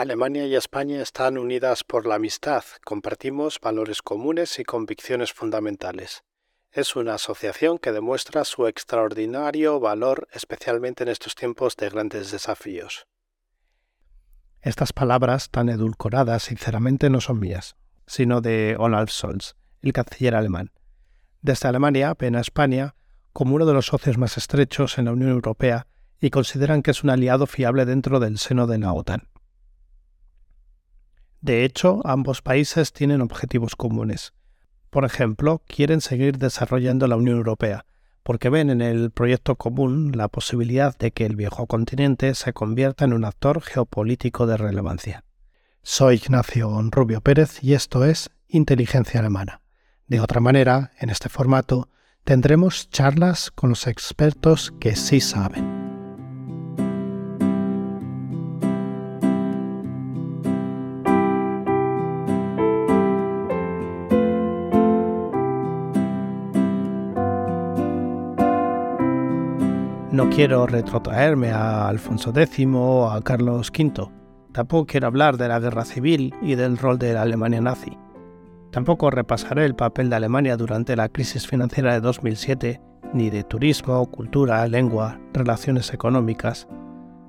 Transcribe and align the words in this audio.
Alemania 0.00 0.46
y 0.46 0.54
España 0.54 1.02
están 1.02 1.36
unidas 1.36 1.84
por 1.84 2.06
la 2.06 2.14
amistad, 2.14 2.64
compartimos 2.86 3.60
valores 3.60 4.00
comunes 4.00 4.58
y 4.58 4.64
convicciones 4.64 5.34
fundamentales. 5.34 6.22
Es 6.72 6.96
una 6.96 7.16
asociación 7.16 7.76
que 7.76 7.92
demuestra 7.92 8.46
su 8.46 8.66
extraordinario 8.66 9.78
valor 9.78 10.26
especialmente 10.32 11.02
en 11.02 11.10
estos 11.10 11.34
tiempos 11.34 11.76
de 11.76 11.90
grandes 11.90 12.30
desafíos. 12.30 13.08
Estas 14.62 14.94
palabras 14.94 15.50
tan 15.50 15.68
edulcoradas 15.68 16.44
sinceramente 16.44 17.10
no 17.10 17.20
son 17.20 17.38
mías, 17.38 17.76
sino 18.06 18.40
de 18.40 18.76
Olaf 18.78 19.10
Scholz, 19.10 19.54
el 19.82 19.92
canciller 19.92 20.34
alemán. 20.34 20.72
Desde 21.42 21.68
Alemania 21.68 22.14
ven 22.18 22.36
a 22.36 22.40
España 22.40 22.94
como 23.34 23.54
uno 23.54 23.66
de 23.66 23.74
los 23.74 23.84
socios 23.84 24.16
más 24.16 24.38
estrechos 24.38 24.96
en 24.96 25.04
la 25.04 25.12
Unión 25.12 25.28
Europea 25.28 25.88
y 26.22 26.30
consideran 26.30 26.80
que 26.82 26.92
es 26.92 27.04
un 27.04 27.10
aliado 27.10 27.46
fiable 27.46 27.84
dentro 27.84 28.18
del 28.18 28.38
seno 28.38 28.66
de 28.66 28.78
la 28.78 28.94
OTAN. 28.94 29.28
De 31.40 31.64
hecho, 31.64 32.00
ambos 32.04 32.42
países 32.42 32.92
tienen 32.92 33.22
objetivos 33.22 33.74
comunes. 33.74 34.34
Por 34.90 35.04
ejemplo, 35.04 35.62
quieren 35.66 36.00
seguir 36.00 36.38
desarrollando 36.38 37.06
la 37.06 37.16
Unión 37.16 37.36
Europea, 37.38 37.86
porque 38.22 38.50
ven 38.50 38.70
en 38.70 38.82
el 38.82 39.10
proyecto 39.10 39.56
común 39.56 40.12
la 40.14 40.28
posibilidad 40.28 40.96
de 40.98 41.12
que 41.12 41.24
el 41.24 41.36
viejo 41.36 41.66
continente 41.66 42.34
se 42.34 42.52
convierta 42.52 43.04
en 43.04 43.12
un 43.12 43.24
actor 43.24 43.62
geopolítico 43.62 44.46
de 44.46 44.56
relevancia. 44.56 45.24
Soy 45.82 46.16
Ignacio 46.16 46.78
Rubio 46.90 47.22
Pérez 47.22 47.62
y 47.62 47.72
esto 47.72 48.04
es 48.04 48.30
Inteligencia 48.48 49.20
Alemana. 49.20 49.62
De 50.06 50.20
otra 50.20 50.40
manera, 50.40 50.90
en 50.98 51.08
este 51.08 51.28
formato, 51.28 51.88
tendremos 52.24 52.90
charlas 52.90 53.50
con 53.50 53.70
los 53.70 53.86
expertos 53.86 54.74
que 54.78 54.94
sí 54.94 55.20
saben. 55.20 55.89
No 70.20 70.28
quiero 70.28 70.66
retrotraerme 70.66 71.50
a 71.50 71.88
Alfonso 71.88 72.30
X 72.36 72.66
o 72.74 73.10
a 73.10 73.22
Carlos 73.22 73.72
V. 73.74 74.06
Tampoco 74.52 74.84
quiero 74.84 75.06
hablar 75.06 75.38
de 75.38 75.48
la 75.48 75.58
guerra 75.58 75.86
civil 75.86 76.34
y 76.42 76.56
del 76.56 76.76
rol 76.76 76.98
de 76.98 77.14
la 77.14 77.22
Alemania 77.22 77.62
nazi. 77.62 77.96
Tampoco 78.70 79.10
repasaré 79.10 79.64
el 79.64 79.74
papel 79.74 80.10
de 80.10 80.16
Alemania 80.16 80.58
durante 80.58 80.94
la 80.94 81.08
crisis 81.08 81.46
financiera 81.46 81.94
de 81.94 82.02
2007, 82.02 82.82
ni 83.14 83.30
de 83.30 83.44
turismo, 83.44 84.04
cultura, 84.10 84.68
lengua, 84.68 85.18
relaciones 85.32 85.90
económicas. 85.94 86.68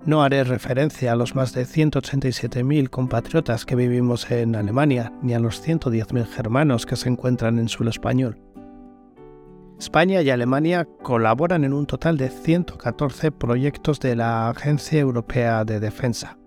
No 0.06 0.22
haré 0.22 0.44
referencia 0.44 1.14
a 1.14 1.16
los 1.16 1.34
más 1.34 1.54
de 1.54 1.64
187.000 1.64 2.90
compatriotas 2.90 3.66
que 3.66 3.78
vivimos 3.78 4.30
en 4.32 4.54
Alemania, 4.58 5.14
ni 5.22 5.34
a 5.34 5.40
los 5.40 5.66
110.000 5.66 6.26
germanos 6.26 6.86
que 6.86 6.98
se 6.98 7.08
encuentran 7.08 7.58
en 7.58 7.70
suelo 7.70 7.90
español. 7.90 8.38
España 9.82 10.22
y 10.22 10.30
Alemania 10.30 10.88
colaboran 11.02 11.64
en 11.64 11.74
un 11.74 11.88
total 11.88 12.16
de 12.16 12.30
114 12.30 13.32
proyectos 13.32 14.00
de 14.00 14.16
la 14.16 14.48
Agencia 14.48 15.00
Europea 15.00 15.66
de 15.66 15.80
Defensa. 15.80 16.38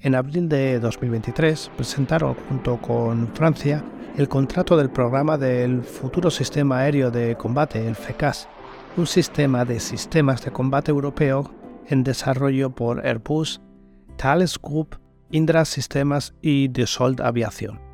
En 0.00 0.16
abril 0.16 0.48
de 0.48 0.80
2023 0.80 1.70
presentaron 1.76 2.34
junto 2.48 2.78
con 2.78 3.28
Francia 3.28 3.84
el 4.16 4.28
contrato 4.28 4.76
del 4.76 4.90
programa 4.90 5.38
del 5.38 5.84
futuro 5.84 6.32
sistema 6.32 6.80
aéreo 6.80 7.12
de 7.12 7.36
combate, 7.36 7.86
el 7.86 7.94
FECAS, 7.94 8.48
un 8.96 9.06
sistema 9.06 9.64
de 9.64 9.78
sistemas 9.78 10.44
de 10.44 10.50
combate 10.50 10.90
europeo 10.90 11.54
en 11.86 12.02
desarrollo 12.02 12.70
por 12.70 13.06
Airbus, 13.06 13.60
Thales 14.16 14.58
Group, 14.60 14.98
Indra 15.30 15.64
Sistemas 15.64 16.34
y 16.42 16.66
Dassault 16.66 17.20
Aviación. 17.20 17.93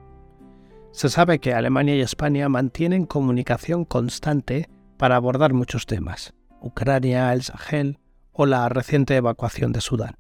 Se 0.92 1.08
sabe 1.08 1.38
que 1.38 1.54
Alemania 1.54 1.94
y 1.94 2.00
España 2.00 2.48
mantienen 2.48 3.06
comunicación 3.06 3.84
constante 3.84 4.68
para 4.98 5.16
abordar 5.16 5.52
muchos 5.54 5.86
temas, 5.86 6.34
Ucrania, 6.60 7.32
el 7.32 7.42
Sahel 7.42 7.98
o 8.32 8.44
la 8.44 8.68
reciente 8.68 9.16
evacuación 9.16 9.72
de 9.72 9.80
Sudán. 9.80 10.16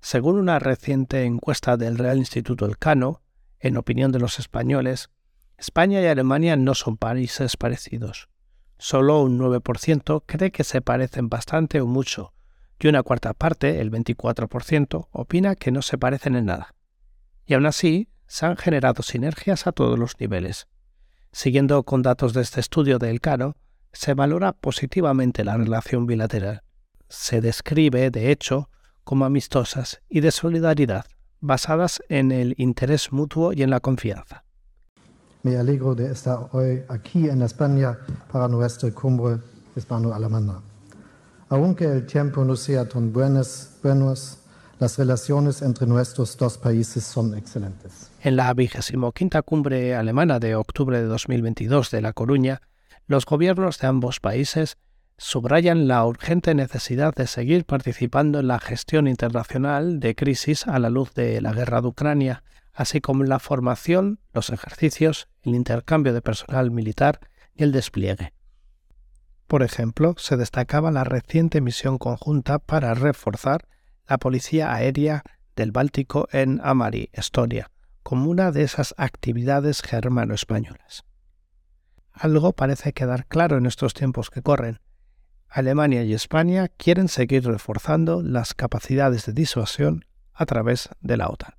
Según 0.00 0.38
una 0.38 0.58
reciente 0.58 1.24
encuesta 1.24 1.76
del 1.76 1.98
Real 1.98 2.18
Instituto 2.18 2.66
Elcano, 2.66 3.22
en 3.60 3.76
opinión 3.76 4.10
de 4.10 4.18
los 4.18 4.40
españoles, 4.40 5.08
España 5.56 6.00
y 6.00 6.06
Alemania 6.06 6.56
no 6.56 6.74
son 6.74 6.96
países 6.96 7.56
parecidos. 7.56 8.28
Solo 8.78 9.22
un 9.22 9.38
9% 9.38 10.24
cree 10.26 10.50
que 10.50 10.64
se 10.64 10.82
parecen 10.82 11.28
bastante 11.28 11.80
o 11.80 11.86
mucho, 11.86 12.34
y 12.80 12.88
una 12.88 13.04
cuarta 13.04 13.32
parte, 13.32 13.80
el 13.80 13.92
24%, 13.92 15.08
opina 15.12 15.54
que 15.54 15.70
no 15.70 15.82
se 15.82 15.98
parecen 15.98 16.34
en 16.34 16.46
nada. 16.46 16.74
Y 17.46 17.54
aún 17.54 17.66
así, 17.66 18.08
se 18.32 18.46
han 18.46 18.56
generado 18.56 19.02
sinergias 19.02 19.66
a 19.66 19.72
todos 19.72 19.98
los 19.98 20.18
niveles. 20.18 20.66
Siguiendo 21.32 21.82
con 21.82 22.00
datos 22.00 22.32
de 22.32 22.40
este 22.40 22.60
estudio 22.60 22.98
de 22.98 23.10
Elcano, 23.10 23.56
se 23.92 24.14
valora 24.14 24.54
positivamente 24.54 25.44
la 25.44 25.58
relación 25.58 26.06
bilateral. 26.06 26.62
Se 27.10 27.42
describe, 27.42 28.10
de 28.10 28.30
hecho, 28.30 28.70
como 29.04 29.26
amistosas 29.26 30.00
y 30.08 30.20
de 30.20 30.30
solidaridad, 30.30 31.04
basadas 31.40 32.00
en 32.08 32.32
el 32.32 32.54
interés 32.56 33.12
mutuo 33.12 33.52
y 33.52 33.64
en 33.64 33.68
la 33.68 33.80
confianza. 33.80 34.44
Me 35.42 35.58
alegro 35.58 35.94
de 35.94 36.10
estar 36.10 36.48
hoy 36.52 36.84
aquí 36.88 37.28
en 37.28 37.42
España 37.42 37.98
para 38.32 38.48
nuestra 38.48 38.90
cumbre 38.92 39.42
hispano-alemana. 39.76 40.62
Aunque 41.50 41.84
el 41.84 42.06
tiempo 42.06 42.46
no 42.46 42.56
sea 42.56 42.88
tan 42.88 43.12
buenos, 43.12 43.72
buenos 43.82 44.38
las 44.78 44.96
relaciones 44.96 45.60
entre 45.60 45.86
nuestros 45.86 46.34
dos 46.38 46.56
países 46.56 47.04
son 47.04 47.36
excelentes. 47.36 48.11
En 48.24 48.36
la 48.36 48.54
quinta 49.12 49.42
cumbre 49.42 49.96
alemana 49.96 50.38
de 50.38 50.54
octubre 50.54 50.96
de 50.96 51.06
2022 51.06 51.90
de 51.90 52.00
La 52.00 52.12
Coruña, 52.12 52.62
los 53.08 53.26
gobiernos 53.26 53.80
de 53.80 53.88
ambos 53.88 54.20
países 54.20 54.78
subrayan 55.18 55.88
la 55.88 56.06
urgente 56.06 56.54
necesidad 56.54 57.12
de 57.16 57.26
seguir 57.26 57.64
participando 57.64 58.38
en 58.38 58.46
la 58.46 58.60
gestión 58.60 59.08
internacional 59.08 59.98
de 59.98 60.14
crisis 60.14 60.68
a 60.68 60.78
la 60.78 60.88
luz 60.88 61.12
de 61.14 61.40
la 61.40 61.52
guerra 61.52 61.80
de 61.80 61.88
Ucrania, 61.88 62.44
así 62.72 63.00
como 63.00 63.24
en 63.24 63.28
la 63.28 63.40
formación, 63.40 64.20
los 64.32 64.50
ejercicios, 64.50 65.26
el 65.42 65.56
intercambio 65.56 66.12
de 66.12 66.22
personal 66.22 66.70
militar 66.70 67.18
y 67.56 67.64
el 67.64 67.72
despliegue. 67.72 68.34
Por 69.48 69.64
ejemplo, 69.64 70.14
se 70.16 70.36
destacaba 70.36 70.92
la 70.92 71.02
reciente 71.02 71.60
misión 71.60 71.98
conjunta 71.98 72.60
para 72.60 72.94
reforzar 72.94 73.66
la 74.06 74.18
Policía 74.18 74.72
Aérea 74.72 75.24
del 75.56 75.72
Báltico 75.72 76.28
en 76.30 76.60
Amari, 76.62 77.10
Estonia, 77.12 77.68
como 78.02 78.30
una 78.30 78.52
de 78.52 78.62
esas 78.62 78.94
actividades 78.96 79.82
germano-españolas. 79.82 81.04
Algo 82.12 82.52
parece 82.52 82.92
quedar 82.92 83.26
claro 83.26 83.56
en 83.56 83.66
estos 83.66 83.94
tiempos 83.94 84.30
que 84.30 84.42
corren. 84.42 84.80
Alemania 85.48 86.02
y 86.02 86.14
España 86.14 86.68
quieren 86.68 87.08
seguir 87.08 87.44
reforzando 87.44 88.22
las 88.22 88.54
capacidades 88.54 89.26
de 89.26 89.32
disuasión 89.32 90.06
a 90.32 90.46
través 90.46 90.88
de 91.00 91.16
la 91.16 91.28
OTAN. 91.28 91.54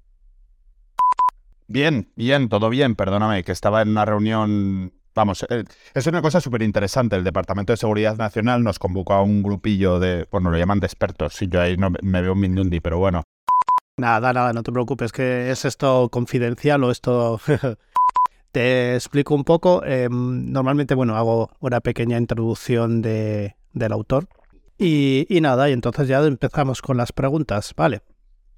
Bien, 1.68 2.12
bien, 2.16 2.50
todo 2.50 2.70
bien, 2.70 2.96
perdóname, 2.96 3.44
que 3.44 3.52
estaba 3.52 3.82
en 3.82 3.90
una 3.90 4.06
reunión 4.06 4.94
Vamos, 5.16 5.46
eh, 5.50 5.64
es 5.94 6.08
una 6.08 6.22
cosa 6.22 6.42
súper 6.42 6.64
interesante. 6.64 7.16
El 7.16 7.24
Departamento 7.24 7.72
de 7.72 7.78
Seguridad 7.78 8.18
Nacional 8.18 8.64
nos 8.64 8.80
convocó 8.80 9.14
a 9.14 9.22
un 9.22 9.44
grupillo 9.44 10.00
de, 10.00 10.28
bueno, 10.32 10.50
lo 10.50 10.58
llaman 10.58 10.80
de 10.80 10.88
expertos. 10.88 11.40
Y 11.42 11.48
yo 11.48 11.62
ahí 11.62 11.78
no 11.78 11.92
me 12.02 12.22
veo 12.22 12.34
un 12.34 12.40
minundi, 12.40 12.80
pero 12.80 12.98
bueno. 12.98 13.22
Nada, 13.98 14.34
nada, 14.34 14.54
no 14.54 14.64
te 14.64 14.72
preocupes, 14.72 15.12
que 15.12 15.52
es 15.52 15.66
esto 15.66 16.10
confidencial 16.10 16.84
o 16.84 16.92
esto... 16.92 17.40
te 18.52 18.96
explico 18.96 19.36
un 19.36 19.44
poco. 19.44 19.84
Em, 19.84 20.52
normalmente, 20.52 20.96
bueno, 20.96 21.16
hago 21.16 21.50
una 21.60 21.80
pequeña 21.82 22.18
introducción 22.18 23.02
de, 23.02 23.56
del 23.74 23.92
autor. 23.92 24.28
Y, 24.78 25.26
y 25.30 25.42
nada, 25.42 25.70
y 25.70 25.74
entonces 25.74 26.08
ya 26.08 26.24
empezamos 26.24 26.82
con 26.82 26.98
las 26.98 27.12
preguntas, 27.12 27.74
¿vale? 27.76 28.02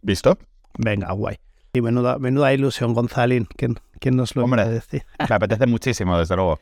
¿Visto? 0.01 0.37
Venga, 0.77 1.11
guay. 1.11 1.37
Y 1.73 1.81
menuda, 1.81 2.17
menuda 2.17 2.53
ilusión, 2.53 2.93
Gonzalín. 2.93 3.47
¿Quién, 3.57 3.75
quién 3.99 4.15
nos 4.15 4.35
lo 4.35 4.45
Hombre, 4.45 4.67
decir? 4.69 5.03
Me 5.29 5.35
apetece 5.35 5.65
muchísimo, 5.67 6.17
desde 6.17 6.35
luego. 6.35 6.59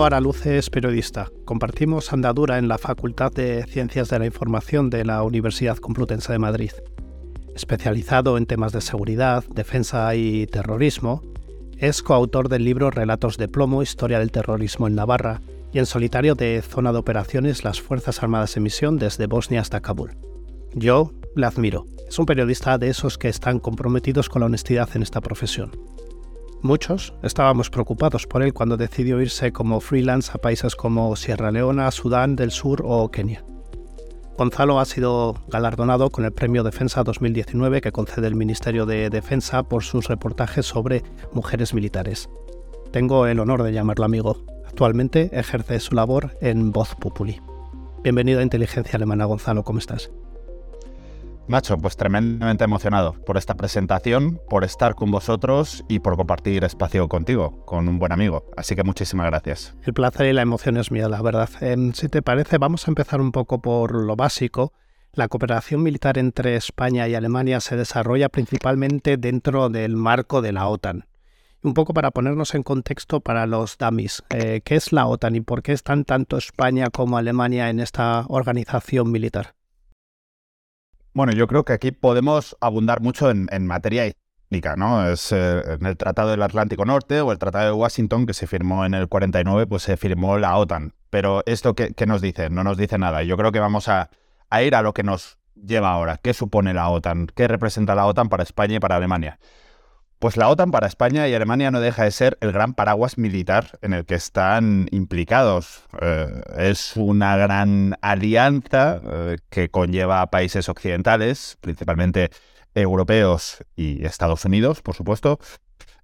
Gonzalo 0.00 0.16
Araluce 0.16 0.56
es 0.56 0.70
periodista. 0.70 1.30
Compartimos 1.44 2.14
andadura 2.14 2.56
en 2.56 2.68
la 2.68 2.78
Facultad 2.78 3.30
de 3.32 3.66
Ciencias 3.68 4.08
de 4.08 4.18
la 4.18 4.24
Información 4.24 4.88
de 4.88 5.04
la 5.04 5.22
Universidad 5.22 5.76
Complutense 5.76 6.32
de 6.32 6.38
Madrid. 6.38 6.70
Especializado 7.54 8.38
en 8.38 8.46
temas 8.46 8.72
de 8.72 8.80
seguridad, 8.80 9.44
defensa 9.54 10.14
y 10.14 10.46
terrorismo, 10.46 11.22
es 11.76 12.02
coautor 12.02 12.48
del 12.48 12.64
libro 12.64 12.90
Relatos 12.90 13.36
de 13.36 13.48
Plomo, 13.48 13.82
Historia 13.82 14.20
del 14.20 14.32
Terrorismo 14.32 14.86
en 14.86 14.94
Navarra 14.94 15.42
y 15.70 15.80
en 15.80 15.84
solitario 15.84 16.34
de 16.34 16.62
Zona 16.62 16.92
de 16.92 16.98
Operaciones 16.98 17.62
Las 17.62 17.82
Fuerzas 17.82 18.22
Armadas 18.22 18.56
en 18.56 18.62
Misión 18.62 18.96
desde 18.96 19.26
Bosnia 19.26 19.60
hasta 19.60 19.82
Kabul. 19.82 20.16
Yo, 20.72 21.12
le 21.36 21.44
admiro. 21.44 21.84
Es 22.08 22.18
un 22.18 22.24
periodista 22.24 22.78
de 22.78 22.88
esos 22.88 23.18
que 23.18 23.28
están 23.28 23.58
comprometidos 23.58 24.30
con 24.30 24.40
la 24.40 24.46
honestidad 24.46 24.88
en 24.94 25.02
esta 25.02 25.20
profesión. 25.20 25.72
Muchos 26.62 27.14
estábamos 27.22 27.70
preocupados 27.70 28.26
por 28.26 28.42
él 28.42 28.52
cuando 28.52 28.76
decidió 28.76 29.18
irse 29.22 29.50
como 29.50 29.80
freelance 29.80 30.30
a 30.34 30.38
países 30.38 30.76
como 30.76 31.16
Sierra 31.16 31.50
Leona, 31.50 31.90
Sudán 31.90 32.36
del 32.36 32.50
Sur 32.50 32.82
o 32.84 33.10
Kenia. 33.10 33.42
Gonzalo 34.36 34.78
ha 34.78 34.84
sido 34.84 35.36
galardonado 35.48 36.10
con 36.10 36.26
el 36.26 36.32
Premio 36.32 36.62
Defensa 36.62 37.02
2019 37.02 37.80
que 37.80 37.92
concede 37.92 38.26
el 38.26 38.34
Ministerio 38.34 38.84
de 38.84 39.08
Defensa 39.08 39.62
por 39.62 39.84
sus 39.84 40.08
reportajes 40.08 40.66
sobre 40.66 41.02
mujeres 41.32 41.72
militares. 41.72 42.28
Tengo 42.90 43.26
el 43.26 43.40
honor 43.40 43.62
de 43.62 43.72
llamarlo 43.72 44.04
amigo. 44.04 44.44
Actualmente 44.66 45.30
ejerce 45.32 45.80
su 45.80 45.94
labor 45.94 46.36
en 46.42 46.72
Voz 46.72 46.94
Populi. 46.94 47.40
Bienvenido 48.02 48.40
a 48.40 48.42
Inteligencia 48.42 48.96
Alemana, 48.96 49.24
Gonzalo, 49.24 49.64
¿cómo 49.64 49.78
estás? 49.78 50.10
Macho, 51.48 51.76
pues 51.78 51.96
tremendamente 51.96 52.64
emocionado 52.64 53.14
por 53.24 53.36
esta 53.36 53.54
presentación, 53.54 54.40
por 54.48 54.64
estar 54.64 54.94
con 54.94 55.10
vosotros 55.10 55.84
y 55.88 55.98
por 55.98 56.16
compartir 56.16 56.62
espacio 56.64 57.08
contigo, 57.08 57.64
con 57.66 57.88
un 57.88 57.98
buen 57.98 58.12
amigo. 58.12 58.44
Así 58.56 58.76
que 58.76 58.84
muchísimas 58.84 59.26
gracias. 59.26 59.74
El 59.82 59.92
placer 59.92 60.26
y 60.26 60.32
la 60.32 60.42
emoción 60.42 60.76
es 60.76 60.90
mía, 60.92 61.08
la 61.08 61.20
verdad. 61.22 61.48
Em, 61.60 61.92
si 61.92 62.08
te 62.08 62.22
parece, 62.22 62.58
vamos 62.58 62.86
a 62.86 62.90
empezar 62.90 63.20
un 63.20 63.32
poco 63.32 63.60
por 63.60 63.94
lo 63.94 64.14
básico. 64.14 64.72
La 65.12 65.26
cooperación 65.26 65.82
militar 65.82 66.18
entre 66.18 66.54
España 66.54 67.08
y 67.08 67.16
Alemania 67.16 67.58
se 67.60 67.76
desarrolla 67.76 68.28
principalmente 68.28 69.16
dentro 69.16 69.68
del 69.68 69.96
marco 69.96 70.40
de 70.42 70.52
la 70.52 70.68
OTAN. 70.68 71.06
Un 71.62 71.74
poco 71.74 71.92
para 71.92 72.10
ponernos 72.10 72.54
en 72.54 72.62
contexto 72.62 73.20
para 73.20 73.46
los 73.46 73.76
dummies, 73.76 74.22
eh, 74.30 74.62
¿qué 74.64 74.76
es 74.76 74.92
la 74.92 75.06
OTAN 75.06 75.36
y 75.36 75.40
por 75.40 75.62
qué 75.62 75.72
están 75.72 76.04
tanto 76.04 76.38
España 76.38 76.88
como 76.90 77.18
Alemania 77.18 77.68
en 77.68 77.80
esta 77.80 78.24
organización 78.28 79.10
militar? 79.10 79.54
Bueno, 81.12 81.32
yo 81.32 81.46
creo 81.48 81.64
que 81.64 81.72
aquí 81.72 81.90
podemos 81.90 82.56
abundar 82.60 83.00
mucho 83.00 83.30
en, 83.30 83.66
materia 83.66 84.06
histórica, 84.06 84.76
¿no? 84.76 85.08
Es 85.08 85.32
eh, 85.32 85.60
en 85.66 85.84
el 85.86 85.96
Tratado 85.96 86.30
del 86.30 86.42
Atlántico 86.42 86.84
Norte 86.84 87.20
o 87.20 87.32
el 87.32 87.38
Tratado 87.38 87.66
de 87.66 87.72
Washington 87.72 88.26
que 88.26 88.34
se 88.34 88.46
firmó 88.46 88.84
en 88.84 88.94
el 88.94 89.08
49, 89.08 89.66
pues 89.66 89.82
se 89.82 89.96
firmó 89.96 90.38
la 90.38 90.56
OTAN. 90.56 90.94
Pero 91.10 91.42
esto, 91.46 91.74
¿qué, 91.74 91.94
nos 92.06 92.20
dice? 92.20 92.48
No 92.50 92.62
nos 92.62 92.76
dice 92.76 92.96
nada. 92.96 93.24
Yo 93.24 93.36
creo 93.36 93.50
que 93.50 93.58
vamos 93.58 93.88
a 93.88 94.08
ir 94.62 94.76
a 94.76 94.82
lo 94.82 94.94
que 94.94 95.02
nos 95.02 95.38
lleva 95.54 95.90
ahora. 95.92 96.18
¿Qué 96.22 96.32
supone 96.34 96.74
la 96.74 96.88
OTAN? 96.88 97.26
¿Qué 97.34 97.48
representa 97.48 97.94
la 97.94 98.06
OTAN 98.06 98.28
para 98.28 98.42
España 98.42 98.76
y 98.76 98.80
para 98.80 98.96
Alemania? 98.96 99.38
Pues 100.20 100.36
la 100.36 100.50
OTAN 100.50 100.70
para 100.70 100.86
España 100.86 101.26
y 101.28 101.34
Alemania 101.34 101.70
no 101.70 101.80
deja 101.80 102.04
de 102.04 102.10
ser 102.10 102.36
el 102.42 102.52
gran 102.52 102.74
paraguas 102.74 103.16
militar 103.16 103.78
en 103.80 103.94
el 103.94 104.04
que 104.04 104.16
están 104.16 104.86
implicados. 104.90 105.84
Eh, 105.98 106.42
es 106.58 106.94
una 106.96 107.38
gran 107.38 107.96
alianza 108.02 109.00
eh, 109.02 109.38
que 109.48 109.70
conlleva 109.70 110.20
a 110.20 110.30
países 110.30 110.68
occidentales, 110.68 111.56
principalmente 111.62 112.28
europeos 112.74 113.64
y 113.76 114.04
Estados 114.04 114.44
Unidos, 114.44 114.82
por 114.82 114.94
supuesto, 114.94 115.38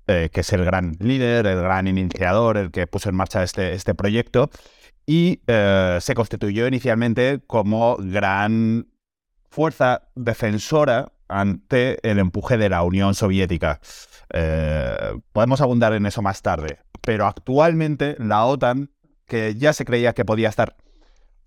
eh, 0.06 0.30
que 0.32 0.40
es 0.40 0.50
el 0.54 0.64
gran 0.64 0.96
líder, 0.98 1.46
el 1.46 1.60
gran 1.60 1.86
iniciador, 1.86 2.56
el 2.56 2.70
que 2.70 2.86
puso 2.86 3.10
en 3.10 3.16
marcha 3.16 3.42
este, 3.42 3.74
este 3.74 3.94
proyecto, 3.94 4.48
y 5.04 5.42
se 5.46 6.14
constituyó 6.16 6.66
inicialmente 6.66 7.40
como 7.46 7.96
gran 8.00 8.88
fuerza 9.50 10.08
defensora 10.14 11.12
ante 11.28 11.98
el 12.08 12.18
empuje 12.18 12.56
de 12.56 12.68
la 12.68 12.82
Unión 12.82 13.14
Soviética. 13.14 13.80
Eh, 14.32 15.18
podemos 15.32 15.60
abundar 15.60 15.92
en 15.92 16.06
eso 16.06 16.22
más 16.22 16.42
tarde, 16.42 16.78
pero 17.00 17.26
actualmente 17.26 18.16
la 18.18 18.44
OTAN, 18.44 18.90
que 19.26 19.54
ya 19.54 19.72
se 19.72 19.84
creía 19.84 20.12
que 20.12 20.24
podía 20.24 20.48
estar 20.48 20.76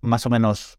más 0.00 0.24
o 0.26 0.30
menos, 0.30 0.78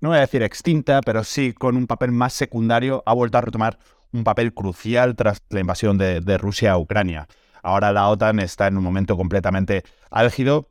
no 0.00 0.10
voy 0.10 0.18
a 0.18 0.22
decir 0.22 0.42
extinta, 0.42 1.00
pero 1.02 1.24
sí 1.24 1.52
con 1.52 1.76
un 1.76 1.86
papel 1.86 2.12
más 2.12 2.32
secundario, 2.32 3.02
ha 3.06 3.14
vuelto 3.14 3.38
a 3.38 3.42
retomar 3.42 3.78
un 4.12 4.24
papel 4.24 4.54
crucial 4.54 5.16
tras 5.16 5.42
la 5.50 5.60
invasión 5.60 5.98
de, 5.98 6.38
Rusia 6.38 6.72
a 6.72 6.78
Ucrania. 6.78 7.26
Ahora 7.62 7.92
la 7.92 8.08
OTAN 8.08 8.40
está 8.40 8.66
en 8.66 8.76
un 8.76 8.84
momento 8.84 9.16
completamente 9.16 9.82
álgido 10.10 10.68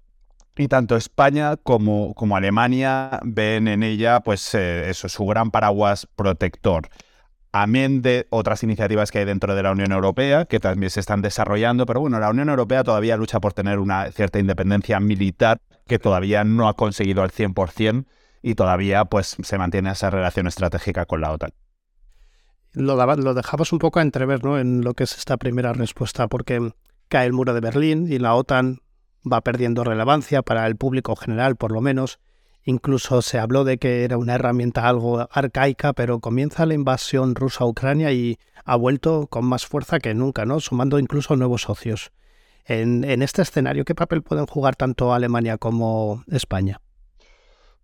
y 0.55 0.67
tanto 0.67 0.95
España 0.95 1.57
como, 1.57 2.15
Alemania 2.35 3.19
ven 3.23 3.67
en 3.67 3.83
ella 3.83 4.21
pues 4.21 4.53
eh, 4.53 4.89
eso, 4.89 5.09
su 5.09 5.25
gran 5.25 5.49
paraguas 5.51 6.07
protector 6.15 6.89
amén 7.53 8.01
de 8.01 8.27
otras 8.31 8.63
iniciativas 8.63 9.11
que 9.11 9.19
hay 9.19 9.25
dentro 9.25 9.55
de 9.55 9.63
la 9.63 9.71
Unión 9.71 9.91
Europea, 9.91 10.45
que 10.45 10.59
también 10.59 10.89
se 10.89 10.99
están 10.99 11.21
desarrollando, 11.21 11.85
pero 11.85 12.01
bueno, 12.01 12.19
la 12.19 12.29
Unión 12.29 12.49
Europea 12.49 12.83
todavía 12.83 13.15
lucha 13.15 13.39
por 13.39 13.53
tener 13.53 13.79
una 13.79 14.11
cierta 14.11 14.39
independencia 14.39 14.99
militar 14.99 15.61
que 15.87 15.99
todavía 15.99 16.43
no 16.43 16.67
ha 16.67 16.73
conseguido 16.73 17.21
al 17.21 17.31
100% 17.31 18.05
y 18.41 18.55
todavía 18.55 19.05
pues 19.05 19.37
se 19.41 19.57
mantiene 19.57 19.91
esa 19.91 20.09
relación 20.09 20.47
estratégica 20.47 21.05
con 21.05 21.21
la 21.21 21.31
OTAN. 21.31 21.51
Lo, 22.73 22.95
lo 23.15 23.33
dejamos 23.35 23.71
un 23.71 23.79
poco 23.79 23.99
a 23.99 24.01
entrever 24.01 24.43
¿no? 24.43 24.57
en 24.57 24.81
lo 24.81 24.95
que 24.95 25.03
es 25.03 25.15
esta 25.15 25.37
primera 25.37 25.73
respuesta, 25.73 26.27
porque 26.27 26.73
cae 27.07 27.27
el 27.27 27.33
muro 27.33 27.53
de 27.53 27.61
Berlín 27.61 28.11
y 28.11 28.17
la 28.17 28.33
OTAN 28.33 28.79
va 29.31 29.41
perdiendo 29.41 29.83
relevancia 29.83 30.41
para 30.41 30.65
el 30.65 30.75
público 30.75 31.15
general, 31.15 31.55
por 31.55 31.71
lo 31.71 31.81
menos, 31.81 32.19
Incluso 32.65 33.21
se 33.21 33.39
habló 33.39 33.63
de 33.63 33.77
que 33.77 34.03
era 34.03 34.17
una 34.17 34.35
herramienta 34.35 34.87
algo 34.87 35.27
arcaica, 35.31 35.93
pero 35.93 36.19
comienza 36.19 36.65
la 36.65 36.73
invasión 36.73 37.35
rusa 37.35 37.65
a 37.65 37.67
Ucrania 37.67 38.11
y 38.11 38.37
ha 38.63 38.75
vuelto 38.75 39.27
con 39.27 39.45
más 39.45 39.65
fuerza 39.65 39.99
que 39.99 40.13
nunca, 40.13 40.45
¿no? 40.45 40.59
Sumando 40.59 40.99
incluso 40.99 41.35
nuevos 41.35 41.63
socios. 41.63 42.11
En, 42.65 43.03
en 43.03 43.21
este 43.21 43.41
escenario, 43.41 43.83
¿qué 43.83 43.95
papel 43.95 44.21
pueden 44.21 44.45
jugar 44.45 44.77
tanto 44.77 45.13
Alemania 45.13 45.57
como 45.57 46.23
España? 46.31 46.79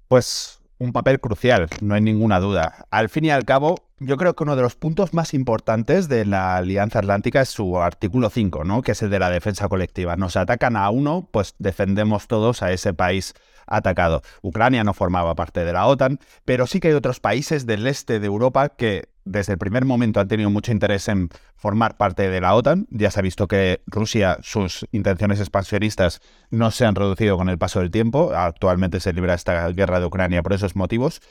Pues 0.07 0.61
un 0.77 0.93
papel 0.93 1.19
crucial, 1.19 1.67
no 1.81 1.95
hay 1.95 2.01
ninguna 2.01 2.39
duda. 2.39 2.87
Al 2.89 3.09
fin 3.09 3.25
y 3.25 3.31
al 3.31 3.43
cabo, 3.43 3.75
yo 3.99 4.17
creo 4.17 4.35
que 4.35 4.43
uno 4.43 4.55
de 4.55 4.61
los 4.61 4.75
puntos 4.75 5.13
más 5.13 5.33
importantes 5.33 6.07
de 6.07 6.25
la 6.25 6.57
Alianza 6.57 6.99
Atlántica 6.99 7.41
es 7.41 7.49
su 7.49 7.79
artículo 7.79 8.29
5, 8.29 8.63
¿no? 8.63 8.81
que 8.81 8.93
es 8.93 9.01
el 9.01 9.09
de 9.09 9.19
la 9.19 9.29
defensa 9.29 9.67
colectiva. 9.67 10.15
Nos 10.15 10.37
atacan 10.37 10.75
a 10.75 10.89
uno, 10.89 11.27
pues 11.31 11.55
defendemos 11.59 12.27
todos 12.27 12.63
a 12.63 12.71
ese 12.71 12.93
país 12.93 13.33
atacado. 13.67 14.21
Ucrania 14.41 14.83
no 14.83 14.93
formaba 14.93 15.35
parte 15.35 15.63
de 15.63 15.73
la 15.73 15.85
OTAN, 15.85 16.19
pero 16.45 16.65
sí 16.65 16.79
que 16.79 16.89
hay 16.89 16.93
otros 16.93 17.19
países 17.19 17.65
del 17.65 17.85
este 17.87 18.19
de 18.19 18.25
Europa 18.25 18.69
que 18.69 19.09
desde 19.25 19.53
el 19.53 19.59
primer 19.59 19.85
momento 19.85 20.19
han 20.19 20.27
tenido 20.27 20.49
mucho 20.49 20.71
interés 20.71 21.07
en 21.07 21.29
formar 21.55 21.97
parte 21.97 22.29
de 22.29 22.41
la 22.41 22.55
OTAN. 22.55 22.87
Ya 22.89 23.11
se 23.11 23.19
ha 23.19 23.21
visto 23.21 23.47
que 23.47 23.81
Rusia, 23.85 24.39
sus 24.41 24.87
intenciones 24.91 25.39
expansionistas 25.39 26.19
no 26.49 26.71
se 26.71 26.85
han 26.85 26.95
reducido 26.95 27.37
con 27.37 27.49
el 27.49 27.59
paso 27.59 27.79
del 27.79 27.91
tiempo. 27.91 28.31
Actualmente 28.33 28.99
se 28.99 29.13
libra 29.13 29.35
esta 29.35 29.69
guerra 29.69 29.99
de 29.99 30.07
Ucrania 30.07 30.41
por 30.41 30.53
esos 30.53 30.75
motivos. 30.75 31.21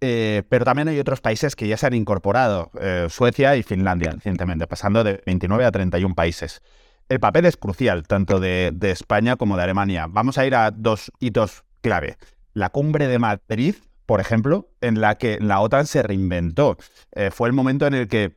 Eh, 0.00 0.44
pero 0.48 0.64
también 0.64 0.88
hay 0.88 0.98
otros 0.98 1.20
países 1.20 1.56
que 1.56 1.66
ya 1.66 1.76
se 1.76 1.86
han 1.86 1.94
incorporado, 1.94 2.70
eh, 2.80 3.08
Suecia 3.10 3.56
y 3.56 3.62
Finlandia 3.62 4.12
recientemente, 4.12 4.66
pasando 4.66 5.02
de 5.02 5.20
29 5.26 5.64
a 5.64 5.72
31 5.72 6.14
países. 6.14 6.62
El 7.08 7.20
papel 7.20 7.46
es 7.46 7.56
crucial, 7.56 8.06
tanto 8.06 8.38
de, 8.38 8.76
España 8.82 9.36
como 9.36 9.56
de 9.56 9.62
Alemania. 9.64 10.06
Vamos 10.08 10.38
a 10.38 10.46
ir 10.46 10.54
a 10.54 10.70
dos 10.70 11.10
hitos 11.20 11.64
clave. 11.80 12.16
La 12.52 12.70
cumbre 12.70 13.08
de 13.08 13.18
Madrid, 13.18 13.76
por 14.04 14.20
ejemplo, 14.20 14.68
en 14.80 15.00
la 15.00 15.16
que 15.16 15.38
la 15.40 15.60
OTAN 15.60 15.86
se 15.86 16.02
reinventó. 16.02 16.76
Eh, 17.12 17.30
fue 17.30 17.48
el 17.48 17.54
momento 17.54 17.86
en 17.86 17.94
el 17.94 18.08
que 18.08 18.36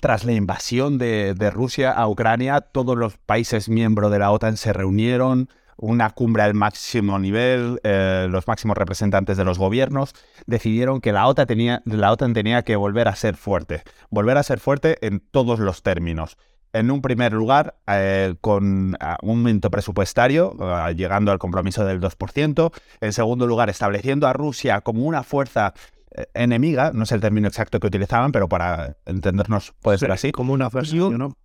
tras 0.00 0.24
la 0.24 0.32
invasión 0.32 0.98
de, 0.98 1.50
Rusia 1.52 1.90
a 1.90 2.08
Ucrania, 2.08 2.60
todos 2.60 2.96
los 2.96 3.18
países 3.18 3.68
miembros 3.68 4.10
de 4.10 4.18
la 4.18 4.30
OTAN 4.30 4.56
se 4.56 4.72
reunieron, 4.72 5.48
una 5.76 6.10
cumbre 6.10 6.42
al 6.42 6.54
máximo 6.54 7.18
nivel, 7.18 7.80
eh, 7.82 8.26
los 8.30 8.46
máximos 8.46 8.76
representantes 8.76 9.36
de 9.36 9.44
los 9.44 9.58
gobiernos 9.58 10.14
decidieron 10.46 11.00
que 11.00 11.12
la 11.12 11.26
OTAN, 11.26 11.46
tenía, 11.46 11.82
la 11.84 12.12
OTAN 12.12 12.34
tenía 12.34 12.62
que 12.62 12.76
volver 12.76 13.08
a 13.08 13.16
ser 13.16 13.36
fuerte, 13.36 13.82
volver 14.10 14.38
a 14.38 14.42
ser 14.42 14.60
fuerte 14.60 14.98
en 15.06 15.20
todos 15.20 15.58
los 15.58 15.82
términos. 15.82 16.36
En 16.72 16.90
un 16.90 17.02
primer 17.02 17.34
lugar, 17.34 17.76
eh, 17.86 18.34
con 18.40 18.64
un 18.64 18.96
aumento 19.00 19.70
presupuestario, 19.70 20.56
eh, 20.58 20.94
llegando 20.94 21.30
al 21.30 21.38
compromiso 21.38 21.84
del 21.84 22.00
2%. 22.00 22.72
En 23.00 23.12
segundo 23.12 23.46
lugar, 23.46 23.68
estableciendo 23.68 24.26
a 24.26 24.32
Rusia 24.32 24.80
como 24.80 25.04
una 25.04 25.22
fuerza 25.22 25.74
enemiga, 26.34 26.90
no 26.92 27.04
es 27.04 27.12
el 27.12 27.20
término 27.20 27.48
exacto 27.48 27.80
que 27.80 27.86
utilizaban, 27.86 28.32
pero 28.32 28.48
para 28.48 28.96
entendernos 29.06 29.72
puede 29.80 29.98
ser 29.98 30.12
así. 30.12 30.30
Como 30.32 30.52
una 30.52 30.70
¿no? 30.70 31.36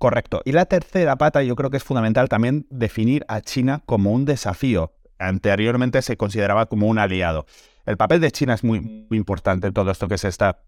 Correcto. 0.00 0.40
Y 0.46 0.52
la 0.52 0.64
tercera 0.64 1.16
pata, 1.16 1.42
yo 1.42 1.54
creo 1.56 1.68
que 1.68 1.76
es 1.76 1.84
fundamental 1.84 2.30
también 2.30 2.66
definir 2.70 3.26
a 3.28 3.42
China 3.42 3.82
como 3.84 4.12
un 4.12 4.24
desafío. 4.24 4.94
Anteriormente 5.18 6.00
se 6.00 6.16
consideraba 6.16 6.64
como 6.64 6.86
un 6.86 6.98
aliado. 6.98 7.44
El 7.84 7.98
papel 7.98 8.22
de 8.22 8.30
China 8.30 8.54
es 8.54 8.64
muy, 8.64 8.80
muy 8.80 9.18
importante 9.18 9.66
en 9.66 9.74
todo 9.74 9.90
esto 9.90 10.08
que 10.08 10.16
se 10.16 10.28
está 10.28 10.62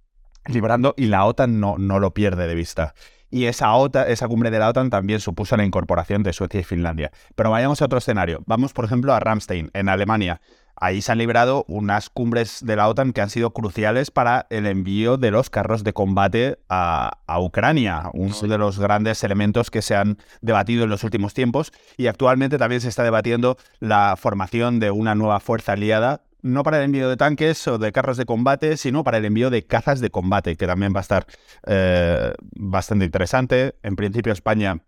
librando 0.45 0.93
y 0.99 1.07
la 1.07 1.25
OTAN 1.25 1.61
no, 1.61 1.79
no 1.79 1.99
lo 1.99 2.13
pierde 2.13 2.47
de 2.47 2.55
vista. 2.55 2.93
Y 3.31 3.47
esa, 3.47 3.73
OTAN, 3.73 4.11
esa 4.11 4.29
cumbre 4.29 4.51
de 4.51 4.59
la 4.59 4.69
OTAN 4.69 4.91
también 4.91 5.19
supuso 5.19 5.57
la 5.57 5.65
incorporación 5.65 6.23
de 6.23 6.35
Suecia 6.35 6.61
y 6.61 6.65
Finlandia. 6.65 7.11
Pero 7.35 7.51
vayamos 7.51 7.81
a 7.81 7.87
otro 7.87 7.97
escenario. 7.97 8.43
Vamos, 8.45 8.75
por 8.75 8.85
ejemplo, 8.85 9.15
a 9.15 9.21
Ramstein, 9.21 9.71
en 9.73 9.89
Alemania. 9.89 10.43
Ahí 10.83 11.01
se 11.01 11.13
han 11.13 11.19
librado 11.19 11.65
unas 11.69 12.11
cumbres 12.11 12.59
de 12.67 12.75
la 12.75 12.89
OTAN 12.89 13.13
que 13.13 13.21
han 13.21 13.31
sido 13.31 13.53
cruciales 13.53 14.11
para 14.11 14.49
el 14.51 14.67
envío 14.67 15.17
de 15.17 15.31
los 15.31 15.49
carros 15.49 15.85
de 15.85 15.93
combate 15.93 16.59
a, 16.69 17.21
Ucrania, 17.39 18.11
uno 18.15 18.35
de 18.35 18.59
los 18.59 18.81
grandes 18.81 19.23
elementos 19.23 19.71
que 19.71 19.81
se 19.81 19.95
han 19.95 20.19
debatido 20.41 20.83
en 20.83 20.91
los 20.91 21.05
últimos 21.05 21.35
tiempos. 21.35 21.73
Y 21.97 22.09
actualmente 22.09 22.59
también 22.59 22.81
se 22.81 22.89
está 22.89 23.05
debatiendo 23.05 23.59
la 23.79 24.17
formación 24.19 24.81
de 24.81 24.91
una 24.91 25.15
nueva 25.15 25.39
fuerza 25.39 25.75
aliada 25.75 26.23
no 26.41 26.65
para 26.65 26.79
el 26.79 26.87
envío 26.87 27.09
de 27.09 27.17
tanques 27.17 27.69
o 27.69 27.79
de 27.79 27.93
carros 27.93 28.17
de 28.17 28.25
combate, 28.25 28.77
sino 28.77 29.05
para 29.05 29.19
el 29.19 29.25
envío 29.25 29.51
de 29.51 29.65
cazas 29.65 30.01
de 30.01 30.11
combate, 30.11 30.57
que 30.57 30.67
también 30.67 30.93
va 30.93 30.99
a 30.99 31.03
estar 31.03 31.27
eh, 31.65 32.33
bastante 32.57 33.05
interesante. 33.05 33.77
En 33.85 33.95
principio 33.95 34.33
España 34.33 34.81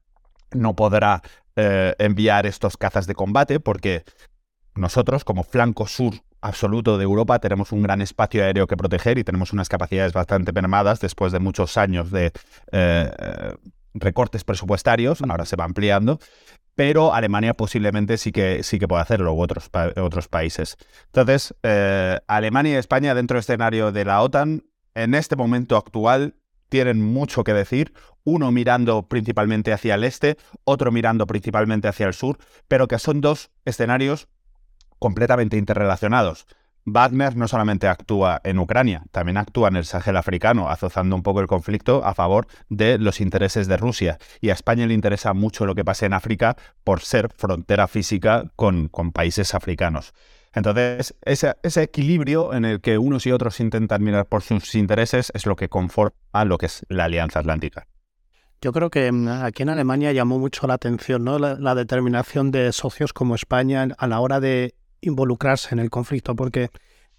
no 0.50 0.74
podrá 0.74 1.22
eh, 1.54 1.94
enviar 1.98 2.46
estos 2.46 2.76
cazas 2.76 3.06
de 3.06 3.14
combate 3.14 3.60
porque 3.60 4.02
nosotros, 4.75 5.25
como 5.25 5.45
flanco 5.45 5.87
sur 5.87 6.14
absoluto 6.40 6.99
de 6.99 7.04
Europa, 7.04 7.38
tenemos 7.38 7.73
un 7.73 7.83
gran 7.83 8.02
espacio 8.02 8.45
aéreo 8.45 8.66
que 8.66 8.76
proteger 8.76 9.19
y 9.19 9.25
tenemos 9.25 9.52
unas 9.52 9.69
capacidades 9.69 10.12
bastante 10.12 10.52
mermadas 10.52 11.00
después 11.00 11.33
de 11.33 11.38
muchos 11.38 11.78
años 11.78 12.11
de 12.11 12.33
eh, 12.71 13.11
recortes 13.95 14.45
presupuestarios, 14.45 15.23
ahora 15.23 15.47
se 15.47 15.57
va 15.57 15.64
ampliando, 15.64 16.19
pero 16.75 17.14
Alemania 17.14 17.54
posiblemente 17.54 18.19
sí 18.19 18.33
que, 18.33 18.62
sí 18.62 18.78
que 18.78 18.88
puede 18.88 19.02
hacerlo, 19.02 19.33
u 19.33 19.40
otros, 19.40 19.71
otros 19.97 20.28
países. 20.28 20.76
Entonces, 21.07 21.54
eh, 21.62 22.19
Alemania 22.26 22.75
y 22.75 22.76
España 22.76 23.14
dentro 23.14 23.37
del 23.37 23.40
escenario 23.40 23.93
de 23.93 24.04
la 24.04 24.21
OTAN, 24.21 24.64
en 24.95 25.14
este 25.14 25.37
momento 25.37 25.76
actual, 25.76 26.35
tienen 26.69 27.00
mucho 27.00 27.45
que 27.45 27.54
decir, 27.54 27.95
uno 28.25 28.50
mirando 28.50 29.07
principalmente 29.09 29.73
hacia 29.73 29.95
el 29.95 30.04
este, 30.04 30.37
otro 30.64 30.90
mirando 30.90 31.26
principalmente 31.26 31.88
hacia 31.88 32.07
el 32.07 32.14
sur, 32.14 32.38
pero 32.69 32.88
que 32.88 32.99
son 32.99 33.21
dos 33.21 33.50
escenarios 33.64 34.28
completamente 35.04 35.58
interrelacionados. 35.58 36.46
Wagner 36.87 37.37
no 37.37 37.46
solamente 37.46 37.88
actúa 37.88 38.40
en 38.42 38.58
Ucrania, 38.58 39.02
también 39.11 39.37
actúa 39.37 39.68
en 39.68 39.76
el 39.76 39.84
Sahel 39.84 40.16
africano, 40.16 40.70
azuzando 40.70 41.14
un 41.14 41.23
poco 41.23 41.42
el 41.42 41.46
conflicto 41.46 42.02
a 42.06 42.14
favor 42.14 42.46
de 42.70 42.96
los 42.96 43.20
intereses 43.20 43.68
de 43.68 43.76
Rusia. 43.76 44.16
Y 44.40 44.49
a 44.49 44.54
España 44.54 44.87
le 44.87 44.94
interesa 44.94 45.34
mucho 45.34 45.66
lo 45.66 45.75
que 45.75 45.84
pase 45.84 46.06
en 46.06 46.14
África 46.14 46.56
por 46.84 47.02
ser 47.02 47.28
frontera 47.37 47.87
física 47.87 48.50
con, 48.56 48.88
con 48.88 49.12
países 49.12 49.54
africanos. 49.54 50.14
Entonces, 50.54 51.14
ese, 51.20 51.54
ese, 51.62 51.82
equilibrio 51.82 52.54
en 52.54 52.64
el 52.64 52.80
que 52.80 52.96
unos 52.96 53.26
y 53.26 53.32
otros 53.32 53.61
intentan 53.61 54.02
mirar 54.02 54.25
por 54.25 54.40
sus 54.40 54.75
intereses 54.75 55.30
es 55.34 55.44
lo 55.44 55.54
que 55.54 55.68
conforma 55.68 56.16
lo 56.46 56.56
que 56.56 56.66
es 56.66 56.87
la 56.88 57.04
Alianza 57.04 57.40
Atlántica. 57.40 57.87
Yo 58.62 58.73
creo 58.73 58.88
que 58.88 59.12
mm, 59.12 59.28
aquí 59.28 59.64
en 59.64 59.68
Alemania 59.68 60.12
llamó 60.12 60.38
mucho 60.38 60.66
la 60.66 60.75
atención 60.75 61.25
¿no? 61.25 61.38
la 61.38 61.75
determinación 61.75 62.50
de 62.50 62.73
socios 62.73 63.12
como 63.12 63.34
España 63.34 63.88
a 63.99 64.06
la 64.06 64.20
hora 64.20 64.40
de 64.40 64.75
involucrarse 65.06 65.75
en 65.75 65.78
el 65.78 65.90
conflicto, 65.90 66.34
porque 66.34 66.70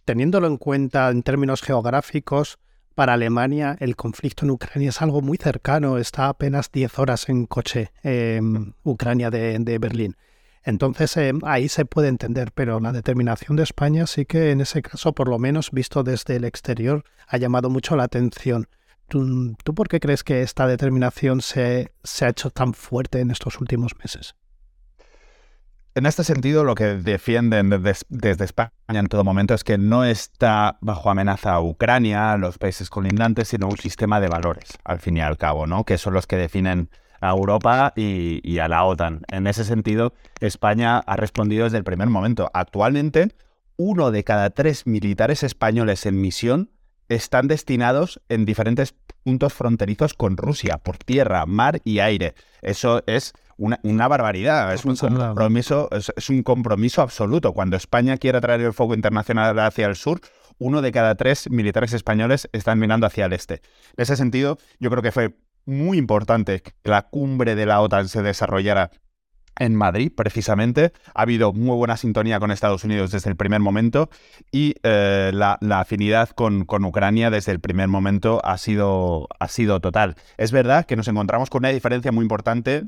teniéndolo 0.05 0.47
en 0.47 0.57
cuenta 0.57 1.09
en 1.09 1.23
términos 1.23 1.61
geográficos, 1.61 2.59
para 2.95 3.13
Alemania 3.13 3.75
el 3.81 3.97
conflicto 3.97 4.45
en 4.45 4.51
Ucrania 4.51 4.89
es 4.89 5.01
algo 5.01 5.21
muy 5.21 5.37
cercano, 5.37 5.97
está 5.97 6.29
apenas 6.29 6.71
10 6.71 6.97
horas 6.97 7.29
en 7.29 7.45
coche 7.45 7.91
en 8.03 8.73
Ucrania 8.83 9.29
de, 9.29 9.77
Berlín. 9.79 10.15
Entonces 10.63 11.15
eh, 11.17 11.33
ahí 11.43 11.67
se 11.67 11.85
puede 11.85 12.07
entender, 12.07 12.51
pero 12.53 12.79
la 12.79 12.91
determinación 12.91 13.57
de 13.57 13.63
España 13.63 14.07
sí 14.07 14.25
que 14.25 14.51
en 14.51 14.61
ese 14.61 14.81
caso, 14.81 15.13
por 15.13 15.27
lo 15.27 15.37
menos 15.37 15.71
visto 15.71 16.03
desde 16.03 16.37
el 16.37 16.45
exterior, 16.45 17.03
ha 17.27 17.37
llamado 17.37 17.69
mucho 17.69 17.95
la 17.95 18.03
atención. 18.05 18.67
¿Tú, 19.07 19.55
por 19.75 19.87
qué 19.87 19.99
crees 19.99 20.23
que 20.23 20.41
esta 20.41 20.65
determinación 20.65 21.41
se, 21.41 21.91
se 22.03 22.25
ha 22.25 22.29
hecho 22.29 22.49
tan 22.49 22.73
fuerte 22.73 23.19
en 23.19 23.29
estos 23.29 23.59
últimos 23.59 23.95
meses? 23.99 24.35
En 25.97 26.05
este 26.05 26.25
sentido, 26.25 26.65
lo 26.65 26.75
que 26.75 26.97
defienden 26.97 27.69
desde, 27.69 28.43
España 28.43 28.73
en 28.89 29.07
todo 29.07 29.23
momento 29.23 29.53
es 29.53 29.63
que 29.63 29.77
no 29.77 30.03
está 30.03 30.77
bajo 30.81 31.09
amenaza 31.09 31.61
Ucrania, 31.61 32.35
los 32.35 32.57
países 32.57 32.89
colindantes, 32.89 33.47
sino 33.47 33.69
un 33.69 33.77
sistema 33.77 34.19
de 34.19 34.27
valores, 34.27 34.77
al 34.83 34.99
fin 34.99 35.15
y 35.15 35.21
al 35.21 35.37
cabo, 35.37 35.67
¿no? 35.67 35.85
Que 35.85 35.97
son 35.97 36.13
los 36.13 36.27
que 36.27 36.35
definen 36.35 36.89
a 37.21 37.29
Europa 37.29 37.93
y, 37.95 38.41
y 38.43 38.59
a 38.59 38.67
la 38.67 38.83
OTAN. 38.83 39.21
En 39.31 39.47
ese 39.47 39.63
sentido, 39.63 40.11
España 40.41 40.97
ha 40.97 41.15
respondido 41.15 41.63
desde 41.63 41.77
el 41.77 41.85
primer 41.85 42.09
momento. 42.09 42.51
Actualmente, 42.53 43.33
uno 43.77 44.11
de 44.11 44.25
cada 44.25 44.49
tres 44.49 44.85
militares 44.87 45.43
españoles 45.43 46.05
en 46.05 46.19
misión 46.19 46.71
están 47.07 47.47
destinados 47.47 48.19
en 48.27 48.43
diferentes 48.43 48.95
puntos 49.23 49.53
fronterizos 49.53 50.13
con 50.13 50.35
Rusia, 50.35 50.77
por 50.77 50.97
tierra, 50.97 51.45
mar 51.45 51.79
y 51.85 51.99
aire. 51.99 52.35
Eso 52.61 53.01
es 53.07 53.33
una, 53.57 54.07
barbaridad. 54.07 54.73
Es 54.73 54.85
un, 54.85 54.95
compromiso, 54.95 55.89
es, 55.91 56.29
un 56.29 56.43
compromiso 56.43 57.01
absoluto. 57.01 57.53
Cuando 57.53 57.77
España 57.77 58.17
quiere 58.17 58.41
traer 58.41 58.61
el 58.61 58.73
fuego 58.73 58.93
internacional 58.93 59.57
hacia 59.59 59.87
el 59.87 59.95
sur, 59.95 60.21
uno 60.57 60.81
de 60.81 60.91
cada 60.91 61.15
tres 61.15 61.49
militares 61.49 61.93
españoles 61.93 62.49
están 62.53 62.79
mirando 62.79 63.07
hacia 63.07 63.25
el 63.25 63.33
este. 63.33 63.55
En 63.97 64.03
ese 64.03 64.15
sentido, 64.15 64.57
yo 64.79 64.89
creo 64.89 65.01
que 65.01 65.11
fue 65.11 65.35
muy 65.65 65.97
importante 65.97 66.61
que 66.61 66.73
la 66.83 67.03
cumbre 67.03 67.55
de 67.55 67.65
la 67.65 67.81
OTAN 67.81 68.07
se 68.07 68.21
desarrollara 68.21 68.91
en 69.57 69.73
Madrid, 69.73 70.11
precisamente. 70.15 70.91
Ha 71.13 71.21
habido 71.21 71.53
muy 71.53 71.77
buena 71.77 71.95
sintonía 71.95 72.39
con 72.39 72.51
Estados 72.51 72.83
Unidos 72.83 73.11
desde 73.11 73.29
el 73.29 73.37
primer 73.37 73.61
momento 73.61 74.09
y 74.51 74.75
eh, 74.83 75.31
la, 75.33 75.57
afinidad 75.71 76.29
con, 76.29 76.65
con, 76.65 76.83
Ucrania 76.83 77.29
desde 77.29 77.53
el 77.53 77.61
primer 77.61 77.87
momento 77.87 78.41
ha 78.43 78.57
sido, 78.57 79.29
ha 79.39 79.47
sido 79.47 79.79
total. 79.79 80.15
Es 80.37 80.51
verdad 80.51 80.85
que 80.85 80.97
nos 80.97 81.07
encontramos 81.07 81.49
con 81.49 81.59
una 81.59 81.69
diferencia 81.69 82.11
muy 82.11 82.23
importante 82.23 82.83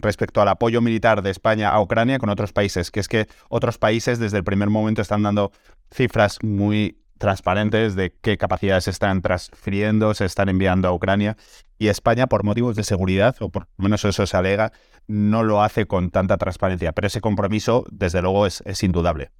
respecto 0.00 0.40
al 0.40 0.48
apoyo 0.48 0.80
militar 0.80 1.22
de 1.22 1.30
España 1.30 1.70
a 1.70 1.80
Ucrania 1.80 2.18
con 2.18 2.28
otros 2.28 2.52
países, 2.52 2.90
que 2.90 3.00
es 3.00 3.08
que 3.08 3.26
otros 3.48 3.78
países 3.78 4.18
desde 4.18 4.38
el 4.38 4.44
primer 4.44 4.70
momento 4.70 5.02
están 5.02 5.22
dando 5.22 5.52
cifras 5.90 6.38
muy 6.42 6.96
transparentes 7.18 7.94
de 7.96 8.14
qué 8.22 8.38
capacidades 8.38 8.84
se 8.84 8.90
están 8.90 9.20
transfiriendo, 9.20 10.14
se 10.14 10.24
están 10.24 10.48
enviando 10.48 10.88
a 10.88 10.92
Ucrania, 10.92 11.36
y 11.78 11.88
España, 11.88 12.26
por 12.26 12.44
motivos 12.44 12.76
de 12.76 12.82
seguridad, 12.82 13.36
o 13.40 13.50
por 13.50 13.68
lo 13.76 13.84
menos 13.84 14.04
eso 14.04 14.26
se 14.26 14.36
alega, 14.36 14.72
no 15.06 15.42
lo 15.42 15.62
hace 15.62 15.86
con 15.86 16.10
tanta 16.10 16.38
transparencia, 16.38 16.92
pero 16.92 17.06
ese 17.06 17.20
compromiso, 17.20 17.84
desde 17.90 18.22
luego, 18.22 18.46
es, 18.46 18.62
es 18.66 18.82
indudable. 18.82 19.30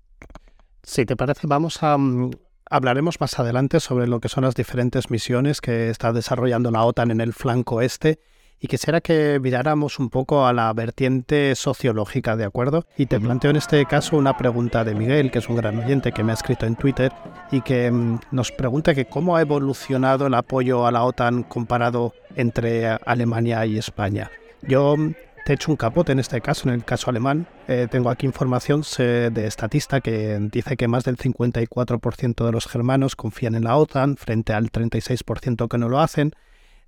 Si 0.82 1.04
te 1.06 1.16
parece, 1.16 1.46
vamos 1.46 1.82
a... 1.82 1.96
Mm, 1.96 2.30
hablaremos 2.70 3.20
más 3.20 3.38
adelante 3.38 3.80
sobre 3.80 4.06
lo 4.06 4.20
que 4.20 4.28
son 4.28 4.44
las 4.44 4.54
diferentes 4.54 5.10
misiones 5.10 5.60
que 5.60 5.90
está 5.90 6.12
desarrollando 6.12 6.70
la 6.70 6.84
OTAN 6.84 7.10
en 7.10 7.20
el 7.20 7.32
flanco 7.32 7.82
este 7.82 8.20
y 8.60 8.68
quisiera 8.68 9.00
que 9.00 9.40
miráramos 9.40 9.98
un 9.98 10.10
poco 10.10 10.46
a 10.46 10.52
la 10.52 10.70
vertiente 10.74 11.54
sociológica, 11.54 12.36
¿de 12.36 12.44
acuerdo? 12.44 12.84
Y 12.98 13.06
te 13.06 13.18
planteo 13.18 13.50
en 13.50 13.56
este 13.56 13.84
caso 13.86 14.18
una 14.18 14.36
pregunta 14.36 14.84
de 14.84 14.94
Miguel, 14.94 15.30
que 15.30 15.38
es 15.38 15.48
un 15.48 15.56
gran 15.56 15.78
oyente 15.78 16.12
que 16.12 16.22
me 16.22 16.32
ha 16.32 16.34
escrito 16.34 16.66
en 16.66 16.76
Twitter 16.76 17.10
y 17.50 17.62
que 17.62 17.90
mm, 17.90 18.20
nos 18.30 18.52
pregunta 18.52 18.94
que 18.94 19.06
cómo 19.06 19.36
ha 19.36 19.40
evolucionado 19.40 20.26
el 20.26 20.34
apoyo 20.34 20.86
a 20.86 20.92
la 20.92 21.04
OTAN 21.04 21.42
comparado 21.42 22.12
entre 22.36 22.86
Alemania 22.86 23.64
y 23.64 23.78
España. 23.78 24.30
Yo 24.60 24.94
mm, 24.94 25.14
te 25.46 25.52
he 25.52 25.54
hecho 25.54 25.70
un 25.70 25.78
capote 25.78 26.12
en 26.12 26.18
este 26.18 26.42
caso, 26.42 26.68
en 26.68 26.74
el 26.74 26.84
caso 26.84 27.08
alemán. 27.08 27.46
Eh, 27.66 27.88
tengo 27.90 28.10
aquí 28.10 28.26
información 28.26 28.82
de 28.98 29.46
estatista 29.46 30.02
que 30.02 30.38
dice 30.52 30.76
que 30.76 30.86
más 30.86 31.04
del 31.04 31.16
54% 31.16 32.44
de 32.44 32.52
los 32.52 32.66
germanos 32.66 33.16
confían 33.16 33.54
en 33.54 33.64
la 33.64 33.78
OTAN 33.78 34.18
frente 34.18 34.52
al 34.52 34.70
36% 34.70 35.66
que 35.66 35.78
no 35.78 35.88
lo 35.88 36.00
hacen 36.00 36.34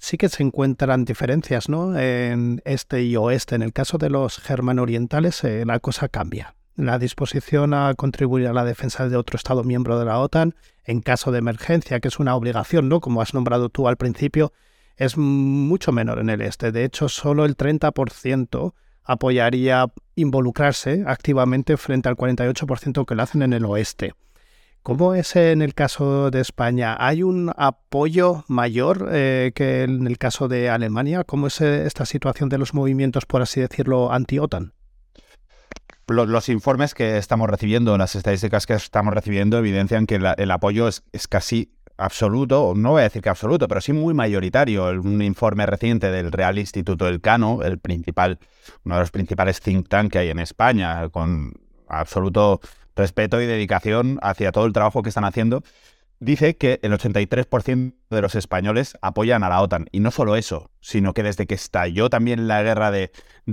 sí 0.02 0.18
que 0.18 0.28
se 0.28 0.42
encuentran 0.42 1.04
diferencias 1.04 1.68
¿no? 1.68 1.96
en 1.96 2.60
este 2.64 3.04
y 3.04 3.14
oeste. 3.14 3.54
En 3.54 3.62
el 3.62 3.72
caso 3.72 3.98
de 3.98 4.10
los 4.10 4.38
germano-orientales, 4.38 5.44
eh, 5.44 5.64
la 5.64 5.78
cosa 5.78 6.08
cambia. 6.08 6.56
La 6.74 6.98
disposición 6.98 7.72
a 7.72 7.94
contribuir 7.94 8.48
a 8.48 8.52
la 8.52 8.64
defensa 8.64 9.08
de 9.08 9.16
otro 9.16 9.36
Estado 9.36 9.62
miembro 9.62 10.00
de 10.00 10.04
la 10.06 10.18
OTAN 10.18 10.56
en 10.84 11.02
caso 11.02 11.30
de 11.30 11.38
emergencia, 11.38 12.00
que 12.00 12.08
es 12.08 12.18
una 12.18 12.34
obligación, 12.34 12.88
¿no? 12.88 13.00
como 13.00 13.22
has 13.22 13.32
nombrado 13.32 13.68
tú 13.68 13.86
al 13.86 13.96
principio, 13.96 14.52
es 14.96 15.16
mucho 15.16 15.92
menor 15.92 16.18
en 16.18 16.30
el 16.30 16.40
este. 16.40 16.72
De 16.72 16.84
hecho, 16.84 17.08
solo 17.08 17.44
el 17.44 17.56
30% 17.56 18.74
apoyaría 19.04 19.86
involucrarse 20.16 21.04
activamente 21.06 21.76
frente 21.76 22.08
al 22.08 22.16
48% 22.16 23.06
que 23.06 23.14
lo 23.14 23.22
hacen 23.22 23.42
en 23.42 23.52
el 23.52 23.64
oeste. 23.64 24.14
¿Cómo 24.82 25.14
es 25.14 25.36
en 25.36 25.62
el 25.62 25.74
caso 25.74 26.32
de 26.32 26.40
España? 26.40 26.96
¿Hay 26.98 27.22
un 27.22 27.52
apoyo 27.56 28.44
mayor 28.48 29.10
eh, 29.12 29.52
que 29.54 29.84
en 29.84 30.08
el 30.08 30.18
caso 30.18 30.48
de 30.48 30.70
Alemania? 30.70 31.22
¿Cómo 31.22 31.46
es 31.46 31.60
eh, 31.60 31.86
esta 31.86 32.04
situación 32.04 32.48
de 32.48 32.58
los 32.58 32.74
movimientos, 32.74 33.24
por 33.24 33.42
así 33.42 33.60
decirlo, 33.60 34.12
anti-OTAN? 34.12 34.72
Los, 36.08 36.48
informes 36.48 36.94
que 36.94 37.16
estamos 37.16 37.48
recibiendo, 37.48 37.96
las 37.96 38.16
estadísticas 38.16 38.66
que 38.66 38.74
estamos 38.74 39.14
recibiendo, 39.14 39.56
evidencian 39.56 40.06
que 40.06 40.16
el 40.16 40.50
apoyo 40.50 40.88
es, 40.88 41.02
casi 41.28 41.72
absoluto, 41.96 42.72
no 42.76 42.90
voy 42.90 43.02
a 43.02 43.04
decir 43.04 43.22
que 43.22 43.28
absoluto, 43.28 43.68
pero 43.68 43.80
sí 43.80 43.92
muy 43.92 44.14
mayoritario. 44.14 44.90
Un 45.00 45.22
informe 45.22 45.64
reciente 45.64 46.10
del 46.10 46.32
Real 46.32 46.58
Instituto 46.58 47.04
del 47.04 47.20
Cano, 47.20 47.62
el 47.62 47.78
principal, 47.78 48.40
uno 48.84 48.96
de 48.96 49.00
los 49.02 49.12
principales 49.12 49.60
think 49.60 49.88
tank 49.88 50.10
que 50.10 50.18
hay 50.18 50.30
en 50.30 50.40
España, 50.40 51.08
con 51.10 51.52
absoluto 51.86 52.60
respeto 52.96 53.40
y 53.40 53.46
dedicación 53.46 54.18
hacia 54.22 54.52
todo 54.52 54.66
el 54.66 54.72
trabajo 54.72 55.02
que 55.02 55.08
están 55.08 55.24
haciendo, 55.24 55.62
dice 56.22 56.56
que 56.56 56.78
el 56.82 56.92
83% 56.92 57.94
de 58.08 58.22
los 58.22 58.34
españoles 58.36 58.96
apoyan 59.02 59.42
a 59.42 59.48
la 59.48 59.60
OTAN. 59.60 59.86
Y 59.90 60.00
no 60.00 60.10
solo 60.12 60.36
eso, 60.36 60.70
sino 60.80 61.14
que 61.14 61.24
desde 61.24 61.46
que 61.46 61.54
estalló 61.54 62.10
también 62.10 62.46
la 62.46 62.62
guerra 62.62 62.90
de, 62.90 63.10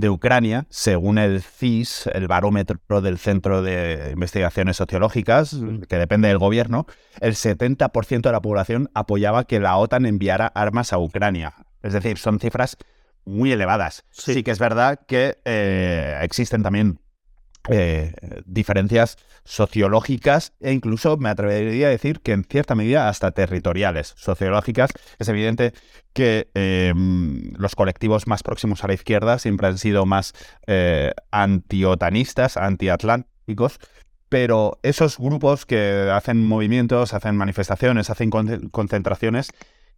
Ucrania, 0.08 0.66
según 0.70 1.18
el 1.18 1.42
CIS, 1.42 2.08
el 2.12 2.28
barómetro 2.28 3.00
del 3.00 3.18
Centro 3.18 3.62
de 3.62 4.10
Investigaciones 4.12 4.76
Sociológicas, 4.76 5.56
que 5.88 5.96
depende 5.96 6.28
del 6.28 6.38
gobierno, 6.38 6.86
el 7.20 7.34
70% 7.34 8.22
de 8.22 8.32
la 8.32 8.40
población 8.40 8.88
apoyaba 8.94 9.44
que 9.44 9.58
la 9.58 9.76
OTAN 9.76 10.06
enviara 10.06 10.46
armas 10.46 10.92
a 10.92 10.98
Ucrania. 10.98 11.54
Es 11.82 11.92
decir, 11.92 12.18
son 12.18 12.38
cifras 12.38 12.76
muy 13.24 13.50
elevadas. 13.50 14.04
Sí, 14.10 14.42
que 14.42 14.52
es 14.52 14.58
verdad 14.58 15.00
que 15.06 15.38
eh, 15.44 16.18
existen 16.22 16.62
también 16.62 17.00
eh, 17.72 18.14
diferencias 18.46 19.16
sociológicas 19.44 20.54
e 20.58 20.72
incluso 20.72 21.16
me 21.18 21.28
atrevería 21.28 21.86
a 21.86 21.90
decir 21.90 22.18
que 22.20 22.32
en 22.32 22.42
cierta 22.42 22.74
medida 22.74 23.08
hasta 23.08 23.30
territoriales. 23.30 24.12
Sociológicas, 24.16 24.90
es 25.20 25.28
evidente 25.28 25.72
que 26.12 26.50
em, 26.54 27.52
los 27.56 27.76
colectivos 27.76 28.26
más 28.26 28.42
próximos 28.42 28.82
a 28.82 28.88
la 28.88 28.94
izquierda 28.94 29.38
siempre 29.38 29.68
han 29.68 29.78
sido 29.78 30.04
más 30.04 30.32
eh, 30.66 31.12
antiotanistas, 31.30 32.56
antiatlánticos, 32.56 33.78
pero 34.28 34.80
esos 34.82 35.16
grupos 35.18 35.64
que 35.64 36.10
hacen 36.12 36.44
movimientos, 36.44 37.14
hacen 37.14 37.36
manifestaciones, 37.36 38.10
hacen 38.10 38.30
concentraciones, 38.30 39.50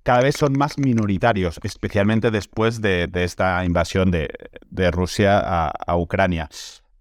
cada 0.03 0.21
vez 0.21 0.37
son 0.37 0.53
más 0.59 0.77
minoritarios, 0.77 1.59
especialmente 1.63 2.31
después 2.31 2.83
de, 2.83 3.09
esta 3.15 3.65
invasión 3.65 4.11
de, 4.11 4.29
Rusia 4.91 5.71
a 5.71 5.97
Ucrania. 5.97 6.51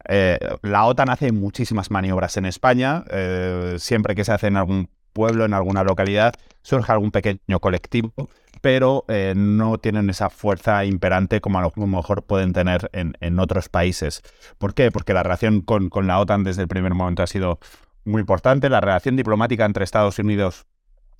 Eh, 0.08 0.40
la 0.62 0.86
OTAN 0.86 1.10
hace 1.10 1.32
muchísimas 1.32 1.92
maniobras 1.92 2.38
en 2.38 2.46
España. 2.46 3.04
Eh, 3.10 3.76
siempre 3.80 4.16
que 4.16 4.24
se 4.24 4.32
hace 4.32 4.48
en 4.48 4.58
algún 4.58 4.90
pueblo, 5.14 5.46
en 5.46 5.54
alguna 5.54 5.84
localidad, 5.84 6.34
surge 6.62 6.92
algún 6.92 7.12
pequeño 7.12 7.60
colectivo, 7.60 8.14
pero 8.62 9.06
eh, 9.08 9.34
no 9.36 9.78
tienen 9.78 10.10
esa 10.10 10.30
fuerza 10.30 10.86
imperante 10.86 11.42
como 11.42 11.60
a 11.60 11.62
lo 11.62 11.88
mejor 11.88 12.24
pueden 12.24 12.54
tener 12.54 12.90
en, 12.94 13.40
otros 13.40 13.70
países. 13.70 14.22
¿Por 14.58 14.74
qué? 14.74 14.92
Porque 14.92 15.14
la 15.14 15.24
relación 15.24 15.62
con, 15.62 15.90
con 15.90 16.08
la 16.08 16.20
OTAN 16.20 16.44
desde 16.44 16.62
el 16.62 16.68
primer 16.68 16.94
momento 16.94 17.24
ha 17.24 17.28
sido 17.28 17.60
muy 18.06 18.22
importante. 18.22 18.70
La 18.70 18.82
relación 18.82 19.16
diplomática 19.16 19.66
entre 19.66 19.84
Estados 19.84 20.20
Unidos 20.20 20.66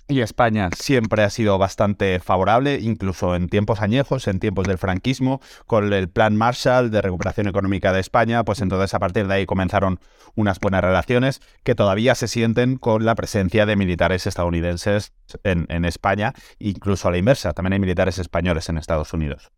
y 0.08 0.20
España 0.20 0.68
siempre 0.76 1.22
ha 1.22 1.30
sido 1.30 1.58
bastante 1.58 2.20
favorable, 2.20 2.78
incluso 2.80 3.34
en 3.34 3.48
tiempos 3.48 3.80
añejos, 3.80 4.28
en 4.28 4.40
tiempos 4.40 4.66
del 4.66 4.78
franquismo, 4.78 5.40
con 5.66 5.92
el 5.92 6.08
plan 6.08 6.36
Marshall 6.36 6.90
de 6.90 7.02
recuperación 7.02 7.48
económica 7.48 7.92
de 7.92 8.00
España, 8.00 8.44
pues 8.44 8.60
entonces 8.60 8.92
a 8.94 8.98
partir 8.98 9.26
de 9.26 9.34
ahí 9.34 9.46
comenzaron 9.46 10.00
unas 10.34 10.60
buenas 10.60 10.82
relaciones 10.82 11.40
que 11.64 11.74
todavía 11.74 12.14
se 12.14 12.28
sienten 12.28 12.76
con 12.76 13.04
la 13.04 13.14
presencia 13.14 13.66
de 13.66 13.76
militares 13.76 14.26
estadounidenses 14.26 15.12
en, 15.44 15.84
España, 15.84 16.34
incluso 16.58 17.08
a 17.08 17.10
la 17.10 17.18
inversa, 17.18 17.52
también 17.52 17.74
hay 17.74 17.80
militares 17.80 18.18
españoles 18.18 18.68
en 18.68 18.78
Estados 18.78 19.12
Unidos. 19.12 19.50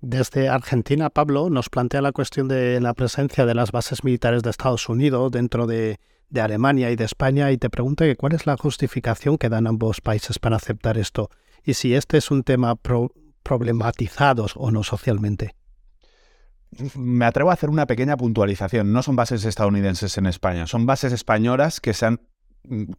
Desde 0.00 0.48
Argentina, 0.48 1.08
Pablo 1.08 1.48
nos 1.48 1.70
plantea 1.70 2.02
la 2.02 2.12
cuestión 2.12 2.46
de 2.46 2.80
la 2.80 2.92
presencia 2.92 3.46
de 3.46 3.54
las 3.54 3.72
bases 3.72 4.04
militares 4.04 4.42
de 4.42 4.50
Estados 4.50 4.88
Unidos 4.88 5.32
dentro 5.32 5.66
de 5.66 5.98
de 6.30 6.40
Alemania 6.40 6.90
y 6.90 6.96
de 6.96 7.04
España 7.04 7.50
y 7.52 7.58
te 7.58 7.70
pregunto 7.70 8.04
cuál 8.16 8.34
es 8.34 8.46
la 8.46 8.56
justificación 8.56 9.38
que 9.38 9.48
dan 9.48 9.66
ambos 9.66 10.00
países 10.00 10.38
para 10.38 10.56
aceptar 10.56 10.98
esto 10.98 11.30
y 11.62 11.74
si 11.74 11.94
este 11.94 12.18
es 12.18 12.30
un 12.30 12.42
tema 12.42 12.76
problematizado 13.42 14.46
o 14.56 14.70
no 14.70 14.82
socialmente. 14.82 15.54
Me 16.96 17.24
atrevo 17.24 17.50
a 17.50 17.54
hacer 17.54 17.70
una 17.70 17.86
pequeña 17.86 18.16
puntualización. 18.16 18.92
No 18.92 19.02
son 19.02 19.16
bases 19.16 19.44
estadounidenses 19.44 20.18
en 20.18 20.26
España, 20.26 20.66
son 20.66 20.86
bases 20.86 21.12
españolas 21.12 21.80
que 21.80 21.94
se 21.94 22.06
han 22.06 22.20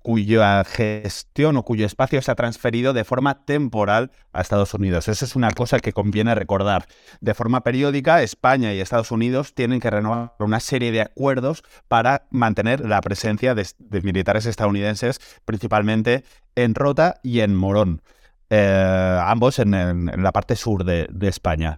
cuya 0.01 0.63
gestión 0.63 1.57
o 1.57 1.63
cuyo 1.63 1.85
espacio 1.85 2.21
se 2.21 2.31
ha 2.31 2.35
transferido 2.35 2.93
de 2.93 3.03
forma 3.03 3.45
temporal 3.45 4.11
a 4.31 4.41
Estados 4.41 4.73
Unidos. 4.73 5.07
Esa 5.07 5.25
es 5.25 5.35
una 5.35 5.51
cosa 5.51 5.79
que 5.79 5.93
conviene 5.93 6.35
recordar. 6.35 6.87
De 7.21 7.33
forma 7.33 7.61
periódica, 7.61 8.21
España 8.21 8.73
y 8.73 8.79
Estados 8.79 9.11
Unidos 9.11 9.53
tienen 9.53 9.79
que 9.79 9.89
renovar 9.89 10.33
una 10.39 10.59
serie 10.59 10.91
de 10.91 11.01
acuerdos 11.01 11.63
para 11.87 12.27
mantener 12.29 12.87
la 12.87 13.01
presencia 13.01 13.55
de, 13.55 13.65
militares 14.03 14.45
estadounidenses, 14.45 15.19
principalmente 15.45 16.23
en 16.55 16.75
Rota 16.75 17.19
y 17.23 17.39
en 17.39 17.55
Morón, 17.55 18.01
eh, 18.49 19.19
ambos 19.21 19.59
en, 19.59 19.71
la 19.71 20.31
parte 20.31 20.55
sur 20.55 20.83
de, 20.83 21.07
España. 21.27 21.77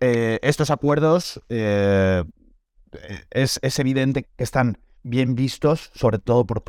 Eh, 0.00 0.38
estos 0.42 0.70
acuerdos 0.70 1.40
eh, 1.48 2.24
es, 3.30 3.58
es 3.62 3.78
evidente 3.78 4.24
que 4.24 4.44
están 4.44 4.78
bien 5.04 5.34
vistos, 5.34 5.90
sobre 5.94 6.18
todo 6.18 6.46
por 6.46 6.62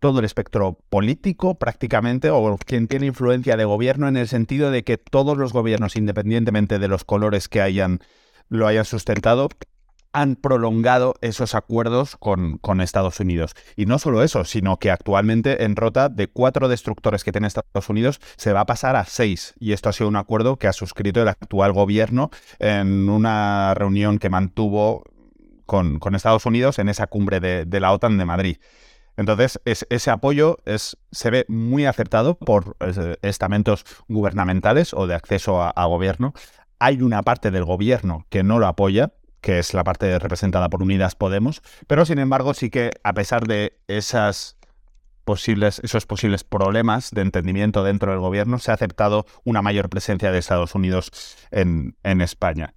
todo 0.00 0.18
el 0.18 0.24
espectro 0.24 0.78
político 0.88 1.54
prácticamente, 1.54 2.30
o 2.30 2.58
quien 2.58 2.88
tiene 2.88 3.06
influencia 3.06 3.56
de 3.56 3.64
gobierno 3.64 4.08
en 4.08 4.16
el 4.16 4.26
sentido 4.26 4.70
de 4.70 4.82
que 4.82 4.98
todos 4.98 5.36
los 5.36 5.52
gobiernos, 5.52 5.94
independientemente 5.94 6.78
de 6.78 6.88
los 6.88 7.04
colores 7.04 7.48
que 7.48 7.60
hayan, 7.60 8.00
lo 8.48 8.66
hayan 8.66 8.86
sustentado, 8.86 9.48
han 10.12 10.34
prolongado 10.36 11.14
esos 11.20 11.54
acuerdos 11.54 12.16
con, 12.16 12.58
Estados 12.80 13.20
Unidos. 13.20 13.54
Y 13.76 13.86
no 13.86 13.98
solo 13.98 14.22
eso, 14.24 14.44
sino 14.44 14.78
que 14.78 14.90
actualmente 14.90 15.64
en 15.64 15.76
Rota, 15.76 16.08
de 16.08 16.26
cuatro 16.26 16.68
destructores 16.68 17.22
que 17.22 17.30
tiene 17.30 17.46
Estados 17.46 17.88
Unidos, 17.88 18.20
se 18.36 18.52
va 18.52 18.60
a 18.60 18.66
pasar 18.66 18.96
a 18.96 19.04
seis. 19.04 19.54
Y 19.60 19.72
esto 19.72 19.88
ha 19.88 19.92
sido 19.92 20.08
un 20.08 20.16
acuerdo 20.16 20.56
que 20.56 20.66
ha 20.66 20.72
suscrito 20.72 21.22
el 21.22 21.28
actual 21.28 21.72
gobierno 21.72 22.30
en 22.58 23.08
una 23.08 23.74
reunión 23.74 24.18
que 24.18 24.30
mantuvo 24.30 25.04
con, 25.66 26.00
Estados 26.14 26.46
Unidos 26.46 26.80
en 26.80 26.88
esa 26.88 27.06
cumbre 27.06 27.38
de 27.38 27.80
la 27.80 27.92
OTAN 27.92 28.18
de 28.18 28.24
Madrid. 28.24 28.56
Entonces, 29.20 29.60
ese 29.66 30.10
apoyo 30.10 30.56
se 31.12 31.30
ve 31.30 31.44
muy 31.46 31.84
acertado 31.84 32.38
por 32.38 32.78
estamentos 33.20 33.84
gubernamentales 34.08 34.94
o 34.94 35.06
de 35.06 35.14
acceso 35.14 35.62
a, 35.62 35.84
gobierno. 35.84 36.32
Hay 36.78 37.02
una 37.02 37.22
parte 37.22 37.50
del 37.50 37.66
gobierno 37.66 38.24
que 38.30 38.42
no 38.42 38.58
lo 38.58 38.66
apoya, 38.66 39.12
que 39.42 39.58
es 39.58 39.74
la 39.74 39.84
parte 39.84 40.18
representada 40.18 40.70
por 40.70 40.82
Unidas 40.82 41.16
Podemos, 41.16 41.60
pero 41.86 42.06
sin 42.06 42.18
embargo 42.18 42.54
sí 42.54 42.70
que 42.70 42.92
a 43.04 43.12
pesar 43.12 43.46
de 43.46 43.78
esos 43.88 44.56
posibles 45.26 46.44
problemas 46.48 47.10
de 47.10 47.20
entendimiento 47.20 47.84
dentro 47.84 48.12
del 48.12 48.20
gobierno, 48.20 48.58
se 48.58 48.70
ha 48.70 48.74
aceptado 48.74 49.26
una 49.44 49.60
mayor 49.60 49.90
presencia 49.90 50.32
de 50.32 50.38
Estados 50.38 50.74
Unidos 50.74 51.10
en, 51.50 51.94
España. 52.02 52.72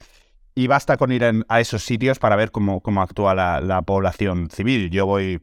Y 0.55 0.67
basta 0.67 0.97
con 0.97 1.13
ir 1.13 1.23
a 1.47 1.61
esos 1.61 1.83
sitios 1.85 2.19
para 2.19 2.35
ver 2.35 2.51
cómo, 2.51 2.81
cómo 2.81 3.01
actúa 3.01 3.33
la, 3.33 3.61
la 3.61 3.81
población 3.83 4.49
civil. 4.51 4.89
Yo 4.89 5.05
voy 5.05 5.41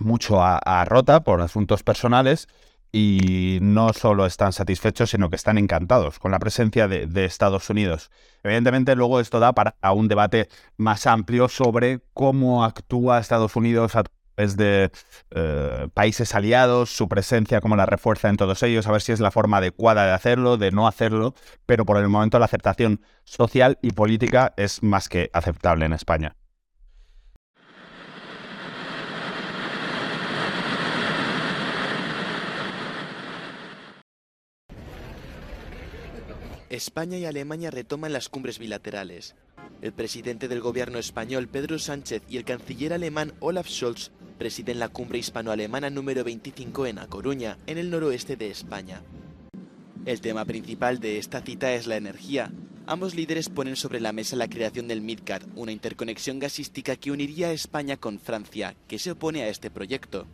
mucho 0.00 0.42
a, 0.42 0.84
Rota 0.84 1.24
por 1.24 1.40
asuntos 1.40 1.82
personales 1.82 2.48
y 2.92 3.58
no 3.60 3.92
solo 3.92 4.26
están 4.26 4.52
satisfechos, 4.52 5.10
sino 5.10 5.28
que 5.28 5.36
están 5.36 5.58
encantados 5.58 6.18
con 6.18 6.30
la 6.30 6.38
presencia 6.38 6.88
de, 6.88 7.24
Estados 7.24 7.68
Unidos. 7.68 8.10
Evidentemente, 8.42 8.94
luego 8.94 9.20
esto 9.20 9.40
da 9.40 9.52
para 9.52 9.76
un 9.92 10.08
debate 10.08 10.48
más 10.76 11.06
amplio 11.06 11.48
sobre 11.48 12.00
cómo 12.14 12.64
actúa 12.64 13.18
Estados 13.18 13.56
Unidos 13.56 13.96
a 13.96 14.04
través 14.04 14.56
de 14.56 14.90
eh, 15.30 15.88
países 15.92 16.34
aliados, 16.34 16.90
su 16.90 17.08
presencia, 17.08 17.60
cómo 17.60 17.76
la 17.76 17.86
refuerza 17.86 18.28
en 18.28 18.36
todos 18.36 18.62
ellos, 18.62 18.86
a 18.86 18.92
ver 18.92 19.02
si 19.02 19.12
es 19.12 19.20
la 19.20 19.30
forma 19.30 19.58
adecuada 19.58 20.06
de 20.06 20.12
hacerlo, 20.12 20.56
de 20.56 20.70
no 20.70 20.86
hacerlo, 20.86 21.34
pero 21.66 21.84
por 21.84 21.98
el 21.98 22.08
momento 22.08 22.38
la 22.38 22.44
aceptación 22.44 23.00
social 23.24 23.78
y 23.82 23.90
política 23.90 24.54
es 24.56 24.82
más 24.82 25.08
que 25.08 25.30
aceptable 25.32 25.86
en 25.86 25.92
España. 25.92 26.36
España 36.76 37.16
y 37.16 37.24
Alemania 37.24 37.70
retoman 37.70 38.12
las 38.12 38.28
cumbres 38.28 38.58
bilaterales. 38.58 39.34
El 39.80 39.92
presidente 39.92 40.46
del 40.46 40.60
gobierno 40.60 40.98
español, 40.98 41.48
Pedro 41.48 41.78
Sánchez, 41.78 42.22
y 42.28 42.36
el 42.36 42.44
canciller 42.44 42.92
alemán 42.92 43.32
Olaf 43.40 43.66
Scholz 43.66 44.10
presiden 44.38 44.78
la 44.78 44.88
cumbre 44.88 45.18
hispano-alemana 45.18 45.88
número 45.88 46.22
25 46.22 46.86
en 46.86 46.98
A 46.98 47.06
Coruña, 47.06 47.58
en 47.66 47.78
el 47.78 47.90
noroeste 47.90 48.36
de 48.36 48.50
España. 48.50 49.02
El 50.04 50.20
tema 50.20 50.44
principal 50.44 51.00
de 51.00 51.18
esta 51.18 51.40
cita 51.40 51.72
es 51.72 51.86
la 51.86 51.96
energía. 51.96 52.52
Ambos 52.86 53.14
líderes 53.14 53.48
ponen 53.48 53.76
sobre 53.76 53.98
la 53.98 54.12
mesa 54.12 54.36
la 54.36 54.48
creación 54.48 54.86
del 54.86 55.00
MidCat, 55.00 55.44
una 55.56 55.72
interconexión 55.72 56.38
gasística 56.38 56.96
que 56.96 57.10
uniría 57.10 57.48
a 57.48 57.52
España 57.52 57.96
con 57.96 58.20
Francia, 58.20 58.76
que 58.86 58.98
se 58.98 59.12
opone 59.12 59.42
a 59.42 59.48
este 59.48 59.70
proyecto. 59.70 60.26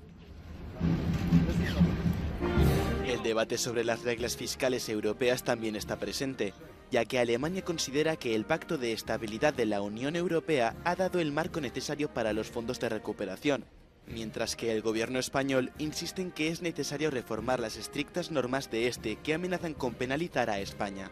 El 3.22 3.28
debate 3.28 3.56
sobre 3.56 3.84
las 3.84 4.02
reglas 4.02 4.36
fiscales 4.36 4.88
europeas 4.88 5.44
también 5.44 5.76
está 5.76 5.96
presente, 5.96 6.54
ya 6.90 7.04
que 7.04 7.20
Alemania 7.20 7.62
considera 7.62 8.16
que 8.16 8.34
el 8.34 8.44
Pacto 8.44 8.78
de 8.78 8.92
Estabilidad 8.92 9.54
de 9.54 9.64
la 9.64 9.80
Unión 9.80 10.16
Europea 10.16 10.74
ha 10.82 10.96
dado 10.96 11.20
el 11.20 11.30
marco 11.30 11.60
necesario 11.60 12.12
para 12.12 12.32
los 12.32 12.50
fondos 12.50 12.80
de 12.80 12.88
recuperación, 12.88 13.64
mientras 14.08 14.56
que 14.56 14.72
el 14.72 14.82
gobierno 14.82 15.20
español 15.20 15.70
insiste 15.78 16.20
en 16.20 16.32
que 16.32 16.48
es 16.48 16.62
necesario 16.62 17.12
reformar 17.12 17.60
las 17.60 17.76
estrictas 17.76 18.32
normas 18.32 18.72
de 18.72 18.88
este 18.88 19.14
que 19.14 19.34
amenazan 19.34 19.74
con 19.74 19.94
penalizar 19.94 20.50
a 20.50 20.58
España. 20.58 21.08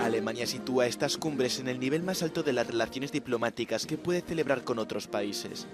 Alemania 0.00 0.46
sitúa 0.46 0.86
estas 0.86 1.16
cumbres 1.16 1.58
en 1.58 1.66
el 1.66 1.80
nivel 1.80 2.04
más 2.04 2.22
alto 2.22 2.44
de 2.44 2.52
las 2.52 2.68
relaciones 2.68 3.10
diplomáticas 3.10 3.84
que 3.84 3.98
puede 3.98 4.20
celebrar 4.20 4.62
con 4.62 4.78
otros 4.78 5.08
países. 5.08 5.66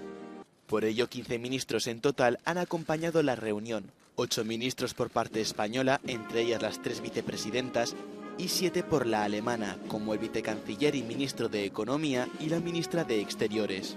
Por 0.65 0.83
ello, 0.83 1.07
15 1.09 1.37
ministros 1.37 1.85
en 1.85 2.01
total 2.01 2.39
han 2.43 2.57
acompañado 2.57 3.21
la 3.21 3.35
reunión, 3.35 3.91
ocho 4.17 4.43
ministros 4.43 4.95
por 4.95 5.11
parte 5.11 5.41
española, 5.41 6.01
entre 6.07 6.41
ellas 6.41 6.61
las 6.61 6.81
tres 6.81 7.01
vicepresidentas, 7.01 7.95
y 8.39 8.49
siete 8.49 8.83
por 8.83 9.05
la 9.05 9.23
alemana, 9.23 9.77
como 9.87 10.13
el 10.13 10.19
vicecanciller 10.19 10.95
y 10.95 11.03
ministro 11.03 11.49
de 11.49 11.65
Economía 11.65 12.27
y 12.39 12.49
la 12.49 12.59
ministra 12.59 13.03
de 13.03 13.21
Exteriores. 13.21 13.95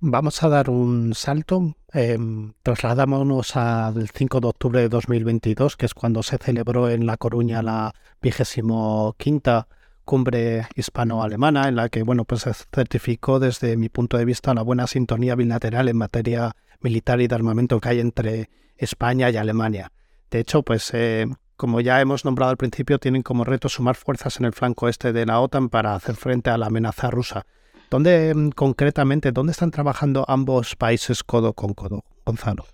Vamos 0.00 0.42
a 0.42 0.48
dar 0.48 0.68
un 0.68 1.14
salto. 1.14 1.76
Em, 1.92 2.54
trasladámonos 2.64 3.54
al 3.54 4.08
5 4.08 4.40
de 4.40 4.48
octubre 4.48 4.80
de 4.80 4.88
2022, 4.88 5.76
que 5.76 5.86
es 5.86 5.94
cuando 5.94 6.24
se 6.24 6.38
celebró 6.38 6.90
en 6.90 7.06
La 7.06 7.16
Coruña 7.16 7.62
la 7.62 7.94
vigésimo 8.20 9.14
quinta 9.16 9.68
cumbre 10.04 10.66
hispano-alemana, 10.74 11.68
en 11.68 11.76
la 11.76 11.88
que 11.88 12.02
bueno, 12.02 12.24
pues 12.24 12.42
se 12.42 12.52
certificó 12.54 13.38
desde 13.38 13.76
mi 13.76 13.88
punto 13.88 14.16
de 14.18 14.24
vista 14.24 14.54
la 14.54 14.62
buena 14.62 14.86
sintonía 14.86 15.34
bilateral 15.34 15.88
en 15.88 15.96
materia 15.96 16.56
militar 16.80 17.20
y 17.20 17.28
de 17.28 17.34
armamento 17.34 17.80
que 17.80 17.88
hay 17.88 18.00
entre 18.00 18.50
España 18.76 19.30
y 19.30 19.36
Alemania. 19.36 19.92
De 20.30 20.40
hecho, 20.40 20.62
pues 20.62 20.90
eh, 20.94 21.26
como 21.56 21.80
ya 21.80 22.00
hemos 22.00 22.24
nombrado 22.24 22.50
al 22.50 22.56
principio, 22.56 22.98
tienen 22.98 23.22
como 23.22 23.44
reto 23.44 23.68
sumar 23.68 23.94
fuerzas 23.94 24.38
en 24.40 24.46
el 24.46 24.52
flanco 24.52 24.88
este 24.88 25.12
de 25.12 25.26
la 25.26 25.40
OTAN 25.40 25.68
para 25.68 25.94
hacer 25.94 26.16
frente 26.16 26.50
a 26.50 26.58
la 26.58 26.66
amenaza 26.66 27.10
rusa. 27.10 27.46
¿Dónde 27.90 28.34
mm, 28.34 28.50
concretamente, 28.50 29.32
dónde 29.32 29.52
están 29.52 29.70
trabajando 29.70 30.24
ambos 30.26 30.74
países 30.76 31.22
codo 31.22 31.52
con 31.52 31.74
codo, 31.74 32.04
Gonzalo? 32.24 32.66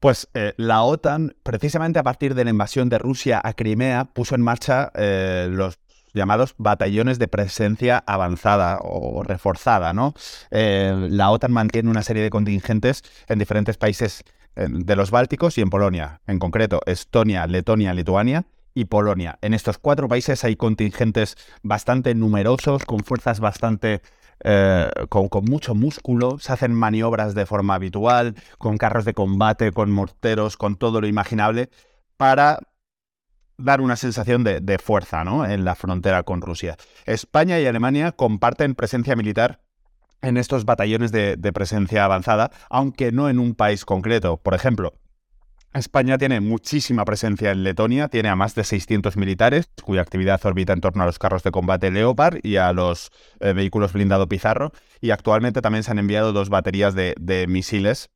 Pues 0.00 0.28
eh, 0.34 0.52
la 0.58 0.82
OTAN, 0.82 1.34
precisamente 1.42 1.98
a 1.98 2.04
partir 2.04 2.34
de 2.34 2.44
la 2.44 2.50
invasión 2.50 2.88
de 2.88 2.98
Rusia 2.98 3.40
a 3.42 3.52
Crimea, 3.54 4.04
puso 4.04 4.36
en 4.36 4.42
marcha 4.42 4.92
eh, 4.94 5.48
los 5.50 5.78
llamados 6.18 6.54
batallones 6.58 7.18
de 7.18 7.28
presencia 7.28 8.04
avanzada 8.06 8.80
o 8.82 9.22
reforzada, 9.22 9.94
¿no? 9.94 10.12
Eh, 10.50 11.08
la 11.10 11.30
OTAN 11.30 11.52
mantiene 11.52 11.88
una 11.88 12.02
serie 12.02 12.22
de 12.22 12.30
contingentes 12.30 13.02
en 13.28 13.38
diferentes 13.38 13.78
países 13.78 14.24
de 14.56 14.96
los 14.96 15.12
Bálticos 15.12 15.56
y 15.56 15.60
en 15.60 15.70
Polonia, 15.70 16.20
en 16.26 16.40
concreto 16.40 16.80
Estonia, 16.84 17.46
Letonia, 17.46 17.94
Lituania 17.94 18.44
y 18.74 18.86
Polonia. 18.86 19.38
En 19.40 19.54
estos 19.54 19.78
cuatro 19.78 20.08
países 20.08 20.42
hay 20.42 20.56
contingentes 20.56 21.36
bastante 21.62 22.12
numerosos, 22.16 22.84
con 22.84 23.00
fuerzas 23.04 23.38
bastante 23.38 24.02
eh, 24.44 24.88
con, 25.08 25.28
mucho 25.44 25.74
músculo, 25.74 26.38
se 26.38 26.52
hacen 26.52 26.72
maniobras 26.72 27.34
de 27.34 27.46
forma 27.46 27.74
habitual, 27.74 28.36
con 28.58 28.78
carros 28.78 29.04
de 29.04 29.14
combate, 29.14 29.72
con 29.72 29.90
morteros, 29.90 30.56
con 30.56 30.76
todo 30.76 31.00
lo 31.00 31.08
imaginable, 31.08 31.70
para 32.16 32.60
dar 33.58 33.80
una 33.80 33.96
sensación 33.96 34.44
de, 34.44 34.78
fuerza 34.78 35.24
¿no? 35.24 35.44
en 35.44 35.64
la 35.64 35.74
frontera 35.74 36.22
con 36.22 36.40
Rusia. 36.40 36.76
España 37.04 37.60
y 37.60 37.66
Alemania 37.66 38.12
comparten 38.12 38.74
presencia 38.74 39.16
militar 39.16 39.60
en 40.22 40.36
estos 40.36 40.64
batallones 40.64 41.12
de, 41.12 41.36
presencia 41.52 42.04
avanzada, 42.04 42.50
aunque 42.70 43.12
no 43.12 43.28
en 43.28 43.38
un 43.38 43.54
país 43.54 43.84
concreto. 43.84 44.36
Por 44.36 44.54
ejemplo, 44.54 44.94
España 45.74 46.18
tiene 46.18 46.40
muchísima 46.40 47.04
presencia 47.04 47.50
en 47.50 47.62
Letonia, 47.62 48.08
tiene 48.08 48.28
a 48.28 48.36
más 48.36 48.54
de 48.54 48.64
600 48.64 49.16
militares, 49.16 49.68
cuya 49.82 50.02
actividad 50.02 50.44
orbita 50.44 50.72
en 50.72 50.80
torno 50.80 51.02
a 51.02 51.06
los 51.06 51.18
carros 51.18 51.42
de 51.42 51.50
combate 51.50 51.90
Leopard 51.90 52.38
y 52.42 52.56
a 52.56 52.72
los 52.72 53.10
eh, 53.40 53.52
vehículos 53.52 53.92
blindados 53.92 54.28
Pizarro, 54.28 54.72
y 55.00 55.10
actualmente 55.10 55.62
también 55.62 55.82
se 55.82 55.90
han 55.90 55.98
enviado 55.98 56.32
dos 56.32 56.48
baterías 56.48 56.94
de 56.94 57.46
misiles 57.48 58.08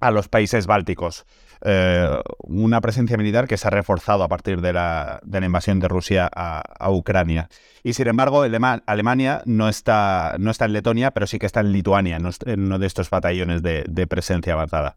a 0.00 0.10
los 0.10 0.28
países 0.28 0.66
bálticos. 0.66 1.24
Eh, 1.66 2.06
una 2.40 2.82
presencia 2.82 3.16
militar 3.16 3.48
que 3.48 3.56
se 3.56 3.66
ha 3.66 3.70
reforzado 3.70 4.22
a 4.22 4.28
partir 4.28 4.60
de 4.60 4.74
la, 4.74 5.20
invasión 5.42 5.80
de 5.80 5.88
Rusia 5.88 6.30
a, 6.30 6.90
Ucrania. 6.90 7.48
Y 7.82 7.94
sin 7.94 8.06
embargo, 8.06 8.42
Alemania 8.42 9.42
no 9.46 9.70
está, 9.70 10.36
no 10.38 10.50
está 10.50 10.66
en 10.66 10.74
Letonia, 10.74 11.12
pero 11.12 11.26
sí 11.26 11.38
que 11.38 11.46
está 11.46 11.60
en 11.60 11.72
Lituania, 11.72 12.18
en 12.18 12.60
uno 12.60 12.78
de 12.78 12.86
estos 12.86 13.08
batallones 13.08 13.62
de, 13.62 14.06
presencia 14.06 14.52
avanzada. 14.52 14.96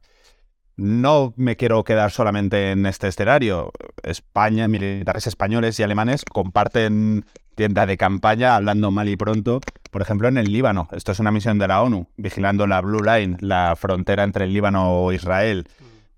No 0.76 1.34
me 1.38 1.56
quiero 1.56 1.84
quedar 1.86 2.12
solamente 2.12 2.72
en 2.72 2.86
este 2.86 3.08
escenario. 3.08 3.72
España, 4.04 4.68
militares 4.68 5.26
españoles 5.26 5.80
y 5.80 5.84
alemanes 5.84 6.26
comparten 6.26 7.26
tienda 7.56 7.86
de 7.86 7.98
campaña, 7.98 8.56
hablando 8.56 8.92
mal 8.92 9.08
y 9.08 9.16
pronto, 9.16 9.62
por 9.90 10.02
ejemplo, 10.02 10.28
en 10.28 10.38
el 10.38 10.52
Líbano. 10.52 10.90
Esto 10.92 11.14
es 11.14 11.20
una 11.20 11.32
misión 11.32 11.58
de 11.58 11.68
la 11.70 11.82
ONU, 11.82 12.08
vigilando 12.18 12.68
la 12.68 12.82
Blue 12.82 13.02
Line, 13.02 13.38
la 13.40 13.76
frontera 13.76 14.24
entre 14.24 14.46
el 14.46 14.54
Líbano 14.54 15.10
e 15.12 15.16
Israel. 15.16 15.68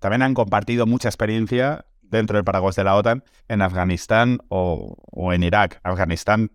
También 0.00 0.22
han 0.22 0.34
compartido 0.34 0.86
mucha 0.86 1.08
experiencia 1.08 1.84
dentro 2.02 2.36
del 2.36 2.44
paraguas 2.44 2.74
de 2.74 2.84
la 2.84 2.96
OTAN 2.96 3.22
en 3.48 3.62
Afganistán 3.62 4.40
o, 4.48 4.96
en 5.32 5.42
Irak. 5.42 5.78
Afganistán, 5.84 6.50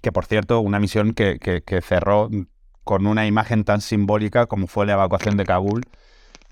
que 0.00 0.12
por 0.12 0.26
cierto, 0.26 0.60
una 0.60 0.78
misión 0.78 1.12
que, 1.12 1.82
cerró 1.82 2.30
con 2.84 3.06
una 3.06 3.26
imagen 3.26 3.64
tan 3.64 3.80
simbólica 3.80 4.46
como 4.46 4.68
fue 4.68 4.86
la 4.86 4.92
evacuación 4.92 5.36
de 5.36 5.44
Kabul. 5.44 5.82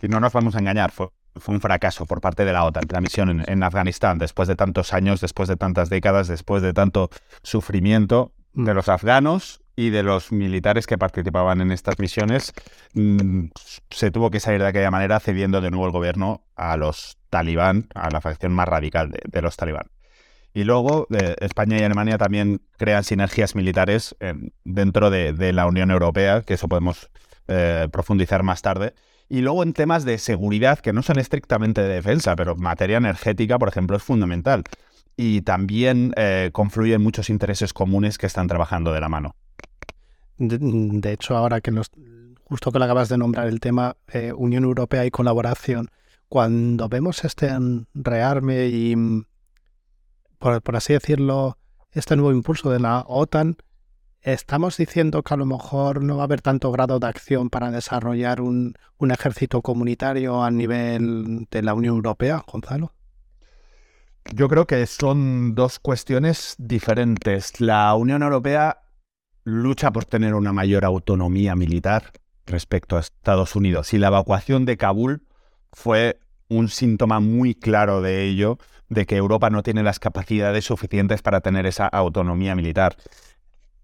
Y 0.02 0.08
no 0.08 0.18
nos 0.18 0.32
vamos 0.32 0.56
a 0.56 0.58
engañar, 0.58 0.90
fue, 0.90 1.08
un 1.46 1.60
fracaso 1.60 2.06
por 2.06 2.20
parte 2.20 2.44
de 2.44 2.52
la 2.52 2.64
OTAN, 2.64 2.84
la 2.90 3.00
misión 3.00 3.44
en, 3.46 3.62
Afganistán, 3.62 4.18
después 4.18 4.48
de 4.48 4.56
tantos 4.56 4.92
años, 4.92 5.20
después 5.20 5.48
de 5.48 5.56
tantas 5.56 5.90
décadas, 5.90 6.28
después 6.28 6.62
de 6.62 6.72
tanto 6.72 7.10
sufrimiento 7.42 8.32
de 8.54 8.72
mm. 8.72 8.76
los 8.76 8.88
afganos 8.88 9.63
y 9.76 9.90
de 9.90 10.02
los 10.02 10.32
militares 10.32 10.87
que 10.87 10.98
participaban 10.98 11.60
en 11.60 11.72
estas 11.72 11.98
misiones, 11.98 12.52
mm, 12.94 13.46
se 13.90 14.10
tuvo 14.10 14.30
que 14.30 14.40
salir 14.40 14.60
de 14.60 14.68
aquella 14.68 14.90
manera 14.90 15.20
cediendo 15.20 15.60
de 15.60 15.70
nuevo 15.70 15.87
el 15.87 15.92
gobierno 15.92 16.44
a 16.56 16.76
los 16.76 17.18
talibán, 17.30 17.88
a 17.94 18.10
la 18.10 18.20
facción 18.20 18.52
más 18.52 18.68
radical 18.68 19.10
de, 19.10 19.42
los 19.42 19.56
talibán. 19.56 19.87
Y 20.52 20.62
luego 20.62 21.08
eh, 21.10 21.34
España 21.40 21.78
y 21.78 21.82
Alemania 21.82 22.16
también 22.16 22.60
crean 22.76 23.02
sinergias 23.02 23.56
militares 23.56 24.14
dentro 24.64 25.10
de, 25.10 25.52
la 25.52 25.66
Unión 25.66 25.90
Europea, 25.90 26.42
que 26.42 26.54
eso 26.54 26.68
podemos 26.68 27.10
eh, 27.48 27.88
profundizar 27.90 28.44
más 28.44 28.62
tarde. 28.62 28.94
Y 29.28 29.40
luego 29.40 29.62
en 29.62 29.72
temas 29.72 30.04
de 30.04 30.18
seguridad, 30.18 30.78
que 30.78 30.92
no 30.92 31.02
son 31.02 31.18
estrictamente 31.18 31.82
de 31.82 31.94
defensa, 31.94 32.37
pero 32.37 32.56
materia 32.56 32.98
energética, 32.98 33.58
por 33.58 33.68
ejemplo, 33.68 33.96
es 33.96 34.02
fundamental. 34.02 34.64
Y 35.16 35.42
también 35.42 36.12
eh, 36.16 36.50
confluyen 36.52 37.02
muchos 37.02 37.30
intereses 37.30 37.72
comunes 37.72 38.18
que 38.18 38.26
están 38.26 38.46
trabajando 38.46 38.92
de 38.92 39.00
la 39.00 39.08
mano. 39.08 39.34
De, 40.38 41.12
hecho, 41.12 41.37
ahora 41.37 41.61
que 41.61 41.70
nos, 41.70 41.90
justo 42.42 42.73
que 42.73 42.79
lo 42.79 42.85
acabas 42.85 43.09
de 43.09 43.18
nombrar 43.18 43.47
el 43.47 43.61
tema 43.61 43.97
eh, 44.09 44.33
Unión 44.33 44.64
Europea 44.64 45.07
y 45.07 45.11
colaboración, 45.11 45.90
cuando 46.29 46.88
vemos 46.88 47.25
este 47.25 47.51
rearme 47.94 48.66
y, 48.66 48.97
por, 50.38 50.61
así 50.75 50.92
decirlo, 50.92 51.59
este 51.92 52.16
nuevo 52.16 52.33
impulso 52.33 52.70
de 52.70 52.81
la 52.81 53.05
OTAN, 53.07 53.57
¿estamos 54.20 54.77
diciendo 54.77 55.23
que 55.23 55.35
a 55.35 55.37
lo 55.37 55.47
mejor 55.47 56.03
no 56.03 56.16
va 56.16 56.23
a 56.23 56.25
haber 56.25 56.42
tanto 56.42 56.73
grado 56.73 56.99
de 56.99 57.07
acción 57.07 57.51
para 57.51 57.70
desarrollar 57.70 58.40
un, 58.40 58.75
un 58.99 59.11
ejército 59.12 59.62
comunitario 59.62 60.42
a 60.42 60.51
nivel 60.51 61.47
de 61.51 61.62
la 61.62 61.75
Unión 61.75 61.94
Europea, 61.94 62.42
Gonzalo? 62.51 62.92
Yo 64.33 64.49
creo 64.49 64.66
que 64.66 64.85
son 64.87 65.55
dos 65.55 65.79
cuestiones 65.79 66.55
diferentes. 66.59 67.61
La 67.61 67.94
Unión 67.94 68.23
Europea 68.23 68.84
lucha 69.44 69.92
por 69.92 70.04
tener 70.07 70.35
una 70.35 70.52
mayor 70.52 70.85
autonomía 70.85 71.54
militar 71.54 72.12
respecto 72.46 72.96
a 72.96 73.00
Estados 73.00 73.54
Unidos. 73.57 73.94
Y 73.94 73.98
la 73.98 74.09
evacuación 74.09 74.64
de 74.64 74.76
Kabul 74.76 75.22
fue 75.72 76.18
un 76.48 76.68
síntoma 76.68 77.20
muy 77.20 77.54
claro 77.54 78.02
de 78.02 78.24
ello, 78.24 78.59
de 78.88 79.07
que 79.07 79.16
Europa 79.16 79.50
no 79.50 79.62
tiene 79.62 79.83
las 79.83 79.98
capacidades 79.98 80.64
suficientes 80.64 81.22
para 81.22 81.40
tener 81.40 81.66
esa 81.66 81.87
autonomía 81.87 82.54
militar. 82.54 82.96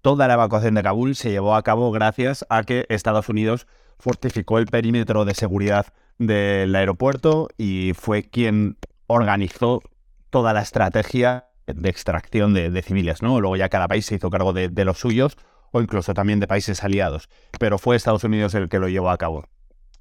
Toda 0.02 0.28
la 0.28 0.34
evacuación 0.34 0.74
de 0.74 0.82
Kabul 0.82 1.14
se 1.14 1.30
llevó 1.30 1.54
a 1.54 1.62
cabo 1.62 1.90
gracias 1.90 2.46
a 2.48 2.62
que 2.62 2.86
Estados 2.88 3.28
Unidos 3.28 3.66
fortificó 3.98 4.58
el 4.58 4.66
perímetro 4.66 5.24
de 5.24 5.34
seguridad 5.34 5.86
del 6.18 6.74
aeropuerto 6.74 7.48
y 7.58 7.92
fue 7.94 8.22
quien 8.22 8.76
organizó 9.06 9.82
toda 10.30 10.52
la 10.52 10.62
estrategia 10.62 11.49
de 11.66 11.88
extracción 11.88 12.54
de, 12.54 12.82
civiles, 12.82 13.22
¿no? 13.22 13.40
Luego 13.40 13.56
ya 13.56 13.68
cada 13.68 13.88
país 13.88 14.06
se 14.06 14.16
hizo 14.16 14.30
cargo 14.30 14.52
de 14.52 14.84
los 14.84 14.98
suyos, 14.98 15.36
o 15.72 15.80
incluso 15.80 16.14
también 16.14 16.40
de 16.40 16.46
países 16.46 16.82
aliados, 16.82 17.28
pero 17.58 17.78
fue 17.78 17.96
Estados 17.96 18.24
Unidos 18.24 18.54
el 18.54 18.68
que 18.68 18.78
lo 18.78 18.88
llevó 18.88 19.10
a 19.10 19.18
cabo. 19.18 19.46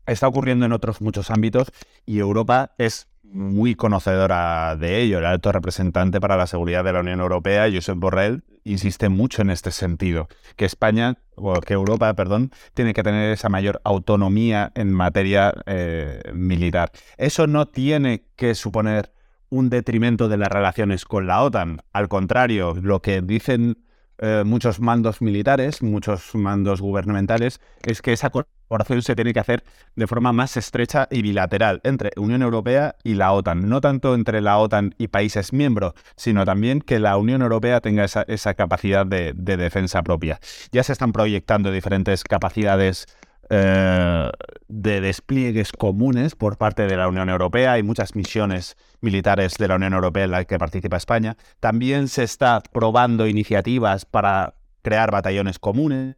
Está 0.06 0.28
ocurriendo 0.28 0.66
en 0.66 0.74
otros 0.74 1.02
muchos 1.02 1.30
ámbitos 1.30 1.72
y 2.06 2.20
Europa 2.20 2.74
es 2.80 3.08
muy 3.22 3.76
conocedora 3.76 4.76
de 4.76 5.02
ello. 5.02 5.20
El 5.20 5.26
alto 5.26 5.52
representante 5.52 6.20
para 6.20 6.36
la 6.36 6.48
seguridad 6.48 6.84
de 6.84 6.94
la 6.94 7.02
Unión 7.02 7.20
Europea, 7.20 7.70
Josep 7.72 7.98
Borrell, 7.98 8.44
insiste 8.64 9.10
mucho 9.10 9.44
en 9.44 9.52
este 9.52 9.70
sentido, 9.70 10.28
que 10.56 10.66
España, 10.66 11.20
o 11.36 11.54
que 11.62 11.74
Europa, 11.76 12.12
perdón, 12.16 12.52
tiene 12.74 12.96
que 12.96 13.04
tener 13.04 13.32
esa 13.32 13.50
mayor 13.50 13.82
autonomía 13.84 14.72
en 14.74 14.92
materia 14.92 15.54
eh, 15.68 16.22
militar. 16.34 16.92
Eso 17.18 17.46
no 17.46 17.68
tiene 17.68 18.26
que 18.36 18.56
suponer 18.56 19.12
un 19.50 19.70
detrimento 19.70 20.30
de 20.30 20.38
las 20.38 20.50
relaciones 20.50 21.06
con 21.06 21.28
la 21.28 21.42
OTAN. 21.42 21.82
Al 21.94 22.08
contrario, 22.08 22.76
lo 22.82 23.02
que 23.02 23.22
dicen 23.22 23.78
eh, 24.22 24.44
muchos 24.46 24.82
mandos 24.82 25.22
militares, 25.22 25.82
muchos 25.82 26.36
mandos 26.36 26.82
gubernamentales, 26.82 27.62
es 27.84 28.02
que 28.02 28.12
esa 28.12 28.30
colaboración 28.30 29.02
se 29.02 29.16
tiene 29.16 29.34
que 29.34 29.40
hacer 29.40 29.64
de 29.96 30.08
forma 30.08 30.34
más 30.34 30.58
estrecha 30.58 31.08
y 31.10 31.22
bilateral 31.22 31.80
entre 31.84 32.12
Unión 32.18 32.42
Europea 32.42 32.96
y 33.04 33.14
la 33.14 33.32
OTAN. 33.32 33.70
No 33.70 33.80
tanto 33.80 34.14
entre 34.16 34.42
la 34.42 34.58
OTAN 34.58 34.94
y 34.98 35.08
países 35.08 35.54
miembros, 35.54 35.94
sino 36.18 36.44
también 36.44 36.82
que 36.82 37.00
la 37.00 37.16
Unión 37.16 37.42
Europea 37.42 37.80
tenga 37.80 38.04
esa, 38.04 38.54
capacidad 38.56 39.06
de, 39.06 39.34
de 39.36 39.56
defensa 39.56 40.04
propia. 40.04 40.40
Ya 40.74 40.84
se 40.84 40.92
están 40.92 41.14
proyectando 41.14 41.72
diferentes 41.72 42.26
capacidades 42.26 43.08
eh, 43.50 44.30
de 44.68 45.02
despliegues 45.02 45.72
comunes 45.72 46.36
por 46.36 46.58
parte 46.58 46.86
de 46.88 46.98
la 46.98 47.08
Unión 47.08 47.30
Europea. 47.30 47.74
Hay 47.74 47.84
muchas 47.84 48.16
misiones 48.16 48.78
militares 49.02 49.56
de 49.58 49.68
la 49.68 49.76
Unión 49.76 49.94
Europea 49.94 50.26
en 50.26 50.32
las 50.32 50.46
que 50.46 50.60
participa 50.60 50.98
España. 50.98 51.36
También 51.60 52.08
se 52.08 52.24
está 52.24 52.62
probando 52.72 53.28
iniciativas 53.28 54.06
para 54.06 54.56
crear 54.82 55.12
batallones 55.12 55.60
comunes. 55.60 56.16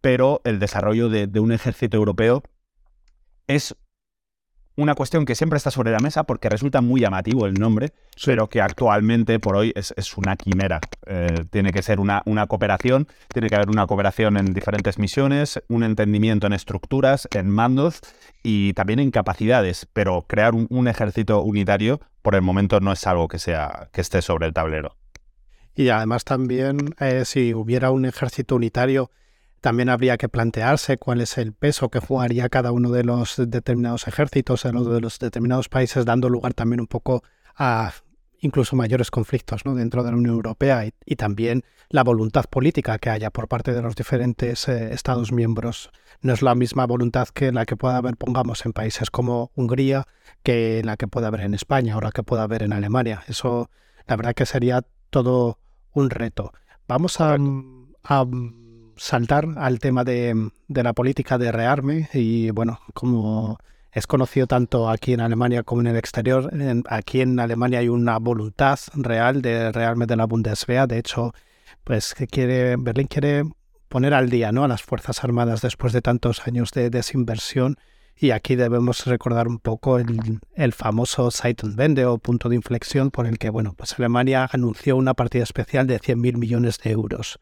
pero 0.00 0.42
el 0.44 0.58
desarrollo 0.58 1.08
de, 1.08 1.26
de 1.26 1.40
un 1.40 1.50
ejército 1.50 1.96
europeo 1.96 2.42
es 3.46 3.74
una 4.76 4.94
cuestión 4.94 5.24
que 5.24 5.34
siempre 5.34 5.56
está 5.56 5.70
sobre 5.70 5.92
la 5.92 6.00
mesa 6.00 6.24
porque 6.24 6.48
resulta 6.48 6.80
muy 6.80 7.00
llamativo 7.00 7.46
el 7.46 7.54
nombre, 7.54 7.92
pero 8.24 8.48
que 8.48 8.60
actualmente 8.60 9.38
por 9.38 9.56
hoy 9.56 9.72
es, 9.76 9.92
una 10.16 10.36
quimera. 10.36 10.80
Eh, 11.06 11.44
tiene 11.50 11.72
que 11.72 11.82
ser 11.82 12.00
una, 12.00 12.22
una, 12.26 12.46
cooperación, 12.46 13.06
tiene 13.32 13.48
que 13.48 13.54
haber 13.54 13.70
una 13.70 13.86
cooperación 13.86 14.36
en 14.36 14.52
diferentes 14.52 14.98
misiones, 14.98 15.62
un 15.68 15.84
entendimiento 15.84 16.46
en 16.46 16.52
estructuras, 16.52 17.28
en 17.32 17.50
mandos 17.50 18.00
y 18.42 18.72
también 18.74 18.98
en 18.98 19.10
capacidades, 19.10 19.86
pero 19.92 20.22
crear 20.26 20.54
un, 20.54 20.88
ejército 20.88 21.42
unitario 21.42 22.00
por 22.20 22.34
el 22.34 22.42
momento 22.42 22.78
no 22.80 22.92
es 22.92 23.06
algo 23.06 23.26
que, 23.26 23.38
sea, 23.38 23.88
que 23.92 24.00
esté 24.00 24.22
sobre 24.22 24.46
el 24.46 24.52
tablero. 24.52 24.96
Y 25.74 25.88
además 25.88 26.24
también 26.24 26.94
eh, 27.00 27.24
si 27.24 27.54
hubiera 27.54 27.90
un 27.90 28.04
ejército 28.04 28.56
unitario, 28.56 29.10
también 29.64 29.88
habría 29.88 30.18
que 30.18 30.28
plantearse 30.28 30.98
cuál 30.98 31.22
es 31.22 31.38
el 31.38 31.54
peso 31.54 31.88
que 31.88 31.98
jugaría 31.98 32.50
cada 32.50 32.70
uno 32.70 32.90
de 32.90 33.02
los 33.02 33.36
determinados 33.38 34.06
ejércitos 34.06 34.62
de 34.62 35.00
los 35.00 35.18
determinados 35.18 35.70
países, 35.70 36.04
dando 36.04 36.28
lugar 36.28 36.52
también 36.52 36.80
un 36.80 36.86
poco 36.86 37.22
a 37.56 37.94
incluso 38.40 38.76
mayores 38.76 39.10
conflictos 39.10 39.64
¿no? 39.64 39.74
dentro 39.74 40.04
de 40.04 40.10
la 40.10 40.18
Unión 40.18 40.34
Europea 40.34 40.84
y, 41.06 41.16
también 41.16 41.62
la 41.88 42.04
voluntad 42.04 42.44
política 42.44 42.98
que 42.98 43.08
haya 43.08 43.30
por 43.30 43.48
parte 43.48 43.72
de 43.72 43.80
los 43.80 43.96
diferentes 43.96 44.68
eh, 44.68 44.92
Estados 44.92 45.32
miembros. 45.32 45.90
No 46.20 46.34
es 46.34 46.42
la 46.42 46.54
misma 46.54 46.84
voluntad 46.84 47.28
que 47.28 47.50
la 47.50 47.64
que 47.64 47.74
pueda 47.74 47.96
haber, 47.96 48.18
pongamos, 48.18 48.66
en 48.66 48.74
países 48.74 49.10
como 49.10 49.50
Hungría, 49.54 50.04
que 50.42 50.82
la 50.84 50.98
que 50.98 51.08
pueda 51.08 51.28
haber 51.28 51.40
en 51.40 51.54
España 51.54 51.96
o 51.96 52.02
la 52.02 52.12
que 52.12 52.22
pueda 52.22 52.42
haber 52.42 52.64
en 52.64 52.74
Alemania. 52.74 53.22
Eso, 53.28 53.70
la 54.06 54.16
verdad 54.16 54.34
que 54.34 54.44
sería 54.44 54.84
todo 55.08 55.58
un 55.94 56.10
reto. 56.10 56.52
Vamos 56.86 57.18
a 57.18 57.38
saltar 58.96 59.46
al 59.56 59.78
tema 59.78 60.04
de, 60.04 60.50
la 60.68 60.92
política 60.92 61.38
de 61.38 61.52
rearme 61.52 62.08
y 62.12 62.50
bueno, 62.50 62.80
como 62.92 63.58
es 63.92 64.06
conocido 64.06 64.46
tanto 64.46 64.88
aquí 64.88 65.12
en 65.12 65.20
Alemania 65.20 65.62
como 65.62 65.80
en 65.80 65.88
el 65.88 65.96
exterior, 65.96 66.50
aquí 66.88 67.20
en 67.20 67.38
Alemania 67.38 67.78
hay 67.78 67.88
una 67.88 68.18
voluntad 68.18 68.78
real 68.94 69.42
de 69.42 69.70
rearme 69.72 70.06
de 70.06 70.16
la 70.16 70.26
Bundeswehr, 70.26 70.88
de 70.88 70.98
hecho, 70.98 71.32
pues 71.84 72.14
que 72.14 72.26
quiere 72.26 72.76
Berlín 72.76 73.06
quiere 73.06 73.44
poner 73.88 74.14
al 74.14 74.30
día 74.30 74.50
¿no? 74.50 74.64
a 74.64 74.68
las 74.68 74.82
Fuerzas 74.82 75.22
Armadas 75.22 75.60
después 75.60 75.92
de 75.92 76.02
tantos 76.02 76.46
años 76.48 76.72
de 76.72 76.90
desinversión. 76.90 77.76
Y 78.16 78.30
aquí 78.30 78.54
debemos 78.54 79.06
recordar 79.06 79.48
un 79.48 79.58
poco 79.58 79.98
el, 79.98 80.40
el 80.54 80.72
famoso 80.72 81.30
Zeitenwende 81.30 82.06
o 82.06 82.18
punto 82.18 82.48
de 82.48 82.56
inflexión 82.56 83.10
por 83.10 83.26
el 83.26 83.38
que 83.38 83.50
bueno, 83.50 83.74
pues 83.76 83.96
Alemania 83.98 84.48
anunció 84.52 84.96
una 84.96 85.14
partida 85.14 85.42
especial 85.42 85.86
de 85.86 86.00
100.000 86.00 86.36
millones 86.36 86.78
de 86.78 86.90
euros 86.92 87.40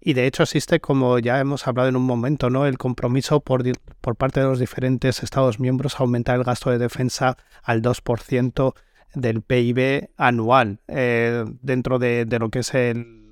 y 0.00 0.14
de 0.14 0.26
hecho 0.26 0.42
existe, 0.42 0.80
como 0.80 1.18
ya 1.18 1.40
hemos 1.40 1.66
hablado 1.66 1.88
en 1.88 1.96
un 1.96 2.04
momento, 2.04 2.48
¿no? 2.48 2.66
el 2.66 2.78
compromiso 2.78 3.40
por, 3.40 3.62
por 4.00 4.16
parte 4.16 4.40
de 4.40 4.46
los 4.46 4.58
diferentes 4.58 5.22
Estados 5.22 5.60
miembros 5.60 5.96
a 5.96 5.98
aumentar 5.98 6.36
el 6.36 6.44
gasto 6.44 6.70
de 6.70 6.78
defensa 6.78 7.36
al 7.62 7.82
2% 7.82 8.74
del 9.14 9.42
PIB 9.42 10.10
anual 10.16 10.80
eh, 10.88 11.44
dentro 11.60 11.98
de, 11.98 12.26
lo 12.38 12.48
que 12.48 12.60
es 12.60 12.74
el, 12.74 13.26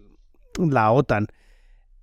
la 0.59 0.90
OTAN. 0.90 1.28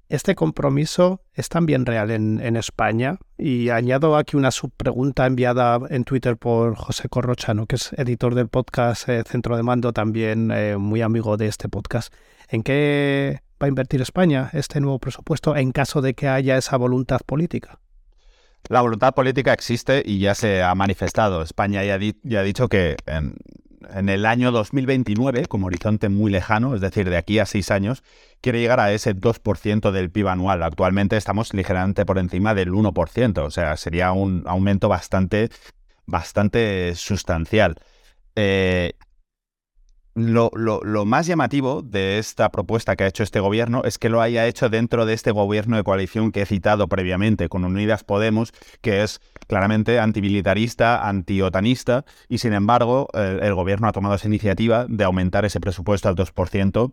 Este 0.08 0.36
compromiso 0.36 1.21
es 1.34 1.49
también 1.49 1.86
real 1.86 2.12
en, 2.12 2.56
España 2.56 3.17
y 3.38 3.69
añado 3.69 4.15
aquí 4.15 4.38
una 4.38 4.51
subpregunta 4.51 5.25
enviada 5.25 5.80
en 5.89 6.04
Twitter 6.04 6.38
por 6.38 6.75
José 6.75 7.10
Corrochano, 7.10 7.65
que 7.65 7.75
es 7.75 7.91
editor 7.93 8.36
del 8.36 8.47
podcast 8.47 9.10
eh, 9.10 9.23
Centro 9.25 9.58
de 9.58 9.63
Mando, 9.63 9.93
también 9.93 10.51
eh, 10.51 10.78
muy 10.78 11.01
amigo 11.01 11.38
de 11.38 11.47
este 11.47 11.69
podcast. 11.69 12.13
¿En 12.49 12.62
qué 12.62 13.41
va 13.62 13.65
a 13.65 13.68
invertir 13.68 14.02
España 14.02 14.50
este 14.54 14.80
nuevo 14.80 15.00
presupuesto 15.00 15.56
en 15.56 15.72
caso 15.72 16.02
de 16.02 16.13
que 16.13 16.28
haya 16.28 16.58
esa 16.58 16.78
voluntad 16.78 17.22
política? 17.26 17.80
La 18.68 18.82
voluntad 18.82 19.13
política 19.13 19.54
existe 19.54 20.02
y 20.04 20.20
ya 20.20 20.34
se 20.34 20.63
ha 20.63 20.74
manifestado. 20.74 21.44
España 21.44 21.84
ya, 21.84 21.96
ha 22.39 22.44
dicho 22.44 22.68
que 22.68 22.98
en, 23.06 23.36
el 24.10 24.26
año 24.26 24.52
2029, 24.52 25.46
como 25.46 25.68
horizonte 25.68 26.10
muy 26.10 26.32
lejano, 26.32 26.74
es 26.74 26.82
decir, 26.82 27.10
de 27.10 27.18
aquí 27.18 27.38
a 27.38 27.46
seis 27.46 27.70
años, 27.70 28.04
quiere 28.41 28.60
llegar 28.60 28.80
a 28.80 28.91
ese 28.91 29.15
2% 29.15 29.91
del 29.91 30.10
PIB 30.10 30.28
anual. 30.30 30.63
Actualmente 30.63 31.15
estamos 31.15 31.54
ligeramente 31.54 32.06
por 32.06 32.18
encima 32.18 32.56
del 32.56 32.72
1%, 32.72 33.38
o 33.38 33.52
sea, 33.52 33.78
sería 33.78 34.12
un 34.13 34.44
aumento 34.48 34.89
bastante, 34.89 35.50
bastante 36.08 36.96
sustancial. 36.96 37.76
Eh, 38.36 38.94
lo, 40.15 41.06
más 41.06 41.28
llamativo 41.28 41.82
de 41.82 42.17
esta 42.19 42.49
propuesta 42.49 42.95
que 42.95 43.04
ha 43.04 43.08
hecho 43.08 43.23
este 43.23 43.41
gobierno 43.41 43.84
es 43.84 43.97
que 43.97 44.08
lo 44.08 44.21
haya 44.21 44.47
hecho 44.47 44.69
dentro 44.69 45.06
de 45.06 45.13
este 45.13 45.32
gobierno 45.32 45.75
de 45.75 45.84
coalición 45.84 46.32
que 46.32 46.41
he 46.41 46.45
citado 46.45 46.88
previamente, 46.88 47.49
con 47.49 47.65
Unidas 47.65 48.06
Podemos, 48.06 48.54
que 48.82 49.04
es 49.04 49.19
claramente 49.47 49.99
antimilitarista, 49.99 51.08
antiotanista, 51.08 52.06
y 52.30 52.38
sin 52.38 52.54
embargo 52.54 53.10
el, 53.13 53.54
gobierno 53.54 53.89
ha 53.89 53.91
tomado 53.91 54.15
esa 54.15 54.28
iniciativa 54.28 54.86
de 54.88 55.04
aumentar 55.04 55.43
ese 55.43 55.60
presupuesto 55.60 56.08
al 56.08 56.15
2% 56.15 56.91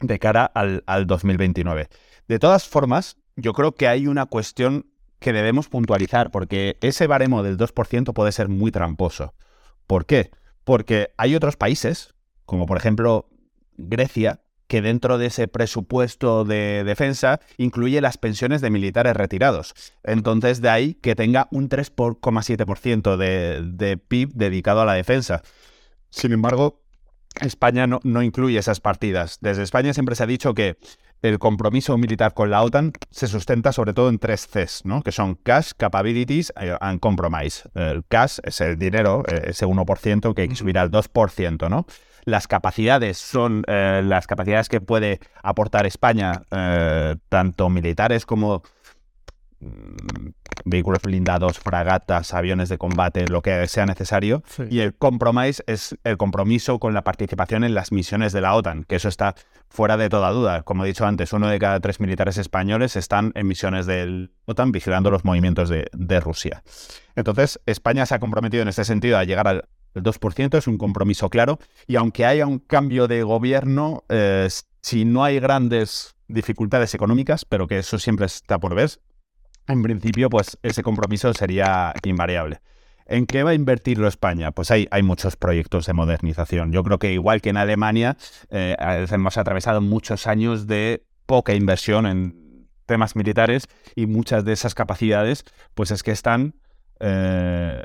de 0.00 0.18
cara 0.18 0.46
al, 0.46 0.82
al 0.86 1.06
2029. 1.06 1.88
De 2.28 2.38
todas 2.38 2.66
formas, 2.66 3.18
yo 3.36 3.52
creo 3.52 3.72
que 3.72 3.88
hay 3.88 4.06
una 4.06 4.24
cuestión 4.24 4.86
que 5.18 5.34
debemos 5.34 5.68
puntualizar, 5.68 6.30
porque 6.30 6.78
ese 6.80 7.06
baremo 7.06 7.42
del 7.42 7.58
2% 7.58 8.14
puede 8.14 8.32
ser 8.32 8.48
muy 8.48 8.70
tramposo. 8.70 9.34
¿Por 9.86 10.06
qué? 10.06 10.30
Porque 10.64 11.10
hay 11.18 11.34
otros 11.34 11.56
países 11.56 12.13
como 12.46 12.66
por 12.66 12.76
ejemplo 12.76 13.28
Grecia, 13.76 14.40
que 14.66 14.80
dentro 14.80 15.18
de 15.18 15.26
ese 15.26 15.46
presupuesto 15.46 16.44
de 16.44 16.84
defensa 16.84 17.40
incluye 17.58 18.00
las 18.00 18.16
pensiones 18.16 18.60
de 18.60 18.70
militares 18.70 19.14
retirados. 19.14 19.74
Entonces, 20.02 20.62
de 20.62 20.70
ahí 20.70 20.94
que 20.94 21.14
tenga 21.14 21.48
un 21.50 21.68
3,7% 21.68 23.16
de, 23.16 23.62
de 23.62 23.98
PIB 23.98 24.32
dedicado 24.32 24.80
a 24.80 24.86
la 24.86 24.94
defensa. 24.94 25.42
Sin 26.08 26.32
embargo, 26.32 26.84
España 27.40 27.86
no, 27.86 28.22
incluye 28.22 28.58
esas 28.58 28.80
partidas. 28.80 29.38
Desde 29.40 29.62
España 29.62 29.92
siempre 29.92 30.14
se 30.14 30.22
ha 30.22 30.26
dicho 30.26 30.54
que 30.54 30.76
el 31.22 31.38
compromiso 31.38 31.96
militar 31.96 32.34
con 32.34 32.50
la 32.50 32.62
OTAN 32.62 32.92
se 33.10 33.26
sustenta 33.26 33.72
sobre 33.72 33.94
todo 33.94 34.08
en 34.08 34.18
tres 34.18 34.46
Cs, 34.46 34.84
¿no? 34.84 35.02
que 35.02 35.10
son 35.10 35.34
Cash, 35.36 35.72
Capabilities 35.76 36.52
eh, 36.60 36.76
and 36.80 37.00
Compromise. 37.00 37.68
El 37.74 38.04
Cash 38.04 38.38
es 38.44 38.60
el 38.60 38.78
dinero, 38.78 39.24
eh, 39.26 39.46
ese 39.46 39.66
1% 39.66 40.34
que 40.34 40.42
hay 40.42 40.48
que 40.48 40.54
subir 40.54 40.78
al 40.78 40.90
2%, 40.90 41.70
¿no? 41.70 41.86
Las 42.24 42.48
capacidades 42.48 43.18
son 43.18 43.64
eh, 43.66 44.02
las 44.04 44.26
capacidades 44.26 44.68
que 44.68 44.80
puede 44.80 45.20
aportar 45.42 45.86
España, 45.86 46.42
eh, 46.50 47.16
tanto 47.28 47.68
militares 47.68 48.24
como 48.24 48.62
mm, 49.60 50.28
vehículos 50.64 51.02
blindados, 51.02 51.58
fragatas, 51.58 52.32
aviones 52.32 52.70
de 52.70 52.78
combate, 52.78 53.26
lo 53.28 53.42
que 53.42 53.66
sea 53.68 53.84
necesario. 53.84 54.42
Y 54.70 54.80
el 54.80 54.94
compromise 54.94 55.62
es 55.66 55.96
el 56.04 56.16
compromiso 56.16 56.78
con 56.78 56.94
la 56.94 57.04
participación 57.04 57.64
en 57.64 57.74
las 57.74 57.92
misiones 57.92 58.32
de 58.32 58.40
la 58.40 58.54
OTAN, 58.54 58.84
que 58.84 58.96
eso 58.96 59.08
está 59.08 59.34
fuera 59.68 59.96
de 59.96 60.08
toda 60.08 60.30
duda. 60.30 60.62
Como 60.62 60.84
he 60.84 60.88
dicho 60.88 61.06
antes, 61.06 61.32
uno 61.32 61.48
de 61.48 61.58
cada 61.58 61.80
tres 61.80 62.00
militares 62.00 62.38
españoles 62.38 62.96
están 62.96 63.32
en 63.34 63.46
misiones 63.46 63.84
del 63.84 64.32
OTAN 64.46 64.72
vigilando 64.72 65.10
los 65.10 65.24
movimientos 65.24 65.68
de, 65.68 65.88
de 65.92 66.20
Rusia. 66.20 66.62
Entonces, 67.16 67.60
España 67.66 68.06
se 68.06 68.14
ha 68.14 68.18
comprometido 68.18 68.62
en 68.62 68.68
este 68.68 68.84
sentido 68.84 69.18
a 69.18 69.24
llegar 69.24 69.46
al 69.46 69.68
el 69.94 70.02
2% 70.02 70.58
es 70.58 70.66
un 70.66 70.78
compromiso 70.78 71.30
claro 71.30 71.58
y 71.86 71.96
aunque 71.96 72.26
haya 72.26 72.46
un 72.46 72.58
cambio 72.58 73.08
de 73.08 73.22
gobierno, 73.22 74.04
eh, 74.08 74.48
si 74.82 75.04
no 75.04 75.24
hay 75.24 75.40
grandes 75.40 76.14
dificultades 76.28 76.94
económicas, 76.94 77.44
pero 77.44 77.66
que 77.66 77.78
eso 77.78 77.98
siempre 77.98 78.26
está 78.26 78.58
por 78.58 78.74
ver, 78.74 78.90
en 79.68 79.82
principio 79.82 80.28
pues 80.28 80.58
ese 80.62 80.82
compromiso 80.82 81.32
sería 81.34 81.94
invariable. 82.04 82.60
¿En 83.06 83.26
qué 83.26 83.42
va 83.42 83.50
a 83.50 83.54
invertirlo 83.54 84.08
España? 84.08 84.50
Pues 84.52 84.70
hay, 84.70 84.88
hay 84.90 85.02
muchos 85.02 85.36
proyectos 85.36 85.84
de 85.84 85.92
modernización. 85.92 86.72
Yo 86.72 86.82
creo 86.82 86.98
que 86.98 87.12
igual 87.12 87.42
que 87.42 87.50
en 87.50 87.58
Alemania, 87.58 88.16
eh, 88.48 88.76
hemos 89.10 89.36
atravesado 89.36 89.82
muchos 89.82 90.26
años 90.26 90.66
de 90.66 91.04
poca 91.26 91.54
inversión 91.54 92.06
en 92.06 92.44
temas 92.86 93.16
militares 93.16 93.66
y 93.94 94.06
muchas 94.06 94.44
de 94.44 94.52
esas 94.52 94.74
capacidades 94.74 95.44
pues 95.74 95.90
es 95.90 96.02
que 96.02 96.10
están 96.10 96.54
eh, 97.06 97.82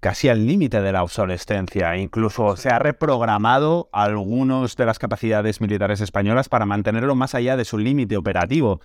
casi 0.00 0.28
al 0.28 0.46
límite 0.46 0.82
de 0.82 0.92
la 0.92 1.02
obsolescencia. 1.02 1.96
Incluso 1.96 2.54
se 2.58 2.68
ha 2.68 2.78
reprogramado 2.78 3.88
algunas 3.92 4.76
de 4.76 4.84
las 4.84 4.98
capacidades 4.98 5.62
militares 5.62 6.02
españolas 6.02 6.50
para 6.50 6.66
mantenerlo 6.66 7.14
más 7.14 7.34
allá 7.34 7.56
de 7.56 7.64
su 7.64 7.78
límite 7.78 8.18
operativo, 8.18 8.82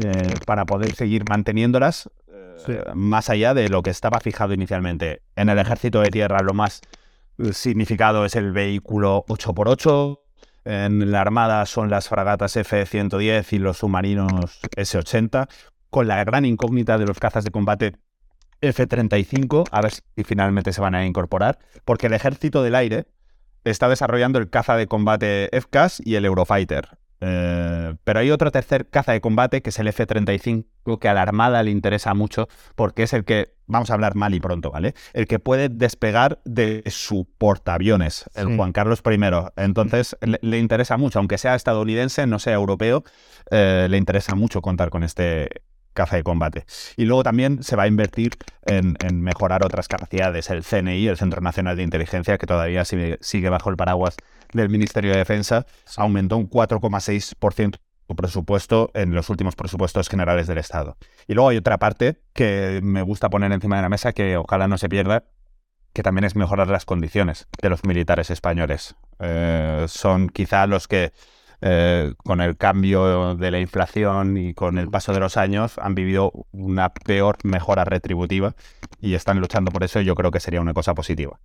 eh, 0.00 0.34
para 0.46 0.64
poder 0.64 0.94
seguir 0.94 1.24
manteniéndolas 1.28 2.08
eh, 2.68 2.84
más 2.94 3.28
allá 3.28 3.52
de 3.52 3.68
lo 3.68 3.82
que 3.82 3.90
estaba 3.90 4.20
fijado 4.20 4.54
inicialmente. 4.54 5.22
En 5.34 5.48
el 5.48 5.58
ejército 5.58 6.00
de 6.02 6.10
tierra 6.10 6.38
lo 6.44 6.54
más 6.54 6.80
significado 7.50 8.24
es 8.26 8.36
el 8.36 8.52
vehículo 8.52 9.24
8x8. 9.26 10.20
En 10.66 11.10
la 11.10 11.20
Armada 11.20 11.66
son 11.66 11.90
las 11.90 12.08
fragatas 12.08 12.56
F-110 12.56 13.52
y 13.52 13.58
los 13.58 13.78
submarinos 13.78 14.60
S-80, 14.76 15.48
con 15.90 16.06
la 16.06 16.22
gran 16.22 16.44
incógnita 16.44 16.96
de 16.96 17.06
los 17.06 17.18
cazas 17.18 17.42
de 17.42 17.50
combate 17.50 17.96
F-35, 18.60 19.68
a 19.70 19.80
ver 19.80 19.92
si 19.92 20.02
finalmente 20.24 20.72
se 20.72 20.80
van 20.80 20.94
a 20.94 21.06
incorporar, 21.06 21.58
porque 21.84 22.06
el 22.06 22.12
ejército 22.12 22.62
del 22.62 22.74
aire 22.74 23.06
está 23.64 23.88
desarrollando 23.88 24.38
el 24.38 24.50
caza 24.50 24.76
de 24.76 24.86
combate 24.86 25.50
FCAS 25.52 26.00
y 26.04 26.14
el 26.14 26.24
Eurofighter. 26.24 26.98
Eh, 27.20 27.94
pero 28.04 28.20
hay 28.20 28.30
otro 28.30 28.50
tercer 28.50 28.88
caza 28.88 29.12
de 29.12 29.20
combate, 29.20 29.62
que 29.62 29.70
es 29.70 29.78
el 29.78 29.88
F-35, 29.88 30.98
que 30.98 31.08
a 31.08 31.14
la 31.14 31.22
Armada 31.22 31.62
le 31.62 31.70
interesa 31.70 32.14
mucho, 32.14 32.48
porque 32.74 33.04
es 33.04 33.12
el 33.12 33.24
que, 33.24 33.54
vamos 33.66 33.90
a 33.90 33.94
hablar 33.94 34.14
mal 34.14 34.34
y 34.34 34.40
pronto, 34.40 34.70
¿vale? 34.70 34.94
El 35.14 35.26
que 35.26 35.38
puede 35.38 35.68
despegar 35.68 36.40
de 36.44 36.82
su 36.86 37.26
portaaviones, 37.38 38.28
el 38.34 38.56
Juan 38.56 38.72
Carlos 38.72 39.02
I. 39.04 39.18
Entonces, 39.56 40.16
le, 40.20 40.58
interesa 40.58 40.96
mucho, 40.96 41.18
aunque 41.18 41.38
sea 41.38 41.54
estadounidense, 41.54 42.26
no 42.26 42.38
sea 42.38 42.54
europeo, 42.54 43.02
eh, 43.50 43.86
le 43.88 43.96
interesa 43.96 44.34
mucho 44.34 44.60
contar 44.60 44.90
con 44.90 45.02
este 45.02 45.62
caza 45.96 46.14
de 46.14 46.22
combate. 46.22 46.64
Y 46.96 47.06
luego 47.06 47.24
también 47.24 47.64
se 47.64 47.74
va 47.74 47.82
a 47.82 47.86
invertir 47.88 48.36
en, 48.66 48.96
mejorar 49.20 49.64
otras 49.64 49.88
capacidades. 49.88 50.48
El 50.50 50.62
CNI, 50.62 51.08
el 51.08 51.16
Centro 51.16 51.40
Nacional 51.40 51.76
de 51.76 51.82
Inteligencia, 51.82 52.38
que 52.38 52.46
todavía 52.46 52.84
sigue 52.84 53.48
bajo 53.48 53.70
el 53.70 53.76
paraguas 53.76 54.16
del 54.52 54.68
Ministerio 54.68 55.10
de 55.10 55.18
Defensa 55.18 55.66
aumentó 55.96 56.36
un 56.36 56.48
4,6% 56.48 57.80
su 58.08 58.14
presupuesto 58.14 58.90
en 58.94 59.14
los 59.14 59.30
últimos 59.30 59.56
presupuestos 59.56 60.08
generales 60.08 60.46
del 60.46 60.58
Estado. 60.58 60.96
Y 61.26 61.34
luego 61.34 61.48
hay 61.48 61.56
otra 61.56 61.78
parte 61.78 62.20
que 62.34 62.80
me 62.82 63.02
gusta 63.02 63.30
poner 63.30 63.50
encima 63.50 63.76
de 63.76 63.82
la 63.82 63.88
mesa 63.88 64.12
que 64.12 64.36
ojalá 64.36 64.68
no 64.68 64.78
se 64.78 64.88
pierda, 64.88 65.24
que 65.92 66.02
también 66.02 66.24
es 66.24 66.36
mejorar 66.36 66.68
las 66.68 66.84
condiciones 66.84 67.48
de 67.60 67.70
los 67.70 67.84
militares 67.84 68.30
españoles. 68.30 68.94
Eh, 69.18 69.86
son 69.88 70.28
quizá 70.28 70.66
los 70.66 70.86
que 70.86 71.12
eh, 71.68 72.14
con 72.18 72.40
el 72.40 72.56
cambio 72.56 73.34
de 73.34 73.50
la 73.50 73.58
inflación 73.58 74.36
y 74.36 74.54
con 74.54 74.78
el 74.78 74.88
paso 74.88 75.12
de 75.12 75.18
los 75.18 75.36
años 75.36 75.78
han 75.78 75.96
vivido 75.96 76.30
una 76.52 76.90
peor 76.90 77.38
mejora 77.42 77.84
retributiva 77.84 78.54
y 79.00 79.14
están 79.14 79.40
luchando 79.40 79.72
por 79.72 79.82
eso 79.82 80.00
y 80.00 80.04
yo 80.04 80.14
creo 80.14 80.30
que 80.30 80.38
sería 80.38 80.60
una 80.60 80.74
cosa 80.74 80.94
positiva. 80.94 81.40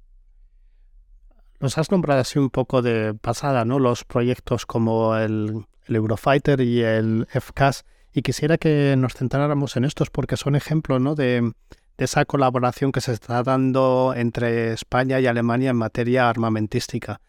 Nos 1.59 1.79
has 1.79 1.89
nombrado 1.89 2.21
así 2.21 2.37
un 2.37 2.51
poco 2.51 2.83
de 2.83 3.15
pasada, 3.15 3.65
¿no? 3.65 3.79
Los 3.79 4.03
proyectos 4.03 4.67
como 4.67 5.15
el, 5.17 5.65
Eurofighter 5.87 6.61
y 6.61 6.83
el 6.83 7.27
FCAS. 7.27 7.83
Y 8.13 8.21
quisiera 8.21 8.59
que 8.59 8.93
nos 8.97 9.15
centráramos 9.15 9.75
en 9.75 9.85
estos 9.85 10.11
porque 10.11 10.37
son 10.37 10.55
ejemplos, 10.55 11.01
¿no? 11.01 11.15
De, 11.15 11.51
esa 11.97 12.25
colaboración 12.25 12.91
que 12.91 13.01
se 13.01 13.13
está 13.13 13.41
dando 13.43 14.13
entre 14.15 14.73
España 14.73 15.19
y 15.19 15.27
Alemania 15.27 15.71
en 15.71 15.77
materia 15.77 16.29
armamentística. 16.29 17.21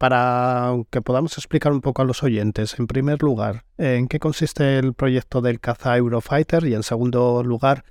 Para 0.00 0.72
que 0.88 1.02
podamos 1.02 1.36
explicar 1.36 1.72
un 1.72 1.82
poco 1.82 2.00
a 2.00 2.06
los 2.06 2.22
oyentes, 2.22 2.78
en 2.78 2.86
primer 2.86 3.22
lugar, 3.22 3.66
¿en 3.76 4.08
qué 4.08 4.18
consiste 4.18 4.78
el 4.78 4.94
proyecto 4.94 5.42
del 5.42 5.60
caza 5.60 5.94
Eurofighter? 5.94 6.64
Y 6.64 6.72
en 6.72 6.82
segundo 6.82 7.42
lugar, 7.44 7.84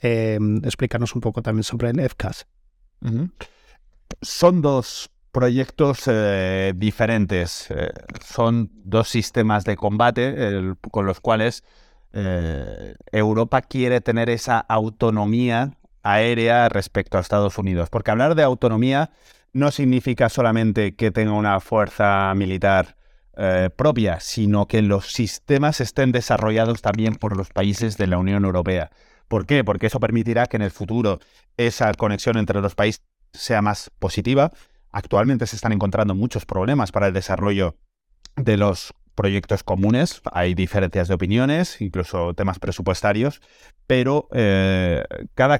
eh, 0.00 0.38
explícanos 0.62 1.16
un 1.16 1.22
poco 1.22 1.42
también 1.42 1.64
sobre 1.64 1.90
el 1.90 1.98
FCAS. 1.98 2.46
Son 4.22 4.62
dos 4.62 5.10
proyectos 5.32 6.04
eh, 6.06 6.72
diferentes. 6.76 7.68
Eh, 7.72 7.90
son 8.24 8.70
dos 8.84 9.08
sistemas 9.08 9.64
de 9.64 9.74
combate 9.74 10.72
con 10.92 11.04
los 11.04 11.18
cuales 11.18 11.64
eh, 12.12 12.94
Europa 13.10 13.62
quiere 13.62 14.00
tener 14.00 14.30
esa 14.30 14.60
autonomía 14.60 15.72
aérea 16.04 16.68
respecto 16.68 17.18
a 17.18 17.22
Estados 17.22 17.58
Unidos. 17.58 17.90
Porque 17.90 18.12
hablar 18.12 18.36
de 18.36 18.44
autonomía 18.44 19.10
no 19.56 19.70
significa 19.70 20.28
solamente 20.28 20.94
que 20.94 21.10
tenga 21.10 21.32
una 21.32 21.60
fuerza 21.60 22.32
militar 22.34 22.96
propia, 23.76 24.18
sino 24.18 24.66
que 24.66 24.80
los 24.80 25.12
sistemas 25.12 25.82
estén 25.82 26.10
desarrollados 26.10 26.80
también 26.80 27.16
por 27.16 27.36
los 27.36 27.50
países 27.50 27.98
de 27.98 28.06
la 28.06 28.16
Unión 28.16 28.46
Europea. 28.46 28.90
¿Por 29.28 29.44
qué? 29.44 29.62
Porque 29.62 29.88
eso 29.88 30.00
permitirá 30.00 30.46
que 30.46 30.56
en 30.56 30.62
el 30.62 30.70
futuro 30.70 31.18
esa 31.58 31.92
conexión 31.92 32.38
entre 32.38 32.62
los 32.62 32.74
países 32.74 33.04
sea 33.34 33.60
más 33.60 33.90
positiva, 33.98 34.52
Actualmente 34.96 35.46
se 35.46 35.56
están 35.56 35.72
encontrando 35.72 36.14
muchos 36.14 36.46
problemas 36.46 36.90
para 36.90 37.08
el 37.08 37.12
desarrollo 37.12 37.76
de 38.34 38.56
los 38.56 38.94
proyectos 39.14 39.62
comunes, 39.62 40.22
hay 40.32 40.54
diferencias 40.54 41.06
de 41.08 41.12
opiniones, 41.12 41.82
incluso 41.82 42.32
temas 42.32 42.58
presupuestarios, 42.58 43.42
pero 43.86 44.26
eh, 44.32 45.04
cada, 45.34 45.58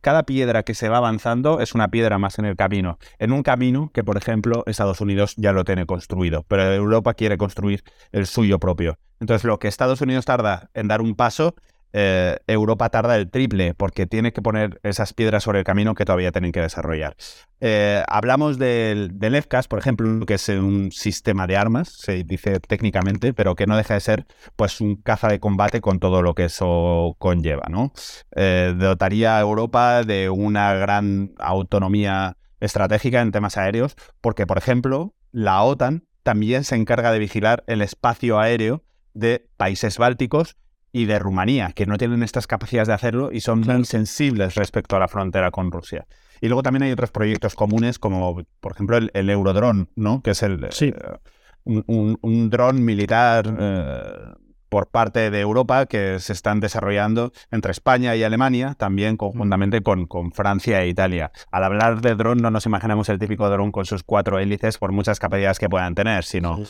cada 0.00 0.24
piedra 0.24 0.62
que 0.62 0.74
se 0.74 0.88
va 0.88 0.98
avanzando 0.98 1.60
es 1.60 1.74
una 1.74 1.88
piedra 1.88 2.18
más 2.18 2.38
en 2.38 2.44
el 2.44 2.56
camino, 2.56 2.98
en 3.18 3.32
un 3.32 3.42
camino 3.42 3.90
que, 3.92 4.04
por 4.04 4.16
ejemplo, 4.16 4.62
Estados 4.66 5.00
Unidos 5.00 5.34
ya 5.36 5.52
lo 5.52 5.64
tiene 5.64 5.86
construido, 5.86 6.44
pero 6.48 6.62
Europa 6.72 7.14
quiere 7.14 7.36
construir 7.36 7.82
el 8.12 8.26
suyo 8.26 8.58
propio. 8.58 8.98
Entonces, 9.20 9.44
lo 9.44 9.58
que 9.58 9.68
Estados 9.68 10.00
Unidos 10.00 10.24
tarda 10.24 10.70
en 10.74 10.88
dar 10.88 11.00
un 11.02 11.14
paso, 11.14 11.54
eh, 11.92 12.38
Europa 12.46 12.88
tarda 12.88 13.16
el 13.16 13.30
triple 13.30 13.74
porque 13.74 14.06
tiene 14.06 14.32
que 14.32 14.42
poner 14.42 14.80
esas 14.82 15.12
piedras 15.12 15.42
sobre 15.42 15.58
el 15.58 15.64
camino 15.64 15.94
que 15.94 16.04
todavía 16.04 16.32
tienen 16.32 16.52
que 16.52 16.60
desarrollar. 16.60 17.16
Eh, 17.60 18.02
hablamos 18.08 18.58
del, 18.58 19.18
del, 19.18 19.34
EFCAS, 19.34 19.68
por 19.68 19.78
ejemplo, 19.78 20.24
que 20.24 20.34
es 20.34 20.48
un 20.48 20.92
sistema 20.92 21.46
de 21.46 21.56
armas, 21.56 21.88
se 21.88 22.24
dice 22.24 22.60
técnicamente, 22.60 23.34
pero 23.34 23.54
que 23.54 23.66
no 23.66 23.76
deja 23.76 23.94
de 23.94 24.00
ser 24.00 24.26
pues 24.56 24.80
un 24.80 24.96
caza 24.96 25.28
de 25.28 25.40
combate 25.40 25.80
con 25.80 25.98
todo 25.98 26.22
lo 26.22 26.34
que 26.34 26.44
eso 26.44 27.16
conlleva. 27.18 27.66
¿no? 27.68 27.92
Eh, 28.36 28.74
dotaría 28.76 29.36
a 29.36 29.40
Europa 29.40 30.02
de 30.04 30.30
una 30.30 30.74
gran 30.74 31.32
autonomía 31.38 32.36
estratégica 32.60 33.20
en 33.20 33.32
temas 33.32 33.56
aéreos, 33.56 33.96
porque, 34.20 34.46
por 34.46 34.58
ejemplo, 34.58 35.14
la 35.32 35.62
OTAN 35.62 36.04
también 36.22 36.64
se 36.64 36.76
encarga 36.76 37.12
de 37.12 37.18
vigilar 37.18 37.64
el 37.66 37.82
espacio 37.82 38.38
aéreo 38.38 38.82
de 39.14 39.46
países 39.56 39.98
bálticos 39.98 40.56
y 40.92 41.04
de 41.04 41.18
Rumanía, 41.18 41.72
que 41.72 41.86
no 41.86 41.98
tienen 41.98 42.22
estas 42.22 42.46
capacidades 42.46 42.88
de 42.88 42.94
hacerlo 42.94 43.30
y 43.32 43.40
son 43.40 43.64
tan 43.64 43.84
sensibles 43.84 44.54
respecto 44.54 44.96
a 44.96 44.98
la 44.98 45.08
frontera 45.08 45.50
con 45.50 45.70
Rusia. 45.70 46.06
Y 46.40 46.48
luego 46.48 46.62
también 46.62 46.84
hay 46.84 46.92
otros 46.92 47.10
proyectos 47.10 47.54
comunes, 47.54 47.98
como 47.98 48.42
por 48.60 48.72
ejemplo 48.72 48.96
el, 48.96 49.10
el 49.14 49.30
Eurodrone, 49.30 49.86
¿no? 49.94 50.22
que 50.22 50.30
es 50.30 50.42
el, 50.42 50.64
eh, 50.64 50.94
un, 51.64 52.18
un, 52.20 52.50
dron 52.50 52.84
militar 52.84 53.56
eh, 53.58 54.12
por 54.70 54.86
parte 54.86 55.30
de 55.30 55.40
Europa 55.40 55.84
que 55.84 56.18
se 56.20 56.32
están 56.32 56.60
desarrollando 56.60 57.32
entre 57.50 57.72
España 57.72 58.16
y 58.16 58.22
Alemania, 58.22 58.74
también 58.78 59.18
conjuntamente 59.18 59.82
con, 59.82 60.06
con 60.06 60.32
Francia 60.32 60.82
e 60.82 60.88
Italia. 60.88 61.32
Al 61.50 61.64
hablar 61.64 62.00
de 62.00 62.14
dron 62.14 62.38
no 62.38 62.50
nos 62.50 62.64
imaginamos 62.64 63.08
el 63.10 63.18
típico 63.18 63.50
dron 63.50 63.72
con 63.72 63.84
sus 63.84 64.02
cuatro 64.02 64.38
hélices 64.38 64.78
por 64.78 64.92
muchas 64.92 65.18
capacidades 65.18 65.58
que 65.58 65.68
puedan 65.68 65.94
tener, 65.94 66.24
sino 66.24 66.60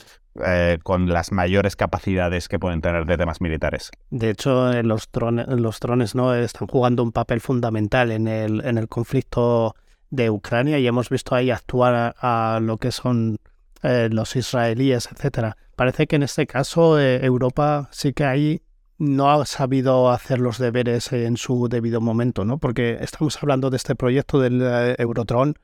eh, 0.45 0.79
con 0.83 1.09
las 1.09 1.31
mayores 1.31 1.77
capacidades 1.77 2.49
que 2.49 2.59
pueden 2.59 2.81
tener 2.81 3.05
de 3.05 3.19
temas 3.19 3.41
militares. 3.41 3.91
De 4.11 4.31
hecho, 4.31 4.73
eh, 4.73 4.83
los, 4.83 5.11
drones, 5.13 5.47
los 5.49 5.79
drones 5.79 6.15
¿no? 6.15 6.35
están 6.35 6.67
jugando 6.67 7.03
un 7.03 7.13
papel 7.13 7.41
fundamental 7.41 8.11
en 8.11 8.27
el, 8.27 8.65
en 8.65 8.79
el 8.79 8.89
conflicto 8.89 9.77
de 10.09 10.31
Ucrania 10.31 10.79
y 10.79 10.87
hemos 10.87 11.11
visto 11.11 11.35
ahí 11.35 11.51
actuar 11.51 12.15
a 12.19 12.59
lo 12.63 12.79
que 12.79 12.91
son 12.91 13.39
eh, 13.83 14.09
los 14.13 14.37
israelíes, 14.37 15.09
etcétera. 15.11 15.57
Parece 15.75 16.07
que 16.07 16.17
en 16.17 16.23
este 16.23 16.47
caso 16.47 17.01
eh, 17.01 17.25
Europa 17.25 17.89
sí 17.93 18.13
que 18.13 18.25
ahí 18.25 18.63
no 18.99 19.31
ha 19.31 19.47
sabido 19.47 20.11
hacer 20.11 20.39
los 20.39 20.59
deberes 20.59 21.11
en 21.13 21.39
su 21.39 21.69
debido 21.69 22.03
momento, 22.03 22.45
¿no? 22.45 22.59
Porque 22.59 22.99
estamos 23.01 23.43
hablando 23.43 23.71
de 23.71 23.79
este 23.79 23.95
proyecto 23.95 24.39
del 24.39 24.61
eh, 24.63 24.97
Eurotron 24.99 25.55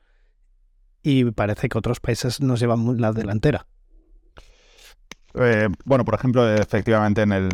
y 1.03 1.25
parece 1.25 1.69
que 1.69 1.77
otros 1.77 1.99
países 1.99 2.41
nos 2.41 2.59
llevan 2.59 2.99
la 2.99 3.13
delantera. 3.13 3.67
bueno, 5.85 6.03
por 6.03 6.15
ejemplo, 6.15 6.51
efectivamente 6.51 7.21
en 7.21 7.31
el, 7.31 7.49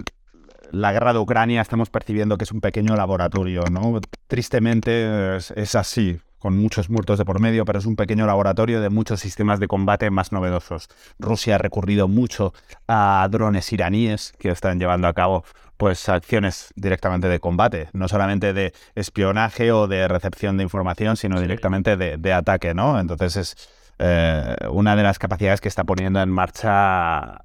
la 0.71 0.93
guerra 0.93 1.11
de 1.11 1.19
Ucrania 1.19 1.61
estamos 1.61 1.89
percibiendo 1.89 2.37
que 2.37 2.45
es 2.45 2.51
un 2.53 2.61
pequeño 2.61 2.95
laboratorio, 2.95 3.63
¿no? 3.69 3.99
Tristemente 4.27 5.35
es 5.35 5.75
así 5.75 6.21
con 6.43 6.57
muchos 6.57 6.89
muertos 6.89 7.17
de 7.17 7.23
por 7.23 7.39
medio, 7.39 7.63
pero 7.63 7.79
es 7.79 7.85
un 7.85 7.95
pequeño 7.95 8.25
laboratorio 8.25 8.81
de 8.81 8.89
muchos 8.89 9.21
sistemas 9.21 9.61
de 9.61 9.69
combate 9.69 10.11
más 10.11 10.33
novedosos. 10.33 10.89
Rusia 11.17 11.55
ha 11.55 11.57
recurrido 11.57 12.09
mucho 12.09 12.53
a 12.85 13.25
drones 13.31 13.71
iraníes 13.71 14.33
que 14.37 14.49
están 14.49 14.77
llevando 14.77 15.07
a 15.07 15.13
cabo 15.13 15.45
pues 15.77 16.09
acciones 16.09 16.73
directamente 16.75 17.29
de 17.29 17.39
combate, 17.39 17.87
no 17.93 18.09
solamente 18.09 18.51
de 18.51 18.73
espionaje 18.93 19.71
o 19.71 19.87
de 19.87 20.09
recepción 20.09 20.57
de 20.57 20.63
información, 20.63 21.15
sino 21.15 21.39
directamente 21.39 21.95
de, 21.95 22.33
ataque, 22.33 22.73
¿no? 22.73 22.99
Entonces 22.99 23.37
es 23.37 23.69
eh, 23.99 24.57
una 24.69 24.97
de 24.97 25.03
las 25.03 25.19
capacidades 25.19 25.61
que 25.61 25.69
está 25.69 25.85
poniendo 25.85 26.21
en 26.21 26.29
marcha 26.29 27.41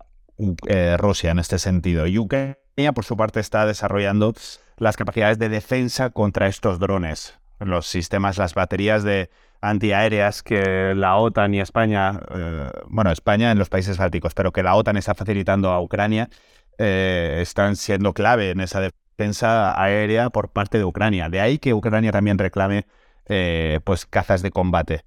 eh, 0.67 0.97
Rusia 0.99 1.31
en 1.31 1.39
este 1.39 1.61
sentido. 1.61 2.09
Y 2.09 2.19
Ucrania, 2.19 2.93
por 2.97 3.05
su 3.05 3.17
parte, 3.17 3.39
está 3.39 3.65
desarrollando 3.65 4.35
las 4.77 4.97
capacidades 4.97 5.39
de 5.39 5.51
defensa 5.51 6.11
contra 6.11 6.49
estos 6.49 6.81
drones 6.81 7.39
los 7.61 7.87
sistemas, 7.87 8.39
las 8.39 8.55
baterías 8.55 9.03
de 9.03 9.31
antiaéreas 9.61 10.43
que 10.43 10.95
la 10.95 11.17
OTAN 11.17 11.55
y 11.55 11.61
España, 11.61 12.21
eh, 12.31 12.71
bueno, 12.89 13.11
España 13.11 13.51
en 13.51 13.59
los 13.59 13.69
países 13.69 13.99
bálticos, 13.99 14.35
pero 14.35 14.53
que 14.53 14.63
la 14.63 14.75
OTAN 14.75 14.97
está 14.97 15.15
facilitando 15.15 15.71
a 15.71 15.81
Ucrania, 15.81 16.29
eh, 16.79 17.39
están 17.41 17.77
siendo 17.77 18.13
clave 18.15 18.51
en 18.51 18.61
esa 18.61 18.81
defensa 18.81 19.81
aérea 19.81 20.31
por 20.31 20.51
parte 20.51 20.79
de 20.79 20.85
Ucrania. 20.85 21.29
De 21.29 21.41
ahí 21.41 21.59
que 21.59 21.75
Ucrania 21.75 22.13
también 22.13 22.39
reclame 22.39 22.87
eh, 23.27 23.81
pues 23.85 24.07
cazas 24.07 24.43
de 24.43 24.51
combate. 24.51 25.05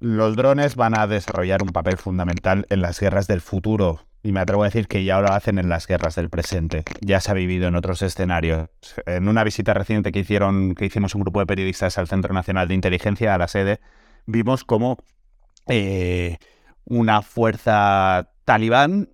Los 0.00 0.36
drones 0.36 0.76
van 0.76 0.98
a 0.98 1.06
desarrollar 1.06 1.62
un 1.62 1.70
papel 1.70 1.96
fundamental 1.96 2.66
en 2.68 2.82
las 2.82 3.00
guerras 3.00 3.26
del 3.26 3.40
futuro, 3.40 4.07
y 4.22 4.32
me 4.32 4.40
atrevo 4.40 4.62
a 4.62 4.66
decir 4.66 4.88
que 4.88 5.04
ya 5.04 5.20
lo 5.20 5.32
hacen 5.32 5.58
en 5.58 5.68
las 5.68 5.86
guerras 5.86 6.16
del 6.16 6.28
presente. 6.28 6.84
Ya 7.00 7.20
se 7.20 7.30
ha 7.30 7.34
vivido 7.34 7.68
en 7.68 7.76
otros 7.76 8.02
escenarios. 8.02 8.68
En 9.06 9.28
una 9.28 9.44
visita 9.44 9.74
reciente 9.74 10.12
que 10.12 10.20
hicieron, 10.20 10.74
que 10.74 10.86
hicimos 10.86 11.14
un 11.14 11.22
grupo 11.22 11.40
de 11.40 11.46
periodistas 11.46 11.98
al 11.98 12.08
Centro 12.08 12.34
Nacional 12.34 12.68
de 12.68 12.74
Inteligencia, 12.74 13.34
a 13.34 13.38
la 13.38 13.48
sede, 13.48 13.80
vimos 14.26 14.64
como 14.64 14.98
eh, 15.68 16.38
una 16.84 17.22
fuerza 17.22 18.30
talibán 18.44 19.10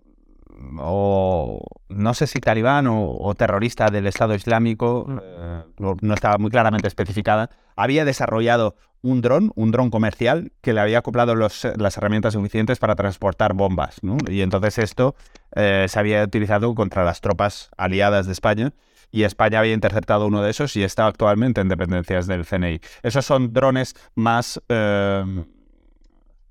o 0.78 1.60
no 1.88 2.14
sé 2.14 2.26
si 2.26 2.40
talibán 2.40 2.86
o, 2.88 3.34
terrorista 3.34 3.90
del 3.90 4.06
Estado 4.06 4.34
Islámico, 4.34 5.04
mm. 5.08 5.18
eh, 5.22 5.62
no, 5.78 6.14
estaba 6.14 6.38
muy 6.38 6.50
claramente 6.50 6.88
especificada, 6.88 7.50
había 7.76 8.04
desarrollado 8.04 8.76
un 9.04 9.20
dron, 9.20 9.52
un 9.54 9.70
dron 9.70 9.90
comercial, 9.90 10.50
que 10.62 10.72
le 10.72 10.80
había 10.80 10.98
acoplado 10.98 11.34
las 11.36 11.96
herramientas 11.96 12.32
suficientes 12.32 12.78
para 12.78 12.96
transportar 12.96 13.52
bombas. 13.52 14.00
Y 14.28 14.40
entonces 14.40 14.78
esto 14.78 15.14
eh, 15.54 15.84
se 15.88 15.98
había 15.98 16.24
utilizado 16.24 16.74
contra 16.74 17.04
las 17.04 17.20
tropas 17.20 17.68
aliadas 17.76 18.24
de 18.26 18.32
España 18.32 18.72
y 19.10 19.24
España 19.24 19.60
había 19.60 19.74
interceptado 19.74 20.26
uno 20.26 20.42
de 20.42 20.50
esos 20.50 20.74
y 20.76 20.82
está 20.82 21.06
actualmente 21.06 21.60
en 21.60 21.68
dependencias 21.68 22.26
del 22.26 22.46
CNI. 22.46 22.80
Esos 23.02 23.26
son 23.26 23.52
drones 23.52 23.94
más... 24.14 24.60
Eh, 24.70 25.44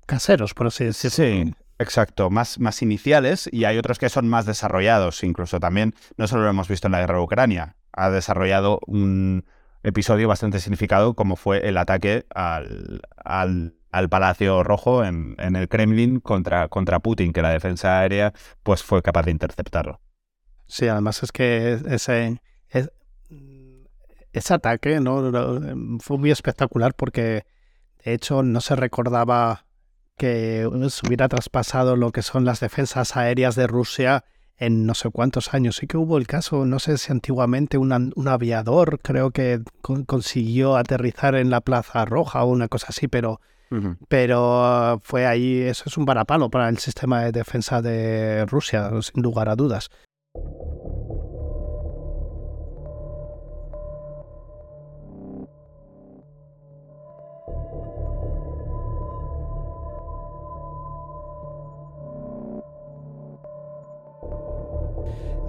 Caseros, 0.06 0.54
por 0.54 0.68
así 0.68 0.84
decirlo. 0.84 1.10
Sí, 1.10 1.54
Exacto, 1.80 2.30
más, 2.30 2.60
más 2.60 2.82
iniciales 2.82 3.48
y 3.50 3.64
hay 3.64 3.78
otros 3.78 3.98
que 3.98 4.08
son 4.08 4.28
más 4.28 4.46
desarrollados. 4.46 5.24
Incluso 5.24 5.58
también, 5.58 5.94
no 6.16 6.28
solo 6.28 6.44
lo 6.44 6.50
hemos 6.50 6.68
visto 6.68 6.86
en 6.86 6.92
la 6.92 7.00
guerra 7.00 7.16
de 7.16 7.24
Ucrania, 7.24 7.74
ha 7.92 8.10
desarrollado 8.10 8.78
un 8.86 9.44
episodio 9.84 10.26
bastante 10.26 10.58
significado 10.58 11.14
como 11.14 11.36
fue 11.36 11.68
el 11.68 11.76
ataque 11.76 12.26
al, 12.34 13.02
al, 13.16 14.08
Palacio 14.10 14.64
Rojo 14.64 15.04
en, 15.04 15.36
en, 15.38 15.54
el 15.54 15.68
Kremlin 15.68 16.18
contra, 16.18 16.68
contra 16.68 16.98
Putin, 16.98 17.32
que 17.32 17.42
la 17.42 17.50
defensa 17.50 18.00
aérea 18.00 18.32
pues 18.62 18.82
fue 18.82 19.02
capaz 19.02 19.22
de 19.22 19.30
interceptarlo. 19.30 20.00
Sí, 20.66 20.88
además 20.88 21.22
es 21.22 21.30
que 21.30 21.78
ese, 21.86 22.40
ese 24.32 24.54
ataque 24.54 24.98
¿no? 25.00 25.30
fue 26.00 26.18
muy 26.18 26.30
espectacular 26.30 26.94
porque 26.94 27.46
de 28.04 28.14
hecho 28.14 28.42
no 28.42 28.60
se 28.60 28.74
recordaba 28.74 29.66
que 30.16 30.68
se 30.88 31.06
hubiera 31.06 31.28
traspasado 31.28 31.96
lo 31.96 32.12
que 32.12 32.22
son 32.22 32.44
las 32.44 32.60
defensas 32.60 33.16
aéreas 33.16 33.54
de 33.54 33.66
Rusia 33.66 34.24
en 34.58 34.86
no 34.86 34.94
sé 34.94 35.10
cuántos 35.10 35.54
años. 35.54 35.76
Sí 35.76 35.86
que 35.86 35.96
hubo 35.96 36.18
el 36.18 36.26
caso, 36.26 36.64
no 36.64 36.78
sé 36.78 36.98
si 36.98 37.12
antiguamente 37.12 37.78
un 37.78 38.28
aviador 38.28 39.00
creo 39.00 39.30
que 39.30 39.60
consiguió 40.06 40.76
aterrizar 40.76 41.34
en 41.34 41.50
la 41.50 41.60
Plaza 41.60 42.04
Roja 42.04 42.44
o 42.44 42.50
una 42.50 42.68
cosa 42.68 42.86
así, 42.90 43.08
pero, 43.08 43.40
pero 44.08 45.00
fue 45.02 45.26
ahí, 45.26 45.60
eso 45.60 45.84
es 45.86 45.96
un 45.96 46.04
varapalo 46.04 46.50
para 46.50 46.68
el 46.68 46.78
sistema 46.78 47.22
de 47.22 47.32
defensa 47.32 47.82
de 47.82 48.46
Rusia, 48.46 48.90
sin 49.02 49.22
lugar 49.22 49.48
a 49.48 49.56
dudas. 49.56 49.90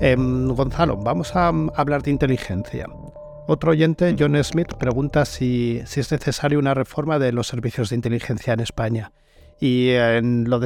Em, 0.02 0.48
Gonzalo, 0.50 0.98
vamos 0.98 1.36
a 1.36 1.48
hablar 1.48 2.04
de 2.04 2.12
inteligencia. 2.12 2.88
Otro 3.48 3.72
oyente, 3.72 4.16
John 4.18 4.41
Smith, 4.43 4.74
pregunta 4.74 5.24
si, 5.24 5.78
es 5.78 6.12
necesaria 6.12 6.60
una 6.60 6.74
reforma 6.74 7.20
de 7.20 7.32
los 7.32 7.48
servicios 7.48 7.89
de 7.89 7.96
inteligencia 7.96 8.54
en 8.54 8.60
España. 8.60 9.14
Y 9.60 9.91
lo 10.22 10.60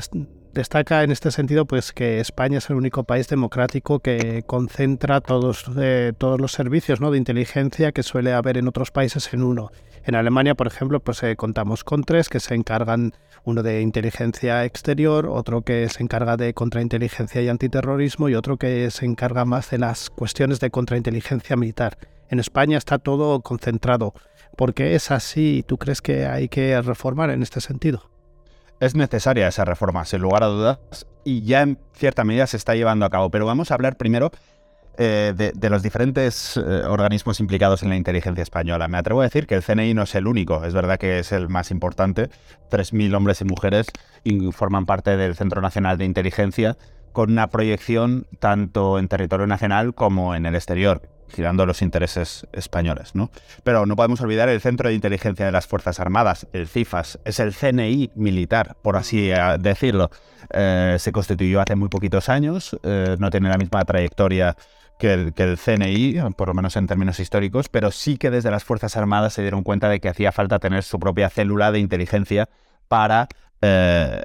destaca 0.54 1.04
en 1.04 1.12
este 1.12 1.32
sentido 1.32 1.66
pues 1.66 1.92
que 1.92 2.20
España 2.20 2.58
es 2.58 2.70
el 2.70 2.76
único 2.76 3.04
país 3.04 3.28
democrático 3.28 4.00
que 4.00 4.44
concentra 4.46 5.22
todos, 5.22 5.66
eh, 5.78 6.14
todos 6.18 6.40
los 6.40 6.52
servicios 6.52 7.02
¿no? 7.02 7.12
de 7.12 7.18
inteligencia 7.18 7.92
que 7.92 8.04
suele 8.04 8.34
haber 8.34 8.58
en 8.58 8.68
otros 8.68 8.92
países 8.92 9.34
en 9.34 9.44
uno. 9.44 9.72
En 10.04 10.16
Alemania, 10.16 10.56
por 10.56 10.68
ejemplo, 10.68 11.00
pues 11.00 11.22
eh, 11.24 11.36
contamos 11.36 11.84
con 11.84 12.04
tres 12.04 12.30
que 12.30 12.40
se 12.40 12.56
encargan, 12.56 13.14
uno 13.44 13.64
de 13.64 13.82
inteligencia 13.82 14.66
exterior, 14.66 15.28
otro 15.28 15.62
que 15.62 15.88
se 15.90 16.04
encarga 16.04 16.38
de 16.38 16.54
contrainteligencia 16.54 17.42
y 17.42 17.50
antiterrorismo 17.50 18.30
y 18.30 18.36
otro 18.36 18.58
que 18.58 18.90
se 18.92 19.06
encarga 19.06 19.46
más 19.46 19.70
de 19.70 19.78
las 19.78 20.10
cuestiones 20.10 20.60
de 20.60 20.72
contrainteligencia 20.72 21.56
militar. 21.56 21.98
En 22.30 22.40
España 22.40 22.78
está 22.78 22.98
todo 23.00 23.42
concentrado. 23.42 24.14
¿Por 24.56 24.74
qué 24.74 24.96
es 24.96 25.12
así? 25.12 25.64
¿Tú 25.68 25.78
crees 25.78 26.02
que 26.02 26.26
hay 26.26 26.50
que 26.50 26.82
reformar 26.82 27.30
en 27.30 27.44
este 27.44 27.62
sentido? 27.62 28.10
Es 28.80 28.96
necesaria 28.96 29.48
esa 29.48 29.66
reforma, 29.66 30.06
sin 30.06 30.22
lugar 30.22 30.44
a 30.44 30.48
dudas, 30.48 30.80
y 31.26 31.42
ya 31.42 31.62
en 31.62 31.78
cierta 31.94 32.24
medida 32.24 32.48
se 32.48 32.58
está 32.58 32.76
llevando 32.76 33.06
a 33.06 33.10
cabo. 33.10 33.30
Pero 33.30 33.46
vamos 33.46 33.72
a 33.72 33.74
hablar 33.74 33.98
primero 33.98 34.32
eh, 34.98 35.34
de, 35.36 35.70
los 35.70 35.84
diferentes 35.84 36.58
eh, 36.58 36.62
organismos 36.86 37.40
implicados 37.40 37.84
en 37.84 37.90
la 37.90 37.96
inteligencia 37.96 38.42
española. 38.42 38.88
Me 38.88 38.98
atrevo 38.98 39.22
a 39.22 39.26
decir 39.26 39.48
que 39.48 39.56
el 39.56 39.64
CNI 39.64 39.94
no 39.94 40.04
es 40.04 40.16
el 40.16 40.28
único, 40.28 40.64
es 40.66 40.74
verdad 40.74 40.98
que 40.98 41.20
es 41.20 41.32
el 41.32 41.50
más 41.50 41.72
importante. 41.72 42.30
3.000 42.70 43.16
hombres 43.16 43.42
y 43.42 43.46
mujeres 43.46 43.88
forman 44.52 44.86
parte 44.86 45.18
del 45.18 45.36
Centro 45.36 45.62
Nacional 45.62 45.98
de 45.98 46.06
Inteligencia 46.06 46.78
con 47.12 47.32
una 47.32 47.48
proyección 47.48 48.28
tanto 48.40 49.00
en 49.00 49.08
territorio 49.08 49.48
nacional 49.48 49.94
como 49.94 50.36
en 50.36 50.46
el 50.46 50.56
exterior, 50.56 51.02
girando 51.30 51.66
los 51.66 51.82
intereses 51.82 52.48
españoles. 52.52 53.16
¿no? 53.16 53.32
Pero 53.64 53.86
no 53.86 53.96
podemos 53.96 54.22
olvidar 54.22 54.50
el 54.50 54.62
Centro 54.62 54.90
de 54.90 54.96
Inteligencia 54.96 55.46
de 55.46 55.52
las 55.52 55.68
Fuerzas 55.68 56.00
Armadas, 56.00 56.48
el 56.54 56.68
CIFAS, 56.68 57.20
es 57.26 57.40
el 57.40 57.54
CNI 57.54 58.12
militar, 58.16 58.78
por 58.82 58.98
así 58.98 59.32
eh, 59.32 59.58
decirlo. 59.60 60.10
se 60.52 61.12
constituyó 61.12 61.62
hace 61.62 61.76
muy 61.76 61.90
poquitos 61.90 62.30
años, 62.30 62.78
no 62.84 63.30
tiene 63.30 63.50
la 63.50 63.58
misma 63.58 63.84
trayectoria 63.86 64.56
que 65.00 65.14
el, 65.14 65.58
CNI, 65.58 66.20
por 66.36 66.50
lo 66.50 66.54
menos 66.54 66.76
en 66.76 66.86
términos 66.86 67.20
históricos, 67.22 67.70
pero 67.70 67.90
sí 67.90 68.18
que 68.18 68.30
desde 68.30 68.52
las 68.52 68.66
Fuerzas 68.66 68.98
Armadas 68.98 69.34
se 69.34 69.42
dieron 69.42 69.64
cuenta 69.64 69.88
de 69.88 70.02
que 70.02 70.10
hacía 70.10 70.34
falta 70.34 70.60
tener 70.60 70.84
su 70.84 71.00
propia 71.00 71.30
célula 71.30 71.72
de 71.72 71.80
inteligencia 71.80 72.50
para 72.90 73.30
eh, 73.62 74.22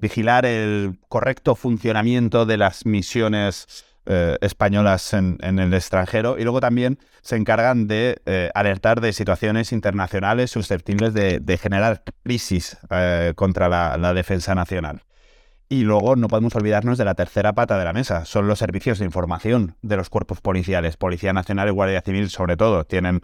vigilar 0.00 0.46
el 0.46 1.00
correcto 1.08 1.56
funcionamiento 1.56 2.46
de 2.46 2.58
las 2.58 2.86
misiones 2.86 3.84
eh, 4.12 4.36
españolas 4.40 5.14
en, 5.14 5.38
el 5.40 5.72
extranjero 5.72 6.36
y 6.38 6.42
luego 6.42 6.60
también 6.60 6.98
se 7.22 7.36
encargan 7.36 7.86
de 7.86 8.20
eh, 8.26 8.50
alertar 8.54 9.00
de 9.00 9.12
situaciones 9.12 9.72
internacionales 9.72 10.50
susceptibles 10.50 11.14
de, 11.14 11.58
generar 11.60 12.02
crisis 12.24 12.76
contra 13.36 13.68
la 13.68 14.14
defensa 14.14 14.54
nacional. 14.54 15.02
Y 15.72 15.84
luego 15.84 16.16
no 16.16 16.26
podemos 16.26 16.56
olvidarnos 16.56 16.98
de 16.98 17.04
la 17.04 17.14
tercera 17.14 17.52
pata 17.52 17.78
de 17.78 17.84
la 17.84 17.92
mesa, 17.92 18.24
son 18.24 18.48
los 18.48 18.58
servicios 18.58 18.98
de 18.98 19.04
información 19.04 19.76
de 19.82 19.96
los 19.96 20.10
cuerpos 20.10 20.40
policiales. 20.40 20.96
Policía 20.96 21.32
Nacional 21.32 21.68
y 21.68 21.70
Guardia 21.70 22.02
Civil, 22.02 22.28
sobre 22.28 22.56
todo, 22.56 22.84
tienen 22.84 23.20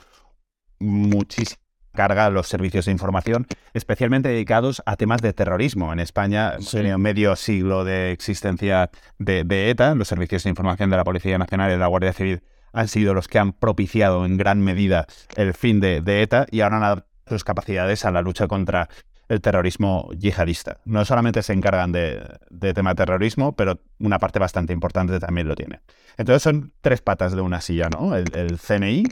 muchísima 0.78 1.66
carga 1.97 2.31
los 2.31 2.47
servicios 2.47 2.85
de 2.85 2.93
información, 2.93 3.47
especialmente 3.75 4.29
dedicados 4.29 4.83
a 4.87 4.95
temas 4.95 5.21
de 5.23 5.33
terrorismo. 5.33 5.93
En 5.93 5.99
España, 5.99 6.53
medio 6.99 7.35
siglo 7.35 7.85
de 7.85 8.13
existencia 8.13 8.91
de, 9.19 9.71
ETA, 9.71 9.97
los 9.97 10.07
servicios 10.07 10.45
de 10.45 10.51
información 10.51 10.91
de 10.91 10.97
la 10.97 11.05
Policía 11.05 11.39
Nacional 11.39 11.71
y 11.71 11.73
de 11.73 11.79
la 11.79 11.89
Guardia 11.89 12.13
Civil 12.13 12.43
han 12.73 12.87
sido 12.87 13.15
los 13.15 13.27
que 13.27 13.41
han 13.41 13.53
propiciado 13.53 14.25
en 14.25 14.37
gran 14.37 14.61
medida 14.61 15.07
el 15.35 15.55
fin 15.55 15.81
de, 15.81 16.03
de 16.03 16.23
ETA 16.23 16.47
y 16.51 16.61
ahora 16.61 16.77
han 16.77 16.85
adaptado 16.85 17.17
sus 17.27 17.43
capacidades 17.43 18.05
a 18.05 18.13
la 18.13 18.23
lucha 18.23 18.47
contra 18.47 18.89
el 19.29 19.41
terrorismo 19.41 20.09
yihadista. 20.17 20.79
No 20.85 21.05
solamente 21.05 21.43
se 21.43 21.53
encargan 21.53 21.93
de, 21.93 22.39
tema 22.75 22.95
terrorismo, 22.95 23.57
pero 23.57 23.81
una 23.99 24.19
parte 24.19 24.39
bastante 24.39 24.73
importante 24.73 25.19
también 25.19 25.49
lo 25.49 25.55
tiene. 25.55 25.81
Entonces 26.17 26.43
son 26.43 26.73
tres 26.81 27.03
patas 27.03 27.35
de 27.35 27.41
una 27.41 27.61
silla, 27.61 27.89
¿no? 27.89 28.15
El, 28.15 28.59
CNI, 28.59 29.05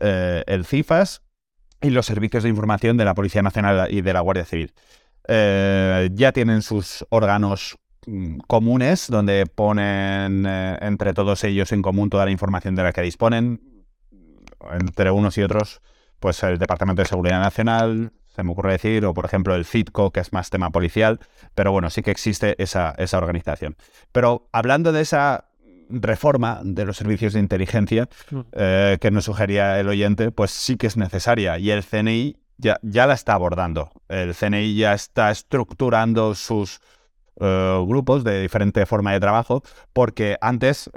eh, 0.00 0.44
el 0.46 0.64
CIFAS 0.64 1.22
y 1.82 1.90
los 1.90 2.06
servicios 2.06 2.42
de 2.42 2.48
información 2.48 2.96
de 2.96 3.04
la 3.04 3.14
Policía 3.14 3.42
Nacional 3.42 3.88
y 3.90 4.00
de 4.00 4.12
la 4.12 4.20
Guardia 4.20 4.44
Civil. 4.44 4.72
Eh, 5.28 6.08
ya 6.12 6.32
tienen 6.32 6.62
sus 6.62 7.04
órganos 7.10 7.78
mm, 8.06 8.38
comunes 8.46 9.08
donde 9.08 9.46
ponen 9.46 10.44
eh, 10.46 10.78
entre 10.80 11.14
todos 11.14 11.44
ellos 11.44 11.72
en 11.72 11.82
común 11.82 12.10
toda 12.10 12.24
la 12.24 12.30
información 12.30 12.74
de 12.74 12.82
la 12.82 12.92
que 12.92 13.02
disponen, 13.02 13.60
entre 14.80 15.10
unos 15.10 15.36
y 15.38 15.42
otros, 15.42 15.80
pues 16.18 16.42
el 16.42 16.58
Departamento 16.58 17.02
de 17.02 17.08
Seguridad 17.08 17.40
Nacional, 17.40 18.12
se 18.34 18.42
me 18.42 18.52
ocurre 18.52 18.72
decir, 18.72 19.04
o 19.04 19.12
por 19.12 19.24
ejemplo 19.24 19.54
el 19.54 19.64
CITCO, 19.64 20.10
que 20.10 20.20
es 20.20 20.32
más 20.32 20.50
tema 20.50 20.70
policial, 20.70 21.20
pero 21.54 21.72
bueno, 21.72 21.90
sí 21.90 22.02
que 22.02 22.10
existe 22.10 22.60
esa, 22.62 22.94
esa 22.98 23.18
organización. 23.18 23.76
Pero 24.12 24.48
hablando 24.52 24.92
de 24.92 25.02
esa 25.02 25.51
reforma 25.92 26.60
de 26.64 26.84
los 26.84 26.96
servicios 26.96 27.32
de 27.32 27.40
inteligencia 27.40 28.08
mm. 28.30 28.40
eh, 28.52 28.98
que 29.00 29.10
nos 29.10 29.24
sugería 29.24 29.78
el 29.78 29.88
oyente, 29.88 30.30
pues 30.30 30.50
sí 30.50 30.76
que 30.76 30.86
es 30.86 30.96
necesaria 30.96 31.58
y 31.58 31.70
el 31.70 31.84
CNI 31.84 32.36
ya, 32.58 32.78
ya 32.82 33.06
la 33.06 33.14
está 33.14 33.34
abordando. 33.34 33.90
El 34.08 34.34
CNI 34.34 34.74
ya 34.74 34.94
está 34.94 35.30
estructurando 35.30 36.34
sus 36.34 36.80
eh, 37.40 37.84
grupos 37.86 38.24
de 38.24 38.42
diferente 38.42 38.86
forma 38.86 39.12
de 39.12 39.20
trabajo 39.20 39.62
porque 39.92 40.36
antes... 40.40 40.90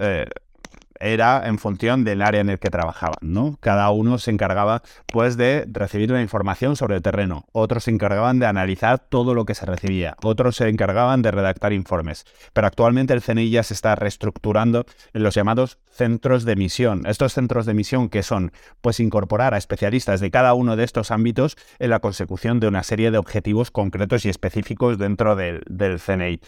Era 0.99 1.47
en 1.47 1.57
función 1.57 2.03
del 2.03 2.21
área 2.21 2.41
en 2.41 2.49
el 2.49 2.59
que 2.59 2.69
trabajaban, 2.69 3.17
¿no? 3.21 3.57
Cada 3.59 3.89
uno 3.89 4.17
se 4.17 4.31
encargaba, 4.31 4.81
pues, 5.07 5.37
de 5.37 5.65
recibir 5.71 6.11
la 6.11 6.21
información 6.21 6.75
sobre 6.75 6.95
el 6.95 7.01
terreno. 7.01 7.45
Otros 7.51 7.85
se 7.85 7.91
encargaban 7.91 8.39
de 8.39 8.45
analizar 8.45 8.99
todo 8.99 9.33
lo 9.33 9.45
que 9.45 9.55
se 9.55 9.65
recibía. 9.65 10.15
Otros 10.23 10.55
se 10.55 10.69
encargaban 10.69 11.21
de 11.21 11.31
redactar 11.31 11.73
informes. 11.73 12.25
Pero 12.53 12.67
actualmente 12.67 13.13
el 13.13 13.21
CNI 13.21 13.49
ya 13.49 13.63
se 13.63 13.73
está 13.73 13.95
reestructurando 13.95 14.85
en 15.13 15.23
los 15.23 15.35
llamados 15.35 15.79
centros 15.89 16.45
de 16.45 16.55
misión. 16.55 17.05
Estos 17.05 17.33
centros 17.33 17.65
de 17.65 17.73
misión 17.73 18.09
que 18.09 18.23
son, 18.23 18.51
pues, 18.81 18.99
incorporar 18.99 19.53
a 19.53 19.57
especialistas 19.57 20.19
de 20.19 20.31
cada 20.31 20.53
uno 20.53 20.75
de 20.75 20.83
estos 20.83 21.11
ámbitos 21.11 21.57
en 21.79 21.89
la 21.89 21.99
consecución 21.99 22.59
de 22.59 22.67
una 22.67 22.83
serie 22.83 23.11
de 23.11 23.17
objetivos 23.17 23.71
concretos 23.71 24.25
y 24.25 24.29
específicos 24.29 24.97
dentro 24.97 25.35
del, 25.35 25.63
del 25.67 25.99
CNI. 25.99 26.39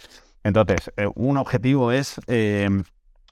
Entonces, 0.44 0.92
eh, 0.96 1.08
un 1.16 1.38
objetivo 1.38 1.92
es 1.92 2.22
eh, 2.28 2.70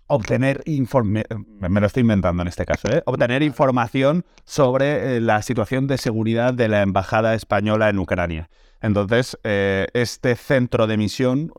obtener 0.08 0.62
informe, 0.66 1.26
me 1.60 1.80
lo 1.80 1.88
estoy 1.88 2.02
inventando 2.02 2.42
en 2.42 2.48
este 2.48 2.66
caso, 2.66 2.88
¿eh? 2.90 3.02
obtener 3.06 3.42
información 3.44 4.26
sobre 4.44 5.20
la 5.20 5.42
situación 5.42 5.88
de 5.88 5.98
seguridad 5.98 6.54
de 6.54 6.68
la 6.68 6.82
embajada 6.82 7.34
española 7.34 7.90
en 7.90 8.00
Ucrania. 8.00 8.50
Entonces, 8.82 9.38
este 9.44 10.36
centro 10.36 10.86
de 10.86 10.98
misión 10.98 11.52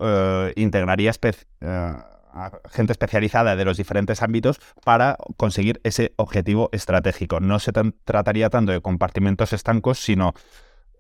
integraría 0.55 1.13
a 1.61 2.51
gente 2.71 2.93
especializada 2.93 3.57
de 3.57 3.65
los 3.65 3.79
diferentes 3.79 4.23
ámbitos 4.23 4.61
para 4.85 5.17
conseguir 5.37 5.81
ese 5.83 6.13
objetivo 6.17 6.69
estratégico. 6.73 7.41
No 7.41 7.59
se 7.59 7.73
trataría 7.73 8.51
tanto 8.51 8.73
de 8.73 8.81
compartimentos 8.81 9.53
estancos, 9.55 9.99
sino 9.99 10.35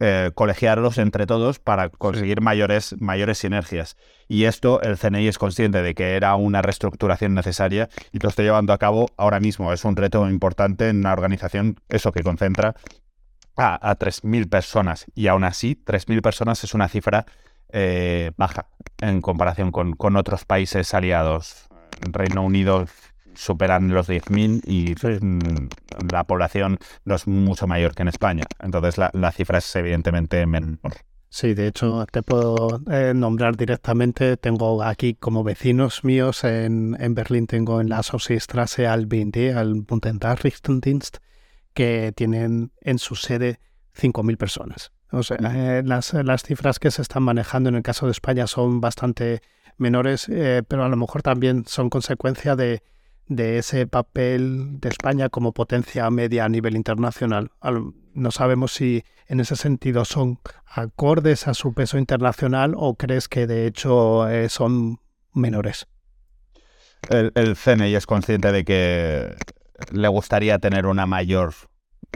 eh, 0.01 0.31
colegiarlos 0.35 0.99
entre 0.99 1.27
todos 1.27 1.59
para 1.59 1.89
conseguir 1.89 2.41
mayores, 2.41 2.95
mayores 3.01 3.39
sinergias. 3.39 3.97
Y 4.29 4.45
esto 4.45 4.81
el 4.83 4.99
CNI 4.99 5.29
es 5.29 5.39
consciente 5.39 5.83
de 5.83 5.95
que 5.95 6.17
era 6.17 6.35
una 6.37 6.63
reestructuración 6.63 7.35
necesaria 7.35 7.89
y 8.13 8.19
lo 8.19 8.29
está 8.29 8.43
llevando 8.43 8.73
a 8.73 8.79
cabo 8.79 9.09
ahora 9.17 9.41
mismo. 9.41 9.73
Es 9.73 9.85
un 9.85 9.97
reto 9.97 10.29
importante 10.29 10.89
en 10.89 10.99
una 10.99 11.13
organización, 11.13 11.81
eso 11.89 12.13
que 12.13 12.23
concentra 12.23 12.75
a, 13.57 13.91
a 13.91 13.99
3.000 13.99 14.49
personas. 14.49 15.07
Y 15.15 15.29
aún 15.29 15.45
así, 15.45 15.81
3.000 15.85 16.21
personas 16.21 16.63
es 16.63 16.75
una 16.75 16.89
cifra 16.89 17.27
eh, 17.73 18.33
baja 18.37 18.69
en 19.01 19.21
comparación 19.21 19.73
con, 19.73 19.95
con 19.95 20.17
otros 20.17 20.45
países 20.45 20.95
aliados. 20.95 21.69
Reino 22.13 22.43
Unido 22.43 22.87
superan 23.37 23.93
los 23.93 24.09
10.000 24.09 24.63
y 24.67 24.95
mm, 25.25 25.69
la 26.13 26.25
población 26.25 26.79
no 27.05 27.15
es 27.15 27.27
mucho 27.27 27.67
mayor 27.67 27.95
que 27.95 28.03
en 28.03 28.09
España. 28.09 28.45
Entonces 28.61 28.99
la, 28.99 29.33
cifra 29.33 29.59
es 29.59 29.77
evidentemente 29.77 30.45
menor. 30.47 30.79
Sí, 31.29 31.55
de 31.55 31.67
hecho 31.67 32.07
te 32.11 32.23
puedo 32.23 32.81
eh, 32.91 33.13
nombrar 33.15 33.57
directamente. 33.57 34.37
Tengo 34.37 34.83
aquí 34.83 35.15
como 35.15 35.45
vecinos 35.45 36.05
míos 36.05 36.45
en, 36.45 36.97
en 36.99 37.15
Berlín, 37.15 37.47
tengo 37.47 37.81
en 37.81 37.89
la 37.89 38.03
Strasse 38.03 38.87
al 38.87 39.07
BND, 39.07 39.55
al 39.57 39.75
Bundesnachrichtendienst, 39.83 41.19
que 41.75 42.13
tienen 42.17 42.73
en 42.81 42.99
su 42.99 43.17
sede 43.17 43.61
5.000 43.97 44.37
personas. 44.37 44.93
O 45.11 45.23
sea, 45.23 45.37
eh, 45.39 45.83
las, 45.85 46.15
las, 46.15 46.43
cifras 46.43 46.79
que 46.79 46.91
se 46.91 47.03
están 47.03 47.23
manejando 47.23 47.69
en 47.69 47.77
el 47.77 47.83
caso 47.83 48.07
de 48.07 48.13
España 48.13 48.47
son 48.47 48.81
bastante 48.81 49.41
menores, 49.79 50.29
eh, 50.29 50.63
pero 50.67 50.85
a 50.85 50.89
lo 50.89 50.97
mejor 50.97 51.23
también 51.23 51.65
son 51.67 51.91
consecuencia 51.91 52.57
de, 52.57 52.83
de 53.29 53.59
ese 53.59 53.87
papel 53.87 54.81
de 54.81 54.89
España 54.89 55.29
como 55.29 55.53
potencia 55.53 56.09
media 56.11 56.45
a 56.45 56.49
nivel 56.49 56.77
internacional. 56.77 57.51
No 58.15 58.31
sabemos 58.31 58.73
si 58.73 59.05
en 59.27 59.41
ese 59.41 59.57
sentido 59.57 60.05
son 60.05 60.39
acordes 60.67 61.49
a 61.49 61.55
su 61.55 61.75
peso 61.75 61.99
internacional 61.99 62.75
o 62.77 62.95
crees 62.95 63.29
que 63.29 63.47
de 63.47 63.67
hecho 63.67 64.29
eh, 64.29 64.49
son 64.49 65.01
menores. 65.33 65.87
El, 67.11 67.33
el, 67.35 67.57
CNI 67.57 67.95
es 67.95 68.07
consciente 68.07 68.53
de 68.53 68.65
que 68.65 69.37
le 69.93 70.09
gustaría 70.09 70.59
tener 70.59 70.87
una 70.87 71.07
mayor 71.07 71.55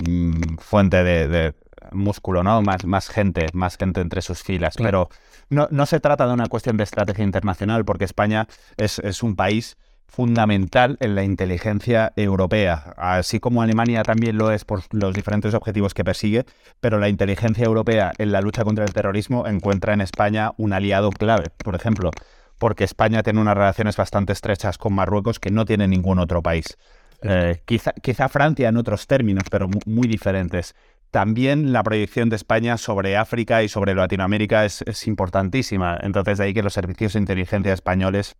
mm, 0.06 0.56
fuente 0.58 1.04
de, 1.04 1.54
músculo, 1.92 2.42
¿no? 2.42 2.62
Más, 2.62 2.84
más 2.84 3.08
gente, 3.08 3.46
más 3.52 3.76
gente 3.76 4.00
entre 4.00 4.22
sus 4.22 4.42
filas. 4.42 4.76
Pero 4.76 5.08
no, 5.48 5.66
no 5.70 5.86
se 5.86 5.98
trata 5.98 6.26
de 6.26 6.34
una 6.34 6.46
cuestión 6.46 6.76
de 6.76 6.84
estrategia 6.84 7.24
internacional, 7.24 7.84
porque 7.84 8.04
España 8.04 8.46
es, 8.76 8.98
es 9.00 9.22
un 9.22 9.34
país 9.34 9.76
fundamental 10.10 10.96
en 11.00 11.14
la 11.14 11.22
inteligencia 11.22 12.12
europea, 12.16 12.94
así 12.96 13.38
como 13.38 13.62
Alemania 13.62 14.02
también 14.02 14.36
lo 14.36 14.50
es 14.50 14.64
por 14.64 14.82
los 14.90 15.14
diferentes 15.14 15.54
objetivos 15.54 15.94
que 15.94 16.04
persigue, 16.04 16.44
pero 16.80 16.98
la 16.98 17.08
inteligencia 17.08 17.64
europea 17.64 18.12
en 18.18 18.32
la 18.32 18.40
lucha 18.40 18.64
contra 18.64 18.84
el 18.84 18.92
terrorismo 18.92 19.46
encuentra 19.46 19.94
en 19.94 20.00
España 20.00 20.52
un 20.56 20.72
aliado 20.72 21.10
clave, 21.10 21.50
por 21.64 21.76
ejemplo, 21.76 22.10
porque 22.58 22.84
España 22.84 23.22
tiene 23.22 23.40
unas 23.40 23.56
relaciones 23.56 23.96
bastante 23.96 24.32
estrechas 24.32 24.78
con 24.78 24.94
Marruecos 24.94 25.38
que 25.38 25.50
no 25.50 25.64
tiene 25.64 25.86
ningún 25.86 26.18
otro 26.18 26.42
país. 26.42 26.76
Eh, 27.22 27.62
quizá, 27.64 27.92
quizá, 27.92 28.28
Francia 28.28 28.68
en 28.68 28.76
otros 28.76 29.06
términos, 29.06 29.44
pero 29.50 29.68
muy, 29.86 30.08
diferentes. 30.08 30.74
También 31.10 31.72
la 31.72 31.82
proyección 31.82 32.30
de 32.30 32.36
España 32.36 32.76
sobre 32.78 33.16
África 33.16 33.62
y 33.62 33.68
sobre 33.68 33.94
Latinoamérica 33.94 34.64
es, 34.64 34.82
es 34.82 35.06
importantísima. 35.06 35.98
Entonces, 36.02 36.38
de 36.38 36.44
ahí 36.44 36.54
que 36.54 36.62
los 36.62 36.72
servicios 36.72 37.12
de 37.12 37.20
inteligencia 37.20 37.72
españoles 37.72 38.36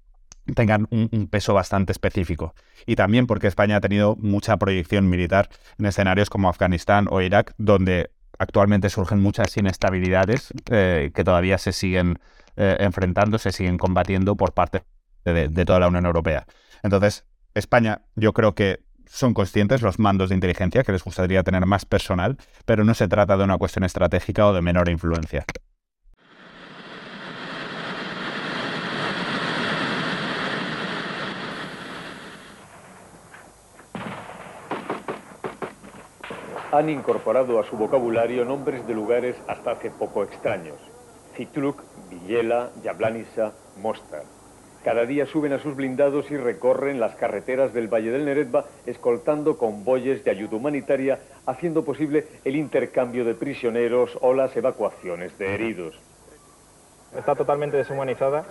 tengan 0.54 0.86
un, 0.90 1.28
peso 1.28 1.54
bastante 1.54 1.92
específico. 1.92 2.54
Y 2.86 2.96
también 2.96 3.26
porque 3.26 3.46
España 3.46 3.76
ha 3.76 3.80
tenido 3.80 4.16
mucha 4.16 4.56
proyección 4.56 5.08
militar 5.08 5.48
en 5.78 5.86
escenarios 5.86 6.30
como 6.30 6.48
Afganistán 6.48 7.06
o 7.10 7.20
Irak, 7.20 7.54
donde 7.58 8.10
actualmente 8.38 8.88
surgen 8.90 9.20
muchas 9.20 9.56
inestabilidades 9.56 10.52
eh, 10.70 11.10
que 11.14 11.24
todavía 11.24 11.58
se 11.58 11.72
siguen 11.72 12.18
eh, 12.56 12.76
enfrentando, 12.80 13.38
se 13.38 13.52
siguen 13.52 13.78
combatiendo 13.78 14.36
por 14.36 14.52
parte 14.52 14.82
de, 15.24 15.48
de 15.48 15.64
toda 15.64 15.80
la 15.80 15.88
Unión 15.88 16.06
Europea. 16.06 16.46
Entonces, 16.82 17.24
España, 17.54 18.02
yo 18.16 18.32
creo 18.32 18.54
que 18.54 18.80
son 19.06 19.34
conscientes 19.34 19.82
los 19.82 19.98
mandos 19.98 20.28
de 20.28 20.36
inteligencia 20.36 20.84
que 20.84 20.92
les 20.92 21.02
gustaría 21.02 21.42
tener 21.42 21.66
más 21.66 21.84
personal, 21.84 22.38
pero 22.64 22.84
no 22.84 22.94
se 22.94 23.08
trata 23.08 23.36
de 23.36 23.44
una 23.44 23.58
cuestión 23.58 23.84
estratégica 23.84 24.46
o 24.46 24.52
de 24.52 24.62
menor 24.62 24.88
influencia. 24.88 25.44
Han 36.72 36.88
incorporado 36.88 37.58
a 37.58 37.64
su 37.64 37.76
vocabulario 37.76 38.44
nombres 38.44 38.86
de 38.86 38.94
lugares 38.94 39.36
hasta 39.48 39.72
hace 39.72 39.90
poco 39.90 40.22
extraños. 40.22 40.76
Citluk, 41.36 41.82
Villela, 42.08 42.70
Yablanisa, 42.82 43.52
Mostar. 43.78 44.22
Cada 44.84 45.04
día 45.04 45.26
suben 45.26 45.52
a 45.52 45.58
sus 45.58 45.76
blindados 45.76 46.30
y 46.30 46.36
recorren 46.36 47.00
las 47.00 47.14
carreteras 47.16 47.74
del 47.74 47.88
Valle 47.88 48.12
del 48.12 48.24
Neretva 48.24 48.64
escoltando 48.86 49.58
convoyes 49.58 50.24
de 50.24 50.30
ayuda 50.30 50.56
humanitaria, 50.56 51.18
haciendo 51.44 51.84
posible 51.84 52.26
el 52.44 52.56
intercambio 52.56 53.24
de 53.24 53.34
prisioneros 53.34 54.16
o 54.22 54.32
las 54.32 54.56
evacuaciones 54.56 55.36
de 55.38 55.54
heridos. 55.54 56.00
Está 57.16 57.34
totalmente 57.34 57.76
deshumanizada 57.76 58.44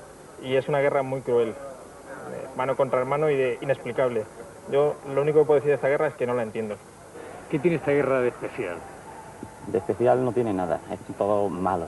y 0.43 0.55
es 0.55 0.67
una 0.67 0.82
guerra 0.82 1.01
muy 1.01 1.22
cruel, 1.22 1.55
mano 2.55 2.76
contra 2.76 2.99
hermano 2.99 3.32
y 3.32 3.57
inexplicable. 3.61 4.26
Yo 4.72 4.97
lo 5.13 5.22
único 5.22 5.39
que 5.39 5.45
puedo 5.45 5.59
decir 5.59 5.70
de 5.70 5.76
esta 5.76 5.88
guerra 5.88 6.07
es 6.07 6.13
que 6.13 6.28
no 6.28 6.36
la 6.36 6.43
entiendo. 6.43 6.76
¿Qué 7.50 7.58
tiene 7.58 7.78
esta 7.78 7.89
guerra 7.89 8.22
de 8.22 8.28
especial? 8.28 8.78
De 9.72 9.80
especial 9.80 10.24
no 10.24 10.32
tiene 10.32 10.54
nada, 10.54 10.80
es 10.91 11.00
todo 11.18 11.50
malo. 11.50 11.88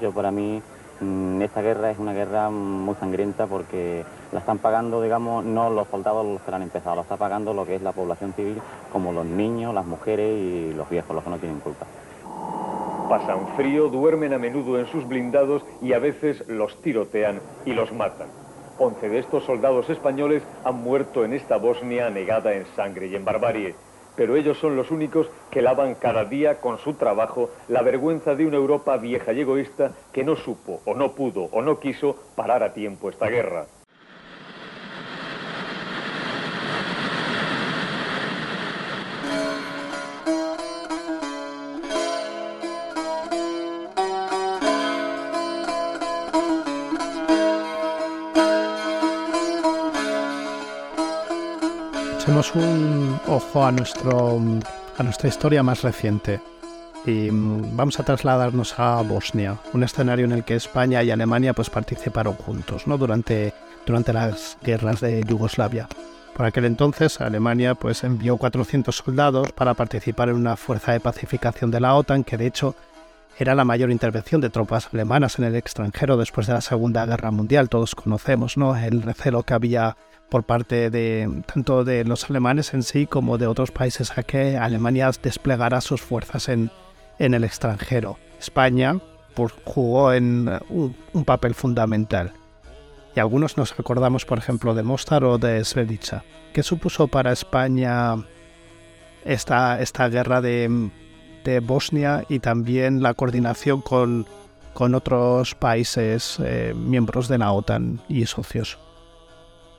Yo 0.00 0.10
para 0.10 0.30
mí 0.30 0.62
mm, 1.00 1.42
esta 1.42 1.60
guerra 1.60 1.90
es 1.90 1.98
una 1.98 2.14
guerra 2.14 2.48
muy 2.48 2.94
sangrienta 2.94 3.46
porque 3.46 4.06
la 4.32 4.38
están 4.38 4.56
pagando, 4.56 5.02
digamos, 5.02 5.44
no 5.44 5.68
los 5.68 5.86
soldados 5.88 6.24
los 6.24 6.40
que 6.40 6.50
la 6.50 6.56
han 6.56 6.62
empezado, 6.62 6.96
la 6.96 7.02
está 7.02 7.18
pagando 7.18 7.52
lo 7.52 7.66
que 7.66 7.74
es 7.74 7.82
la 7.82 7.92
población 7.92 8.32
civil, 8.32 8.58
como 8.90 9.12
los 9.12 9.26
niños, 9.26 9.74
las 9.74 9.84
mujeres 9.84 10.34
y 10.34 10.72
los 10.72 10.88
viejos, 10.88 11.14
los 11.14 11.24
que 11.24 11.30
no 11.30 11.38
tienen 11.38 11.60
culpa. 11.60 11.84
Pasan 13.10 13.48
frío, 13.54 13.88
duermen 13.88 14.32
a 14.32 14.38
menudo 14.38 14.78
en 14.78 14.86
sus 14.86 15.06
blindados 15.06 15.62
y 15.82 15.92
a 15.92 15.98
veces 15.98 16.42
los 16.48 16.80
tirotean 16.80 17.40
y 17.66 17.74
los 17.74 17.92
matan. 17.92 18.28
Once 18.78 19.10
de 19.10 19.18
estos 19.18 19.44
soldados 19.44 19.90
españoles 19.90 20.42
han 20.64 20.76
muerto 20.76 21.26
en 21.26 21.34
esta 21.34 21.58
Bosnia 21.58 22.06
anegada 22.06 22.54
en 22.54 22.64
sangre 22.76 23.08
y 23.08 23.14
en 23.14 23.26
barbarie 23.26 23.74
pero 24.18 24.34
ellos 24.34 24.58
son 24.58 24.74
los 24.74 24.90
únicos 24.90 25.28
que 25.48 25.62
lavan 25.62 25.94
cada 25.94 26.24
día 26.24 26.60
con 26.60 26.78
su 26.78 26.94
trabajo 26.94 27.50
la 27.68 27.82
vergüenza 27.82 28.34
de 28.34 28.46
una 28.46 28.56
Europa 28.56 28.96
vieja 28.96 29.32
y 29.32 29.42
egoísta 29.42 29.92
que 30.12 30.24
no 30.24 30.34
supo 30.34 30.80
o 30.84 30.94
no 30.94 31.12
pudo 31.12 31.44
o 31.52 31.62
no 31.62 31.78
quiso 31.78 32.16
parar 32.34 32.64
a 32.64 32.74
tiempo 32.74 33.10
esta 33.10 33.28
guerra. 33.28 33.66
Un 52.28 53.18
ojo 53.26 53.64
a, 53.64 53.72
nuestro, 53.72 54.38
a 54.98 55.02
nuestra 55.02 55.28
historia 55.28 55.62
más 55.62 55.82
reciente 55.82 56.40
y 57.06 57.30
vamos 57.30 57.98
a 57.98 58.02
trasladarnos 58.02 58.78
a 58.78 59.00
Bosnia, 59.00 59.56
un 59.72 59.82
escenario 59.82 60.26
en 60.26 60.32
el 60.32 60.44
que 60.44 60.54
España 60.54 61.02
y 61.02 61.10
Alemania 61.10 61.54
pues, 61.54 61.70
participaron 61.70 62.34
juntos 62.34 62.86
¿no? 62.86 62.98
durante, 62.98 63.54
durante 63.86 64.12
las 64.12 64.58
guerras 64.62 65.00
de 65.00 65.22
Yugoslavia. 65.26 65.88
Por 66.36 66.44
aquel 66.44 66.66
entonces, 66.66 67.18
Alemania 67.22 67.74
pues, 67.74 68.04
envió 68.04 68.36
400 68.36 68.94
soldados 68.94 69.50
para 69.52 69.72
participar 69.72 70.28
en 70.28 70.36
una 70.36 70.56
fuerza 70.56 70.92
de 70.92 71.00
pacificación 71.00 71.70
de 71.70 71.80
la 71.80 71.94
OTAN, 71.94 72.24
que 72.24 72.36
de 72.36 72.46
hecho 72.46 72.74
era 73.38 73.54
la 73.54 73.64
mayor 73.64 73.90
intervención 73.90 74.42
de 74.42 74.50
tropas 74.50 74.90
alemanas 74.92 75.38
en 75.38 75.46
el 75.46 75.56
extranjero 75.56 76.18
después 76.18 76.46
de 76.46 76.52
la 76.52 76.60
Segunda 76.60 77.06
Guerra 77.06 77.30
Mundial. 77.30 77.70
Todos 77.70 77.94
conocemos 77.94 78.58
¿no? 78.58 78.76
el 78.76 79.00
recelo 79.00 79.44
que 79.44 79.54
había 79.54 79.96
por 80.28 80.44
parte 80.44 80.90
de 80.90 81.42
tanto 81.52 81.84
de 81.84 82.04
los 82.04 82.28
alemanes 82.28 82.74
en 82.74 82.82
sí 82.82 83.06
como 83.06 83.38
de 83.38 83.46
otros 83.46 83.70
países 83.70 84.16
a 84.16 84.22
que 84.22 84.56
Alemania 84.56 85.10
desplegara 85.22 85.80
sus 85.80 86.02
fuerzas 86.02 86.48
en, 86.48 86.70
en 87.18 87.34
el 87.34 87.44
extranjero. 87.44 88.18
España 88.38 88.98
jugó 89.64 90.12
en 90.12 90.48
un, 90.68 90.96
un, 91.12 91.24
papel 91.24 91.54
fundamental. 91.54 92.32
Y 93.14 93.20
algunos 93.20 93.56
nos 93.56 93.78
acordamos, 93.78 94.24
por 94.24 94.38
ejemplo, 94.38 94.74
de 94.74 94.82
Mostar 94.82 95.24
o 95.24 95.38
de 95.38 95.64
Srebrenica. 95.64 96.24
¿Qué 96.52 96.62
supuso 96.62 97.08
para 97.08 97.32
España 97.32 98.16
esta, 99.24 99.80
esta 99.80 100.08
guerra 100.08 100.40
de, 100.40 100.90
de 101.44 101.60
Bosnia 101.60 102.24
y 102.28 102.40
también 102.40 103.02
la 103.02 103.14
coordinación 103.14 103.80
con, 103.80 104.26
con 104.74 104.94
otros 104.94 105.54
países 105.54 106.38
eh, 106.42 106.74
miembros 106.76 107.28
de 107.28 107.38
la 107.38 107.52
OTAN 107.52 108.00
y 108.08 108.26
socios? 108.26 108.78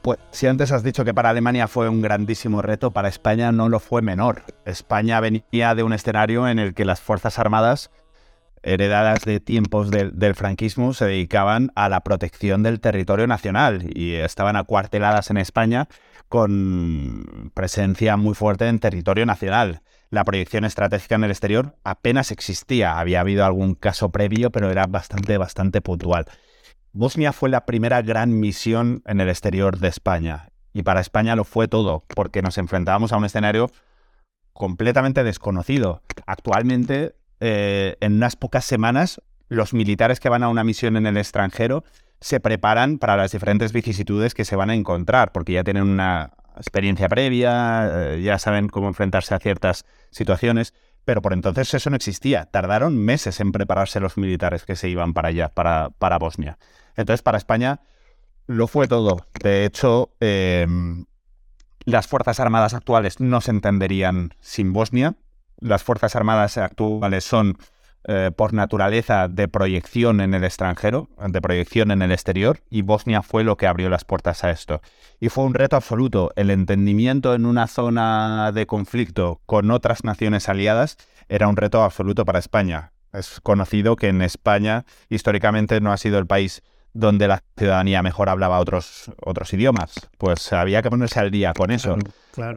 Pues 0.02 0.18
si 0.32 0.48
antes 0.48 0.72
has 0.72 0.84
dicho 0.84 1.04
que 1.04 1.14
para 1.14 1.30
Alemania 1.30 1.68
fue 1.68 1.90
un 1.90 2.02
grandísimo 2.02 2.62
reto, 2.62 2.92
para 2.92 3.10
España 3.10 3.52
no 3.52 3.68
lo 3.68 3.80
fue 3.80 4.02
menor. 4.02 4.44
España 4.66 5.20
venía 5.20 5.76
de 5.76 5.84
un 5.84 5.92
escenario 5.92 6.48
en 6.48 6.58
el 6.58 6.74
que 6.74 6.86
las 6.86 7.02
Fuerzas 7.02 7.38
Armadas, 7.38 7.92
heredadas 8.64 9.26
de 9.26 9.42
tiempos 9.42 9.92
del, 9.92 10.36
franquismo, 10.36 10.94
se 10.94 11.06
dedicaban 11.06 11.72
a 11.76 11.90
la 11.90 12.02
protección 12.02 12.64
del 12.64 12.80
territorio 12.80 13.28
nacional 13.28 13.90
y 13.94 14.14
estaban 14.14 14.56
acuarteladas 14.56 15.32
en 15.32 15.38
España 15.38 15.90
con 16.30 17.52
presencia 17.54 18.16
muy 18.16 18.36
fuerte 18.36 18.68
en 18.68 18.80
territorio 18.80 19.26
nacional. 19.26 19.82
La 20.12 20.24
proyección 20.24 20.64
estratégica 20.64 21.16
en 21.16 21.26
el 21.26 21.32
exterior 21.32 21.76
apenas 21.84 22.32
existía. 22.32 23.00
Había 23.00 23.20
habido 23.20 23.46
algún 23.46 23.76
caso 23.76 24.10
previo, 24.12 24.50
pero 24.50 24.72
era 24.72 24.86
bastante, 24.88 25.38
bastante 25.38 25.82
puntual. 25.82 26.26
Bosnia 26.92 27.34
fue 27.34 27.50
la 27.50 27.66
primera 27.66 28.02
gran 28.02 28.40
misión 28.40 29.04
en 29.06 29.22
el 29.22 29.30
exterior 29.30 29.78
de 29.78 29.88
España. 29.88 30.50
Y 30.74 30.84
para 30.84 31.02
España 31.02 31.36
lo 31.36 31.44
fue 31.44 31.68
todo, 31.68 32.04
porque 32.16 32.42
nos 32.42 32.58
enfrentábamos 32.58 33.12
a 33.12 33.18
un 33.18 33.26
escenario 33.26 33.70
completamente 34.54 35.24
desconocido. 35.24 36.02
Actualmente, 36.26 37.16
eh, 37.40 37.96
en 38.02 38.14
unas 38.14 38.36
pocas 38.36 38.66
semanas, 38.66 39.22
los 39.48 39.74
militares 39.74 40.20
que 40.20 40.30
van 40.30 40.44
a 40.44 40.50
una 40.50 40.64
misión 40.64 40.98
en 40.98 41.06
el 41.06 41.18
extranjero 41.18 41.84
se 42.22 42.40
preparan 42.40 42.98
para 42.98 43.16
las 43.16 43.32
diferentes 43.32 43.72
vicisitudes 43.72 44.34
que 44.34 44.46
se 44.46 44.56
van 44.56 44.70
a 44.70 44.76
encontrar, 44.76 45.32
porque 45.32 45.54
ya 45.54 45.64
tienen 45.64 45.84
una 45.84 46.32
experiencia 46.58 47.08
previa, 47.08 47.90
eh, 47.92 48.22
ya 48.22 48.38
saben 48.38 48.68
cómo 48.68 48.88
enfrentarse 48.88 49.34
a 49.34 49.40
ciertas 49.40 49.86
situaciones, 50.12 50.74
pero 51.10 51.24
por 51.24 51.34
entonces 51.34 51.74
eso 51.74 51.90
no 51.90 51.96
existía. 51.96 52.46
Tardaron 52.46 52.96
meses 52.96 53.40
en 53.40 53.52
prepararse 53.52 54.00
los 54.00 54.16
militares 54.16 54.64
que 54.64 54.76
se 54.76 54.90
iban 54.90 55.16
para 55.16 55.30
allá, 55.30 55.50
para, 55.50 55.90
para 55.98 56.20
Bosnia. 56.20 56.60
Entonces, 56.96 57.24
para 57.24 57.40
España 57.40 57.82
lo 58.46 58.68
fue 58.68 58.88
todo. 58.88 59.26
De 59.42 59.66
hecho, 59.66 60.12
em, 60.20 61.06
las 61.84 62.06
Fuerzas 62.06 62.40
Armadas 62.40 62.76
actuales 62.76 63.20
no 63.20 63.42
se 63.42 63.50
entenderían 63.50 64.36
sin 64.40 64.72
Bosnia. 64.72 65.16
Las 65.60 65.82
Fuerzas 65.82 66.16
Armadas 66.16 66.60
actuales 66.60 67.24
son 67.24 67.58
eh, 68.06 68.32
por 68.36 68.54
naturaleza 68.54 69.28
de 69.28 69.48
proyección 69.48 70.22
en 70.22 70.34
el 70.34 70.44
extranjero, 70.44 71.10
de 71.18 71.42
proyección 71.42 71.92
en 71.92 72.02
el 72.02 72.12
exterior, 72.12 72.62
y 72.70 72.82
Bosnia 72.82 73.22
fue 73.22 73.44
lo 73.44 73.58
que 73.58 73.68
abrió 73.68 73.90
las 73.90 74.06
puertas 74.06 74.44
a 74.44 74.52
esto. 74.52 74.82
Y 75.20 75.30
fue 75.30 75.44
un 75.44 75.54
reto 75.54 75.76
absoluto. 75.76 76.32
El 76.36 76.50
entendimiento 76.50 77.36
en 77.36 77.46
una 77.46 77.68
zona 77.68 78.52
de 78.54 78.66
conflicto 78.66 79.42
con 79.46 79.70
otras 79.70 80.04
naciones 80.06 80.48
aliadas 80.48 80.98
era 81.28 81.48
un 81.48 81.58
reto 81.58 81.84
absoluto 81.84 82.24
para 82.24 82.40
España. 82.40 82.94
Es 83.12 83.42
conocido 83.42 83.96
que 83.96 84.08
en 84.08 84.22
España 84.22 84.86
históricamente 85.10 85.82
no 85.82 85.92
ha 85.92 85.98
sido 85.98 86.20
el 86.20 86.26
país 86.28 86.64
donde 86.94 87.28
la 87.28 87.44
ciudadanía 87.58 88.02
mejor 88.02 88.30
hablaba 88.30 88.60
otros, 88.60 89.12
otros 89.22 89.54
idiomas. 89.54 90.10
Pues 90.18 90.52
había 90.54 90.82
que 90.82 90.90
ponerse 90.90 91.20
al 91.20 91.32
día 91.32 91.54
con 91.54 91.72
eso. 91.72 91.98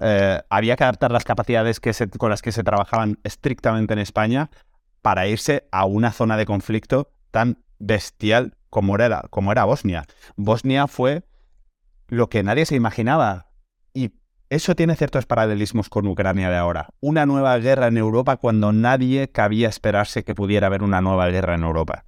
Eh, 0.00 0.40
había 0.48 0.76
que 0.76 0.84
adaptar 0.84 1.10
las 1.10 1.24
capacidades 1.24 1.80
que 1.80 1.92
con 2.16 2.30
las 2.30 2.42
que 2.42 2.52
se 2.52 2.62
trabajaban 2.62 3.18
estrictamente 3.24 3.92
en 3.92 3.98
España 3.98 4.50
para 5.02 5.26
irse 5.26 5.68
a 5.72 5.84
una 5.84 6.12
zona 6.12 6.36
de 6.36 6.46
conflicto 6.46 7.10
tan 7.30 7.58
bestial 7.78 8.54
como 8.70 8.94
era, 8.96 9.24
como 9.28 9.52
era 9.52 9.64
Bosnia. 9.64 10.06
Bosnia 10.36 10.86
fue 10.86 11.24
lo 12.08 12.30
que 12.30 12.42
nadie 12.42 12.64
se 12.64 12.76
imaginaba. 12.76 13.48
Y 13.92 14.12
eso 14.48 14.74
tiene 14.74 14.96
ciertos 14.96 15.26
paralelismos 15.26 15.88
con 15.88 16.06
Ucrania 16.06 16.48
de 16.48 16.56
ahora. 16.56 16.88
Una 17.00 17.26
nueva 17.26 17.58
guerra 17.58 17.88
en 17.88 17.98
Europa 17.98 18.36
cuando 18.36 18.72
nadie 18.72 19.28
cabía 19.28 19.68
esperarse 19.68 20.24
que 20.24 20.34
pudiera 20.34 20.68
haber 20.68 20.82
una 20.82 21.00
nueva 21.00 21.28
guerra 21.28 21.54
en 21.54 21.64
Europa. 21.64 22.04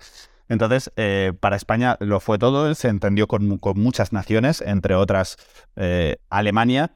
Entonces, 0.49 0.92
eh, 0.97 1.32
para 1.40 1.57
España 1.57 1.97
lo 2.01 2.20
fue 2.20 2.38
todo, 2.38 2.74
se 2.74 2.88
entendió 2.88 3.26
con, 3.26 3.59
muchas 3.76 4.12
naciones, 4.12 4.61
entre 4.61 4.95
otras 4.95 5.36
eh, 5.76 6.16
Alemania, 6.28 6.92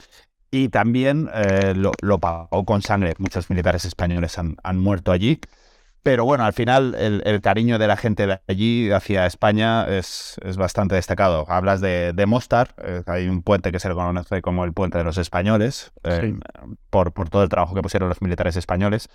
y 0.51 0.69
también 0.69 1.31
eh, 1.35 1.75
lo, 1.75 2.19
pagó 2.19 2.65
con 2.65 2.83
sangre. 2.83 3.15
Muchos 3.19 3.51
militares 3.51 3.85
españoles 3.85 4.39
han 4.39 4.79
muerto 4.79 5.13
allí. 5.13 5.41
Pero 6.03 6.25
bueno, 6.25 6.45
al 6.45 6.53
final 6.53 6.95
el, 6.95 7.41
cariño 7.41 7.79
de 7.79 7.87
la 7.87 7.97
gente 7.97 8.27
de 8.27 8.41
allí 8.47 8.91
hacia 8.91 9.27
España 9.27 9.87
es, 9.89 10.39
bastante 10.57 10.95
destacado. 10.95 11.45
Hablas 11.49 11.81
de, 11.81 12.25
Mostar, 12.27 12.75
eh, 12.83 13.03
hay 13.07 13.29
un 13.29 13.43
puente 13.43 13.73
que 13.73 13.81
se 13.81 13.89
le 13.89 13.95
conoce 13.95 14.43
como 14.43 14.65
el 14.65 14.73
puente 14.73 14.99
de 14.99 15.05
los 15.05 15.19
españoles, 15.19 15.93
eh, 16.05 16.35
por, 16.91 17.13
todo 17.13 17.43
el 17.43 17.49
trabajo 17.49 17.75
que 17.75 17.83
pusieron 17.83 18.09
los 18.09 18.23
militares 18.23 18.57
españoles. 18.57 19.09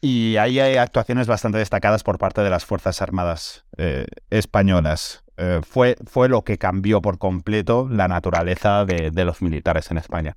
Y 0.00 0.36
ahí 0.36 0.60
hay 0.60 0.76
actuaciones 0.76 1.26
bastante 1.26 1.58
destacadas 1.58 2.02
por 2.02 2.18
parte 2.18 2.42
de 2.42 2.50
las 2.50 2.64
Fuerzas 2.64 3.00
Armadas 3.00 3.64
eh, 3.76 4.06
españolas. 4.30 5.24
fue, 5.62 5.96
fue 6.06 6.28
lo 6.28 6.42
que 6.42 6.58
cambió 6.58 7.02
por 7.02 7.18
completo 7.18 7.88
la 7.90 8.06
naturaleza 8.06 8.84
de 8.84 9.24
los 9.24 9.42
militares 9.42 9.90
en 9.90 9.98
España. 9.98 10.36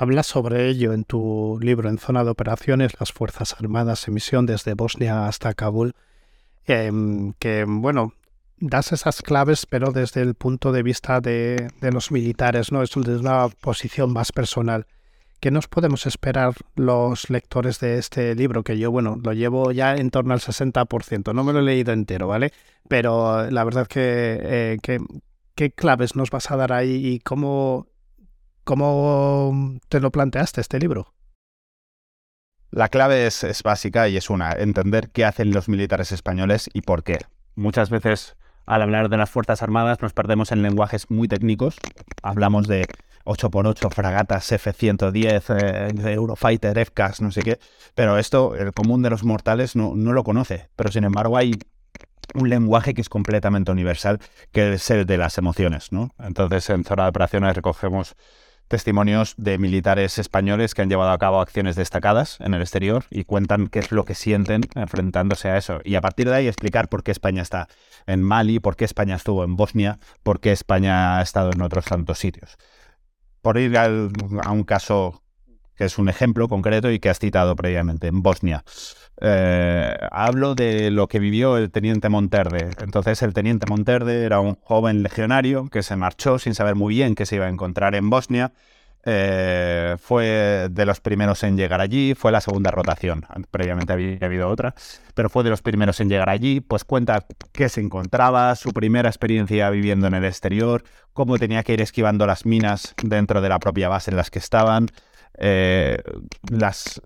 Hablas 0.00 0.28
sobre 0.28 0.66
ello 0.70 0.94
en 0.94 1.04
tu 1.04 1.58
libro 1.60 1.90
En 1.90 1.98
Zona 1.98 2.24
de 2.24 2.30
Operaciones, 2.30 2.98
las 2.98 3.12
Fuerzas 3.12 3.54
Armadas 3.60 4.08
en 4.08 4.14
misión 4.14 4.46
desde 4.46 4.72
Bosnia 4.72 5.26
hasta 5.26 5.52
Kabul, 5.52 5.92
em, 6.64 7.34
que, 7.38 7.66
bueno, 7.68 8.14
das 8.56 8.92
esas 8.92 9.20
claves, 9.20 9.66
pero 9.66 9.92
desde 9.92 10.22
el 10.22 10.34
punto 10.34 10.72
de 10.72 10.82
vista 10.82 11.20
de, 11.20 11.68
los 11.82 12.12
militares, 12.12 12.72
¿no? 12.72 12.82
Es 12.82 12.96
una 12.96 13.48
posición 13.60 14.10
más 14.10 14.32
personal. 14.32 14.86
¿Qué 15.38 15.50
nos 15.50 15.68
podemos 15.68 16.06
esperar 16.06 16.54
los 16.76 17.28
lectores 17.28 17.78
de 17.78 17.98
este 17.98 18.34
libro? 18.34 18.62
Que 18.62 18.78
yo, 18.78 18.90
bueno, 18.90 19.18
lo 19.22 19.34
llevo 19.34 19.70
ya 19.70 19.96
en 19.96 20.08
torno 20.08 20.32
al 20.32 20.40
60%. 20.40 21.34
No 21.34 21.44
me 21.44 21.52
lo 21.52 21.58
he 21.58 21.62
leído 21.62 21.92
entero, 21.92 22.26
¿vale? 22.26 22.54
Pero 22.88 23.50
la 23.50 23.64
verdad 23.64 23.86
que, 23.86 24.38
eh, 24.40 24.78
que 24.82 24.98
¿qué 25.54 25.70
claves 25.70 26.16
nos 26.16 26.30
vas 26.30 26.50
a 26.50 26.56
dar 26.56 26.72
ahí 26.72 27.06
y 27.06 27.18
cómo 27.18 27.89
¿Cómo 28.64 29.78
te 29.88 30.00
lo 30.00 30.10
planteaste 30.10 30.60
este 30.60 30.78
libro? 30.78 31.14
La 32.70 32.88
clave 32.88 33.26
es, 33.26 33.62
básica 33.64 34.08
y 34.08 34.16
es 34.16 34.30
una, 34.30 34.52
entender 34.52 35.10
qué 35.10 35.24
hacen 35.24 35.50
los 35.50 35.68
militares 35.68 36.12
españoles 36.12 36.70
y 36.72 36.82
por 36.82 37.02
qué. 37.02 37.18
Muchas 37.56 37.90
veces 37.90 38.36
al 38.64 38.82
hablar 38.82 39.08
de 39.08 39.16
las 39.16 39.28
Fuerzas 39.28 39.62
Armadas 39.62 40.00
nos 40.00 40.12
perdemos 40.12 40.52
en 40.52 40.62
lenguajes 40.62 41.10
muy 41.10 41.26
técnicos. 41.26 41.76
Hablamos 42.22 42.68
de 42.68 42.86
8x8, 43.24 43.92
fragatas 43.92 44.52
F-110, 44.52 45.56
eh, 45.58 46.12
Eurofighter, 46.12 46.78
FCAS, 46.78 47.20
no 47.20 47.32
sé 47.32 47.42
qué. 47.42 47.58
Pero 47.96 48.18
esto, 48.18 48.54
el 48.54 48.72
común 48.72 49.02
de 49.02 49.10
los 49.10 49.24
mortales 49.24 49.74
no, 49.74 49.94
no 49.96 50.12
lo 50.12 50.22
conoce. 50.22 50.68
Pero 50.76 50.92
sin 50.92 51.02
embargo 51.02 51.36
hay 51.36 51.58
un 52.34 52.48
lenguaje 52.48 52.94
que 52.94 53.00
es 53.00 53.08
completamente 53.08 53.72
universal, 53.72 54.20
que 54.52 54.74
es 54.74 54.90
el 54.90 55.06
de 55.06 55.18
las 55.18 55.38
emociones. 55.38 55.90
¿no? 55.90 56.10
Entonces 56.20 56.70
en 56.70 56.84
zona 56.84 57.04
de 57.04 57.08
operaciones 57.08 57.56
recogemos 57.56 58.14
testimonios 58.70 59.34
de 59.36 59.58
militares 59.58 60.16
españoles 60.18 60.74
que 60.74 60.82
han 60.82 60.88
llevado 60.88 61.10
a 61.10 61.18
cabo 61.18 61.40
acciones 61.40 61.74
destacadas 61.74 62.38
en 62.40 62.54
el 62.54 62.62
exterior 62.62 63.04
y 63.10 63.24
cuentan 63.24 63.66
qué 63.66 63.80
es 63.80 63.90
lo 63.90 64.04
que 64.04 64.14
sienten 64.14 64.62
enfrentándose 64.76 65.48
a 65.48 65.56
eso. 65.56 65.80
Y 65.82 65.96
a 65.96 66.00
partir 66.00 66.28
de 66.28 66.36
ahí 66.36 66.46
explicar 66.46 66.88
por 66.88 67.02
qué 67.02 67.10
España 67.10 67.42
está 67.42 67.66
en 68.06 68.22
Mali, 68.22 68.60
por 68.60 68.76
qué 68.76 68.84
España 68.84 69.16
estuvo 69.16 69.42
en 69.42 69.56
Bosnia, 69.56 69.98
por 70.22 70.38
qué 70.38 70.52
España 70.52 71.18
ha 71.18 71.22
estado 71.22 71.50
en 71.52 71.62
otros 71.62 71.84
tantos 71.86 72.20
sitios. 72.20 72.58
Por 73.42 73.58
ir 73.58 73.76
a 73.76 73.88
un 73.88 74.62
caso 74.62 75.20
que 75.80 75.86
es 75.86 75.96
un 75.96 76.10
ejemplo 76.10 76.46
concreto 76.46 76.90
y 76.90 76.98
que 76.98 77.08
has 77.08 77.18
citado 77.18 77.56
previamente, 77.56 78.06
en 78.06 78.20
Bosnia. 78.22 78.64
Eh, 79.18 79.96
hablo 80.10 80.54
de 80.54 80.90
lo 80.90 81.08
que 81.08 81.18
vivió 81.18 81.56
el 81.56 81.70
teniente 81.70 82.10
Monterde. 82.10 82.68
Entonces 82.82 83.22
el 83.22 83.32
teniente 83.32 83.64
Monterde 83.66 84.24
era 84.24 84.40
un 84.40 84.56
joven 84.56 85.02
legionario 85.02 85.68
que 85.70 85.82
se 85.82 85.96
marchó 85.96 86.38
sin 86.38 86.54
saber 86.54 86.74
muy 86.74 86.96
bien 86.96 87.14
qué 87.14 87.24
se 87.24 87.36
iba 87.36 87.46
a 87.46 87.48
encontrar 87.48 87.94
en 87.94 88.10
Bosnia. 88.10 88.52
Eh, 89.06 89.96
fue 89.98 90.68
de 90.70 90.84
los 90.84 91.00
primeros 91.00 91.42
en 91.44 91.56
llegar 91.56 91.80
allí, 91.80 92.14
fue 92.14 92.30
la 92.30 92.42
segunda 92.42 92.70
rotación, 92.70 93.24
previamente 93.50 93.94
había 93.94 94.18
habido 94.20 94.50
otra, 94.50 94.74
pero 95.14 95.30
fue 95.30 95.42
de 95.42 95.48
los 95.48 95.62
primeros 95.62 95.98
en 96.00 96.10
llegar 96.10 96.28
allí, 96.28 96.60
pues 96.60 96.84
cuenta 96.84 97.24
qué 97.52 97.70
se 97.70 97.80
encontraba, 97.80 98.54
su 98.56 98.74
primera 98.74 99.08
experiencia 99.08 99.70
viviendo 99.70 100.06
en 100.06 100.12
el 100.12 100.26
exterior, 100.26 100.84
cómo 101.14 101.38
tenía 101.38 101.62
que 101.62 101.72
ir 101.72 101.80
esquivando 101.80 102.26
las 102.26 102.44
minas 102.44 102.94
dentro 103.02 103.40
de 103.40 103.48
la 103.48 103.58
propia 103.58 103.88
base 103.88 104.10
en 104.10 104.18
las 104.18 104.30
que 104.30 104.38
estaban, 104.38 104.88
eh, 105.38 105.98
las 106.50 107.00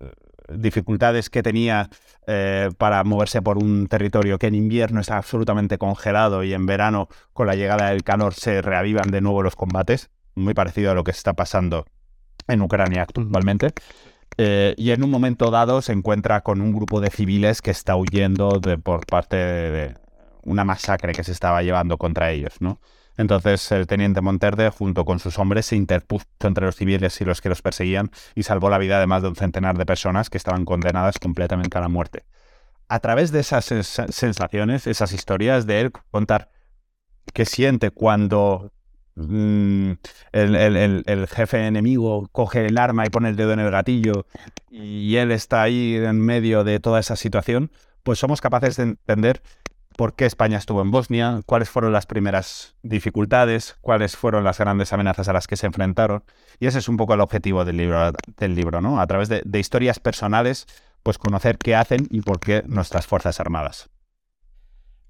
dificultades 0.49 1.29
que 1.29 1.43
tenía 1.43 1.89
eh, 2.27 2.69
para 2.77 3.03
moverse 3.03 3.41
por 3.41 3.57
un 3.57 3.87
territorio 3.87 4.37
que 4.37 4.47
en 4.47 4.55
invierno 4.55 5.01
está 5.01 5.17
absolutamente 5.17 5.77
congelado 5.77 6.43
y 6.43 6.53
en 6.53 6.65
verano 6.65 7.07
con 7.33 7.47
la 7.47 7.55
llegada 7.55 7.89
del 7.89 8.03
calor 8.03 8.33
se 8.33 8.61
reavivan 8.61 9.11
de 9.11 9.21
nuevo 9.21 9.41
los 9.41 9.55
combates, 9.55 10.09
muy 10.35 10.53
parecido 10.53 10.91
a 10.91 10.93
lo 10.93 11.03
que 11.03 11.11
está 11.11 11.33
pasando 11.33 11.85
en 12.47 12.61
Ucrania 12.61 13.03
actualmente. 13.03 13.73
eh, 14.37 14.75
y 14.77 14.91
en 14.91 15.03
un 15.03 15.09
momento 15.09 15.49
dado 15.49 15.81
se 15.81 15.93
encuentra 15.93 16.41
con 16.41 16.61
un 16.61 16.73
grupo 16.73 16.99
de 16.99 17.09
civiles 17.09 17.61
que 17.61 17.71
está 17.71 17.95
huyendo 17.95 18.59
de, 18.59 18.77
por 18.77 19.05
parte 19.05 19.37
de, 19.37 19.95
una 20.45 20.63
masacre 20.63 21.13
que 21.13 21.23
se 21.23 21.31
estaba 21.31 21.63
llevando 21.63 21.97
contra 21.97 22.31
ellos, 22.31 22.53
¿no? 22.59 22.79
Entonces 23.17 23.71
el 23.71 23.87
teniente 23.87 24.21
Monterde, 24.21 24.69
junto 24.69 25.05
con 25.05 25.19
sus 25.19 25.39
hombres, 25.39 25.67
se 25.67 25.75
interpuso 25.75 26.25
entre 26.41 26.65
los 26.65 26.75
civiles 26.75 27.19
y 27.21 27.25
los 27.25 27.41
que 27.41 27.49
los 27.49 27.61
perseguían 27.61 28.11
y 28.35 28.43
salvó 28.43 28.69
la 28.69 28.77
vida 28.77 28.99
de 28.99 29.07
más 29.07 29.21
de 29.21 29.29
un 29.29 29.35
centenar 29.35 29.77
de 29.77 29.85
personas 29.85 30.29
que 30.29 30.37
estaban 30.37 30.65
condenadas 30.65 31.19
completamente 31.19 31.77
a 31.77 31.81
la 31.81 31.89
muerte. 31.89 32.25
A 32.87 32.99
través 32.99 33.31
de 33.31 33.39
esas 33.39 33.65
sensaciones, 33.65 34.85
esas 34.85 35.11
historias 35.11 35.65
de 35.65 35.81
él 35.81 35.91
contar 36.11 36.51
qué 37.33 37.45
siente 37.45 37.89
cuando 37.89 38.71
mm, 39.15 39.91
el, 40.31 41.27
jefe 41.27 41.65
enemigo 41.65 42.29
coge 42.31 42.67
el 42.67 42.77
arma 42.77 43.05
y 43.05 43.09
pone 43.09 43.29
el 43.29 43.35
dedo 43.35 43.53
en 43.53 43.59
el 43.59 43.71
gatillo 43.71 44.27
y 44.69 45.15
él 45.15 45.31
está 45.31 45.63
ahí 45.63 45.95
en 45.95 46.19
medio 46.19 46.63
de 46.63 46.79
toda 46.79 46.99
esa 46.99 47.15
situación, 47.15 47.71
pues 48.03 48.19
somos 48.19 48.41
capaces 48.41 48.77
de 48.77 48.83
entender 48.83 49.41
por 49.95 50.15
qué 50.15 50.25
España 50.25 50.57
estuvo 50.57 50.81
en 50.81 50.91
Bosnia, 50.91 51.41
cuáles 51.45 51.69
fueron 51.69 51.93
las 51.93 52.05
primeras 52.05 52.75
dificultades, 52.83 53.77
cuáles 53.81 54.17
fueron 54.17 54.43
las 54.43 54.57
grandes 54.57 54.91
amenazas 54.93 55.27
a 55.27 55.33
las 55.33 55.47
que 55.47 55.55
se 55.55 55.67
enfrentaron. 55.67 56.23
Y 56.59 56.67
ese 56.67 56.79
es 56.79 56.89
un 56.89 56.97
poco 56.97 57.13
el 57.13 57.21
objetivo 57.21 57.65
del 57.65 57.77
libro, 57.77 58.81
¿no? 58.81 58.99
A 58.99 59.07
través 59.07 59.29
de, 59.29 59.59
historias 59.59 59.99
personales, 59.99 60.67
pues 61.03 61.17
conocer 61.17 61.57
qué 61.57 61.75
hacen 61.75 62.07
y 62.09 62.21
por 62.21 62.39
qué 62.39 62.63
nuestras 62.67 63.07
Fuerzas 63.07 63.39
Armadas. 63.39 63.89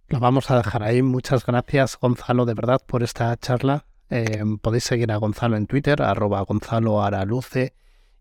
Lo 0.08 0.20
vamos 0.20 0.52
a 0.52 0.58
dejar 0.58 0.84
ahí. 0.84 1.02
Muchas 1.02 1.46
gracias, 1.46 1.98
Gonzalo, 2.00 2.46
de 2.46 2.54
verdad, 2.54 2.82
por 2.86 3.02
esta 3.02 3.36
charla. 3.38 3.86
Eh, 4.10 4.44
podéis 4.62 4.84
seguir 4.84 5.12
a 5.12 5.18
Gonzalo 5.18 5.58
en 5.58 5.66
Twitter, 5.66 6.02
arroba 6.04 6.42
Gonzalo 6.42 7.04
Araluce 7.04 7.74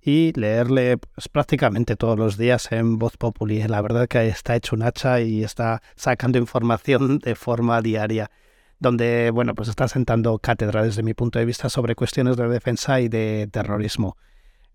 y 0.05 0.33
leerle 0.39 0.99
pues, 0.99 1.29
prácticamente 1.29 1.97
todos 1.97 2.19
los 2.19 2.37
días 2.37 2.71
en 2.73 2.99
Voz 2.99 3.17
Populi. 3.17 3.63
La 3.67 3.81
verdad 3.81 4.07
que 4.07 4.29
está 4.29 4.55
hecho 4.55 4.77
un 4.77 4.83
hacha 4.83 5.21
y 5.21 5.43
está 5.43 5.83
sacando 5.97 6.39
información 6.39 7.19
de 7.21 7.35
forma 7.35 7.81
diaria, 7.81 8.31
donde 8.79 9.31
bueno, 9.31 9.55
pues 9.55 9.69
está 9.69 9.89
sentando 9.89 10.39
cátedra 10.39 10.83
desde 10.83 11.03
mi 11.03 11.15
punto 11.15 11.39
de 11.39 11.47
vista 11.47 11.71
sobre 11.71 11.95
cuestiones 11.95 12.37
de 12.37 12.49
defensa 12.49 13.01
y 13.01 13.09
de 13.09 13.49
terrorismo. 13.51 14.19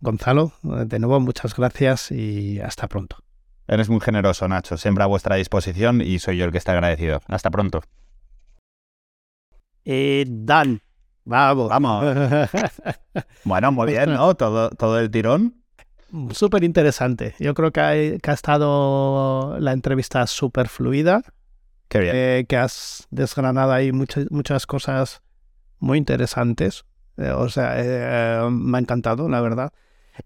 Gonzalo, 0.01 0.53
de 0.63 0.97
nuevo 0.97 1.19
muchas 1.19 1.55
gracias 1.55 2.11
y 2.11 2.59
hasta 2.59 2.87
pronto. 2.87 3.17
Eres 3.67 3.87
muy 3.87 3.99
generoso, 3.99 4.47
Nacho, 4.47 4.77
siempre 4.77 5.03
a 5.03 5.07
vuestra 5.07 5.35
disposición 5.35 6.01
y 6.01 6.17
soy 6.17 6.37
yo 6.37 6.45
el 6.45 6.51
que 6.51 6.57
está 6.57 6.71
agradecido. 6.71 7.21
Hasta 7.27 7.51
pronto. 7.51 7.83
Eh, 9.85 10.25
Dan, 10.27 10.81
Vamos. 11.29 11.69
Vamos. 11.69 12.03
bueno, 13.45 13.71
muy 13.71 13.91
bien, 13.91 14.13
¿no? 14.13 14.33
Todo, 14.33 14.71
todo 14.71 14.99
el 14.99 15.11
tirón. 15.11 15.55
Súper 16.31 16.63
interesante. 16.63 17.35
Yo 17.39 17.53
creo 17.53 17.71
que 17.71 17.79
ha, 17.81 18.33
estado 18.33 19.59
la 19.59 19.73
entrevista 19.73 20.25
súper 20.25 20.67
fluida. 20.69 21.21
Qué 21.87 21.99
bien. 21.99 22.15
Eh, 22.15 22.45
que 22.49 22.57
has 22.57 23.07
desgranado 23.11 23.71
ahí 23.71 23.91
muchas, 23.91 24.25
muchas 24.31 24.65
cosas 24.65 25.21
muy 25.77 25.99
interesantes. 25.99 26.85
Eh, 27.17 27.29
o 27.29 27.47
sea, 27.47 27.75
eh, 27.77 28.49
me 28.49 28.79
ha 28.79 28.81
encantado, 28.81 29.29
la 29.29 29.41
verdad. 29.41 29.71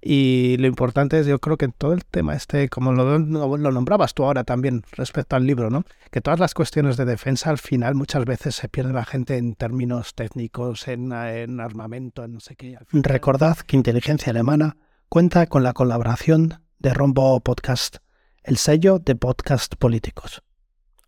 Y 0.02 0.58
lo 0.58 0.68
importante 0.68 1.20
es, 1.20 1.26
yo 1.26 1.39
creo 1.39 1.58
que 1.58 1.68
todo 1.68 1.94
el 1.94 2.06
tema 2.06 2.36
este, 2.36 2.70
como 2.70 2.94
lo, 2.94 3.18
lo, 3.20 3.72
nombrabas 3.72 4.14
tú 4.14 4.24
ahora 4.24 4.44
también 4.44 4.84
respecto 4.91 5.36
al 5.36 5.46
libro, 5.46 5.70
¿no? 5.70 5.84
Que 6.12 6.22
todas 6.22 6.39
las 6.39 6.54
cuestiones 6.54 6.98
de 6.98 7.06
defensa 7.06 7.50
al 7.50 7.58
final 7.58 7.96
muchas 7.96 8.26
veces 8.26 8.56
se 8.56 8.70
pierde 8.70 8.94
la 8.94 9.06
gente 9.06 9.38
en 9.38 9.56
términos 9.56 10.16
técnicos, 10.16 10.88
en, 10.88 11.12
en 11.12 11.60
armamento, 11.60 12.24
en 12.24 12.34
no 12.34 12.39
sé 12.39 12.56
qué. 12.56 12.78
Recordad 12.91 13.58
que 13.58 13.76
Inteligencia 13.78 14.32
Alemana 14.32 14.78
cuenta 15.10 15.48
con 15.48 15.64
la 15.64 15.74
colaboración 15.74 16.62
de 16.80 16.94
Rombo 16.94 17.39
Podcast, 17.39 17.98
el 18.44 18.58
sello 18.58 19.00
de 19.00 19.16
podcast 19.16 19.76
políticos. 19.76 20.44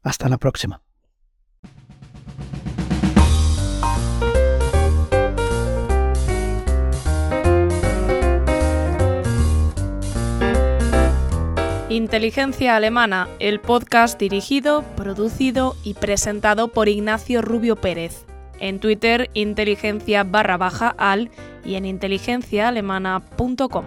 Hasta 0.04 0.30
la 0.30 0.38
próxima. 0.38 0.85
Inteligencia 11.96 12.76
Alemana, 12.76 13.30
el 13.40 13.62
podcast 13.62 14.20
dirigido, 14.20 14.84
producido 14.98 15.78
y 15.86 15.94
presentado 15.94 16.68
por 16.68 16.90
Ignacio 16.90 17.42
Rubio 17.42 17.78
Pérez. 17.78 18.26
En 18.60 18.82
Twitter, 18.82 19.30
inteligencia 19.34 20.26
barra 20.26 20.58
baja 20.58 20.94
al 20.98 21.32
y 21.64 21.76
en 21.76 21.86
inteligenciaalemana.com. 21.86 23.86